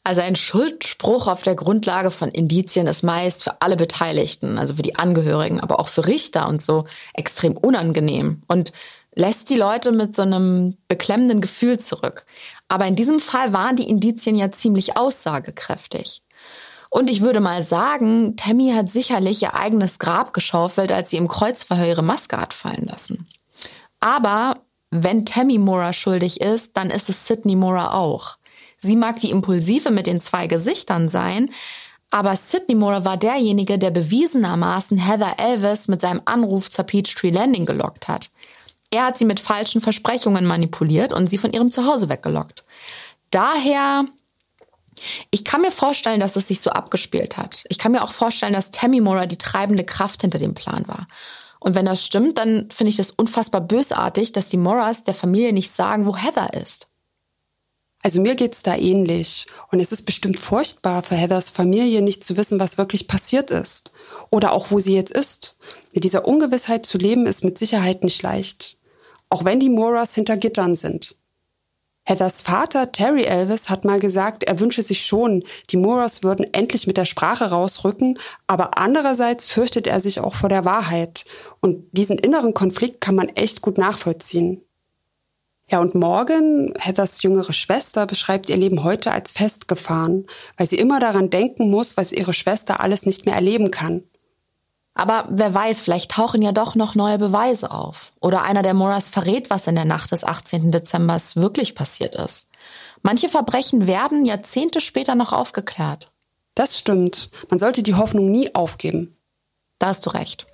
Also 0.03 0.21
ein 0.21 0.35
Schuldspruch 0.35 1.27
auf 1.27 1.43
der 1.43 1.55
Grundlage 1.55 2.11
von 2.11 2.29
Indizien 2.29 2.87
ist 2.87 3.03
meist 3.03 3.43
für 3.43 3.61
alle 3.61 3.77
Beteiligten, 3.77 4.57
also 4.57 4.75
für 4.75 4.81
die 4.81 4.97
Angehörigen, 4.97 5.61
aber 5.61 5.79
auch 5.79 5.87
für 5.87 6.05
Richter 6.07 6.47
und 6.49 6.61
so 6.61 6.85
extrem 7.13 7.55
unangenehm. 7.55 8.43
Und 8.47 8.73
lässt 9.15 9.49
die 9.49 9.55
Leute 9.55 9.91
mit 9.91 10.15
so 10.15 10.23
einem 10.23 10.75
beklemmenden 10.87 11.39
Gefühl 11.39 11.79
zurück. 11.79 12.25
Aber 12.67 12.85
in 12.85 12.95
diesem 12.95 13.19
Fall 13.19 13.53
waren 13.53 13.75
die 13.75 13.89
Indizien 13.89 14.35
ja 14.35 14.51
ziemlich 14.51 14.97
aussagekräftig. 14.97 16.21
Und 16.89 17.09
ich 17.09 17.21
würde 17.21 17.39
mal 17.39 17.63
sagen, 17.63 18.35
Tammy 18.35 18.71
hat 18.71 18.89
sicherlich 18.89 19.41
ihr 19.41 19.55
eigenes 19.55 19.99
Grab 19.99 20.33
geschaufelt, 20.33 20.91
als 20.91 21.09
sie 21.09 21.17
im 21.17 21.27
Kreuzverhör 21.27 21.87
ihre 21.87 22.03
Maske 22.03 22.37
hat 22.37 22.53
fallen 22.53 22.85
lassen. 22.85 23.27
Aber 23.99 24.61
wenn 24.91 25.25
Tammy 25.25 25.57
Mora 25.57 25.93
schuldig 25.93 26.41
ist, 26.41 26.77
dann 26.77 26.91
ist 26.91 27.09
es 27.09 27.25
Sydney 27.25 27.55
Mora 27.55 27.93
auch. 27.93 28.37
Sie 28.83 28.97
mag 28.97 29.17
die 29.19 29.31
Impulsive 29.31 29.91
mit 29.91 30.07
den 30.07 30.19
zwei 30.19 30.47
Gesichtern 30.47 31.07
sein, 31.07 31.49
aber 32.11 32.35
Sydney 32.35 32.75
Mora 32.75 33.05
war 33.05 33.17
derjenige, 33.17 33.79
der 33.79 33.91
bewiesenermaßen 33.91 34.97
Heather 34.97 35.39
Elvis 35.39 35.87
mit 35.87 36.01
seinem 36.01 36.21
Anruf 36.25 36.69
zur 36.69 36.83
Peachtree 36.83 37.31
Landing 37.31 37.65
gelockt 37.65 38.09
hat. 38.09 38.29
Er 38.91 39.05
hat 39.05 39.17
sie 39.17 39.25
mit 39.25 39.39
falschen 39.39 39.81
Versprechungen 39.81 40.45
manipuliert 40.45 41.13
und 41.13 41.27
sie 41.27 41.37
von 41.37 41.53
ihrem 41.53 41.71
Zuhause 41.71 42.09
weggelockt. 42.09 42.63
Daher, 43.31 44.05
ich 45.31 45.45
kann 45.45 45.61
mir 45.61 45.71
vorstellen, 45.71 46.19
dass 46.19 46.35
es 46.35 46.49
sich 46.49 46.59
so 46.59 46.69
abgespielt 46.69 47.37
hat. 47.37 47.63
Ich 47.69 47.79
kann 47.79 47.93
mir 47.93 48.03
auch 48.03 48.11
vorstellen, 48.11 48.53
dass 48.53 48.69
Tammy 48.69 48.99
Mora 48.99 49.25
die 49.25 49.37
treibende 49.37 49.85
Kraft 49.85 50.21
hinter 50.21 50.39
dem 50.39 50.53
Plan 50.53 50.87
war. 50.87 51.07
Und 51.61 51.73
wenn 51.73 51.85
das 51.85 52.05
stimmt, 52.05 52.37
dann 52.37 52.69
finde 52.69 52.89
ich 52.89 52.97
das 52.97 53.11
unfassbar 53.11 53.61
bösartig, 53.61 54.33
dass 54.33 54.49
die 54.49 54.57
Moras 54.57 55.05
der 55.05 55.13
Familie 55.13 55.53
nicht 55.53 55.71
sagen, 55.71 56.05
wo 56.05 56.17
Heather 56.17 56.53
ist. 56.53 56.89
Also 58.03 58.21
mir 58.21 58.35
geht's 58.35 58.61
da 58.61 58.75
ähnlich. 58.75 59.47
Und 59.71 59.79
es 59.79 59.91
ist 59.91 60.03
bestimmt 60.03 60.39
furchtbar 60.39 61.01
für 61.01 61.15
Heathers 61.15 61.49
Familie 61.49 62.01
nicht 62.01 62.23
zu 62.23 62.37
wissen, 62.37 62.59
was 62.59 62.77
wirklich 62.77 63.07
passiert 63.07 63.49
ist. 63.49 63.91
Oder 64.29 64.51
auch, 64.51 64.69
wo 64.69 64.79
sie 64.79 64.93
jetzt 64.93 65.11
ist. 65.11 65.55
Mit 65.93 66.03
dieser 66.03 66.27
Ungewissheit 66.27 66.85
zu 66.85 66.97
leben, 66.97 67.25
ist 67.25 67.43
mit 67.43 67.57
Sicherheit 67.57 68.03
nicht 68.03 68.21
leicht 68.21 68.77
auch 69.33 69.43
wenn 69.43 69.59
die 69.59 69.69
Moras 69.69 70.13
hinter 70.13 70.37
Gittern 70.37 70.75
sind. 70.75 71.15
Heathers 72.05 72.43
Vater 72.43 72.91
Terry 72.91 73.23
Elvis 73.23 73.67
hat 73.67 73.83
mal 73.83 73.99
gesagt, 73.99 74.43
er 74.43 74.59
wünsche 74.59 74.83
sich 74.83 75.03
schon, 75.03 75.43
die 75.71 75.77
Moras 75.77 76.21
würden 76.21 76.45
endlich 76.53 76.85
mit 76.85 76.97
der 76.97 77.05
Sprache 77.05 77.45
rausrücken, 77.45 78.19
aber 78.45 78.77
andererseits 78.77 79.45
fürchtet 79.45 79.87
er 79.87 79.99
sich 79.99 80.19
auch 80.19 80.35
vor 80.35 80.49
der 80.49 80.65
Wahrheit. 80.65 81.25
Und 81.61 81.87
diesen 81.93 82.19
inneren 82.19 82.53
Konflikt 82.53 83.01
kann 83.01 83.15
man 83.15 83.29
echt 83.29 83.61
gut 83.61 83.79
nachvollziehen. 83.79 84.61
Ja, 85.69 85.79
und 85.79 85.95
Morgan, 85.95 86.73
Heathers 86.79 87.23
jüngere 87.23 87.53
Schwester, 87.53 88.05
beschreibt 88.05 88.49
ihr 88.49 88.57
Leben 88.57 88.83
heute 88.83 89.11
als 89.11 89.31
festgefahren, 89.31 90.27
weil 90.57 90.67
sie 90.67 90.77
immer 90.77 90.99
daran 90.99 91.29
denken 91.29 91.69
muss, 91.69 91.97
was 91.97 92.11
ihre 92.11 92.33
Schwester 92.33 92.81
alles 92.81 93.05
nicht 93.05 93.25
mehr 93.25 93.35
erleben 93.35 93.71
kann. 93.71 94.03
Aber 94.95 95.27
wer 95.31 95.53
weiß, 95.53 95.81
vielleicht 95.81 96.11
tauchen 96.11 96.41
ja 96.41 96.51
doch 96.51 96.75
noch 96.75 96.93
neue 96.93 97.17
Beweise 97.17 97.71
auf. 97.71 98.13
Oder 98.21 98.43
einer 98.43 98.61
der 98.61 98.75
Moras 98.75 99.09
verrät, 99.09 99.49
was 99.49 99.65
in 99.65 99.75
der 99.75 99.85
Nacht 99.85 100.11
des 100.11 100.23
18. 100.23 100.71
Dezember 100.71 101.17
wirklich 101.35 101.73
passiert 101.73 102.15
ist. 102.15 102.47
Manche 103.01 103.27
Verbrechen 103.27 103.87
werden 103.87 104.25
Jahrzehnte 104.25 104.81
später 104.81 105.15
noch 105.15 105.33
aufgeklärt. 105.33 106.11
Das 106.53 106.77
stimmt. 106.77 107.31
Man 107.49 107.57
sollte 107.57 107.81
die 107.81 107.95
Hoffnung 107.95 108.29
nie 108.29 108.53
aufgeben. 108.53 109.17
Da 109.79 109.87
hast 109.87 110.05
du 110.05 110.11
recht. 110.11 110.45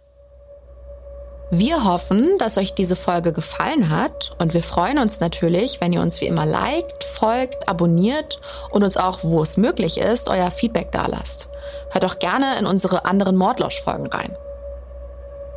Wir 1.52 1.84
hoffen, 1.84 2.38
dass 2.38 2.58
euch 2.60 2.76
diese 2.76 2.96
Folge 2.96 3.34
gefallen 3.34 3.90
hat 3.90 4.36
und 4.38 4.54
wir 4.54 4.62
freuen 4.62 5.00
uns 5.00 5.20
natürlich, 5.20 5.82
wenn 5.82 5.92
ihr 5.92 6.02
uns 6.02 6.22
wie 6.22 6.28
immer 6.28 6.46
liked, 6.46 7.04
folgt, 7.04 7.68
abonniert 7.68 8.40
und 8.70 8.84
uns 8.84 8.98
auch, 8.98 9.20
wo 9.24 9.42
es 9.42 9.58
möglich 9.58 9.98
ist, 10.00 10.30
euer 10.30 10.52
Feedback 10.52 10.92
dalasst. 10.92 11.50
Hört 11.90 12.06
auch 12.06 12.20
gerne 12.20 12.60
in 12.60 12.68
unsere 12.68 13.06
anderen 13.06 13.36
Mordlosch-Folgen 13.36 14.08
rein. 14.08 14.38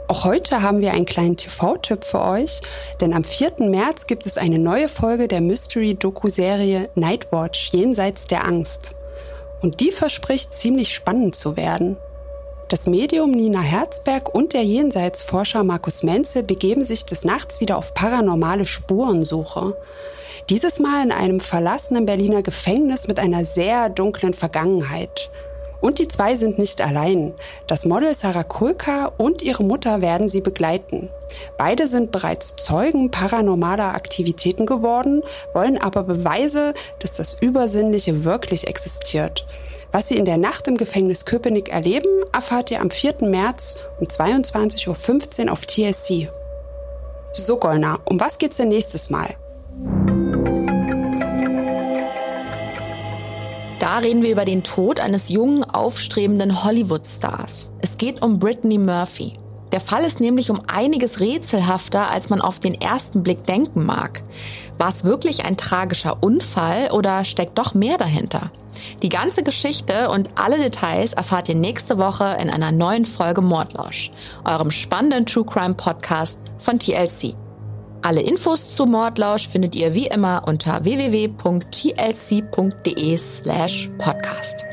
Auch 0.08 0.24
heute 0.24 0.62
haben 0.62 0.80
wir 0.80 0.92
einen 0.92 1.04
kleinen 1.04 1.36
TV-Tipp 1.36 2.04
für 2.04 2.22
euch, 2.22 2.62
denn 3.02 3.12
am 3.12 3.22
4. 3.22 3.54
März 3.58 4.06
gibt 4.06 4.24
es 4.24 4.38
eine 4.38 4.58
neue 4.58 4.88
Folge 4.88 5.28
der 5.28 5.42
Mystery-Doku-Serie 5.42 6.88
Nightwatch 6.94 7.70
Jenseits 7.72 8.26
der 8.26 8.46
Angst. 8.46 8.94
Und 9.60 9.80
die 9.80 9.92
verspricht 9.92 10.54
ziemlich 10.54 10.94
spannend 10.94 11.34
zu 11.34 11.58
werden. 11.58 11.98
Das 12.72 12.86
Medium 12.86 13.32
Nina 13.32 13.60
Herzberg 13.60 14.34
und 14.34 14.54
der 14.54 14.62
Jenseitsforscher 14.62 15.62
Markus 15.62 16.02
Menzel 16.02 16.42
begeben 16.42 16.84
sich 16.84 17.04
des 17.04 17.22
Nachts 17.22 17.60
wieder 17.60 17.76
auf 17.76 17.92
paranormale 17.92 18.64
Spurensuche. 18.64 19.76
Dieses 20.48 20.78
Mal 20.78 21.04
in 21.04 21.12
einem 21.12 21.40
verlassenen 21.40 22.06
Berliner 22.06 22.40
Gefängnis 22.40 23.08
mit 23.08 23.18
einer 23.18 23.44
sehr 23.44 23.90
dunklen 23.90 24.32
Vergangenheit. 24.32 25.28
Und 25.82 25.98
die 25.98 26.08
zwei 26.08 26.34
sind 26.34 26.56
nicht 26.56 26.80
allein. 26.80 27.34
Das 27.66 27.84
Model 27.84 28.14
Sarah 28.14 28.42
Kulka 28.42 29.12
und 29.18 29.42
ihre 29.42 29.64
Mutter 29.64 30.00
werden 30.00 30.30
sie 30.30 30.40
begleiten. 30.40 31.10
Beide 31.58 31.86
sind 31.86 32.10
bereits 32.10 32.56
Zeugen 32.56 33.10
paranormaler 33.10 33.94
Aktivitäten 33.94 34.64
geworden, 34.64 35.22
wollen 35.52 35.76
aber 35.76 36.04
Beweise, 36.04 36.72
dass 37.00 37.16
das 37.16 37.34
Übersinnliche 37.34 38.24
wirklich 38.24 38.66
existiert. 38.66 39.44
Was 39.94 40.08
Sie 40.08 40.16
in 40.16 40.24
der 40.24 40.38
Nacht 40.38 40.66
im 40.68 40.78
Gefängnis 40.78 41.26
Köpenick 41.26 41.68
erleben, 41.68 42.08
erfahrt 42.32 42.70
ihr 42.70 42.80
am 42.80 42.90
4. 42.90 43.16
März 43.20 43.76
um 44.00 44.06
22.15 44.06 45.44
Uhr 45.44 45.52
auf 45.52 45.66
TSC. 45.66 46.30
So, 47.34 47.58
Golna, 47.58 47.98
um 48.06 48.18
was 48.18 48.38
geht's 48.38 48.56
denn 48.56 48.70
nächstes 48.70 49.10
Mal? 49.10 49.34
Da 53.80 53.98
reden 53.98 54.22
wir 54.22 54.32
über 54.32 54.46
den 54.46 54.62
Tod 54.62 54.98
eines 54.98 55.28
jungen, 55.28 55.62
aufstrebenden 55.62 56.64
Hollywood-Stars. 56.64 57.70
Es 57.82 57.98
geht 57.98 58.22
um 58.22 58.38
Brittany 58.38 58.78
Murphy. 58.78 59.34
Der 59.72 59.80
Fall 59.80 60.04
ist 60.04 60.20
nämlich 60.20 60.50
um 60.50 60.62
einiges 60.68 61.20
rätselhafter, 61.20 62.08
als 62.08 62.30
man 62.30 62.40
auf 62.40 62.60
den 62.60 62.80
ersten 62.80 63.22
Blick 63.22 63.44
denken 63.44 63.84
mag. 63.84 64.22
War 64.78 64.88
es 64.88 65.04
wirklich 65.04 65.44
ein 65.44 65.58
tragischer 65.58 66.22
Unfall 66.22 66.90
oder 66.92 67.26
steckt 67.26 67.58
doch 67.58 67.74
mehr 67.74 67.98
dahinter? 67.98 68.50
Die 69.02 69.08
ganze 69.08 69.42
Geschichte 69.42 70.10
und 70.10 70.30
alle 70.36 70.58
Details 70.58 71.12
erfahrt 71.12 71.48
ihr 71.48 71.54
nächste 71.54 71.98
Woche 71.98 72.36
in 72.40 72.50
einer 72.50 72.72
neuen 72.72 73.04
Folge 73.04 73.40
Mordlausch, 73.40 74.10
eurem 74.44 74.70
spannenden 74.70 75.26
True 75.26 75.44
Crime 75.44 75.74
Podcast 75.74 76.38
von 76.58 76.78
TLC. 76.78 77.34
Alle 78.02 78.20
Infos 78.20 78.74
zu 78.74 78.86
Mordlausch 78.86 79.46
findet 79.46 79.74
ihr 79.76 79.94
wie 79.94 80.08
immer 80.08 80.42
unter 80.46 80.84
www.tlc.de 80.84 81.36
slash 83.16 83.90
podcast. 83.98 84.71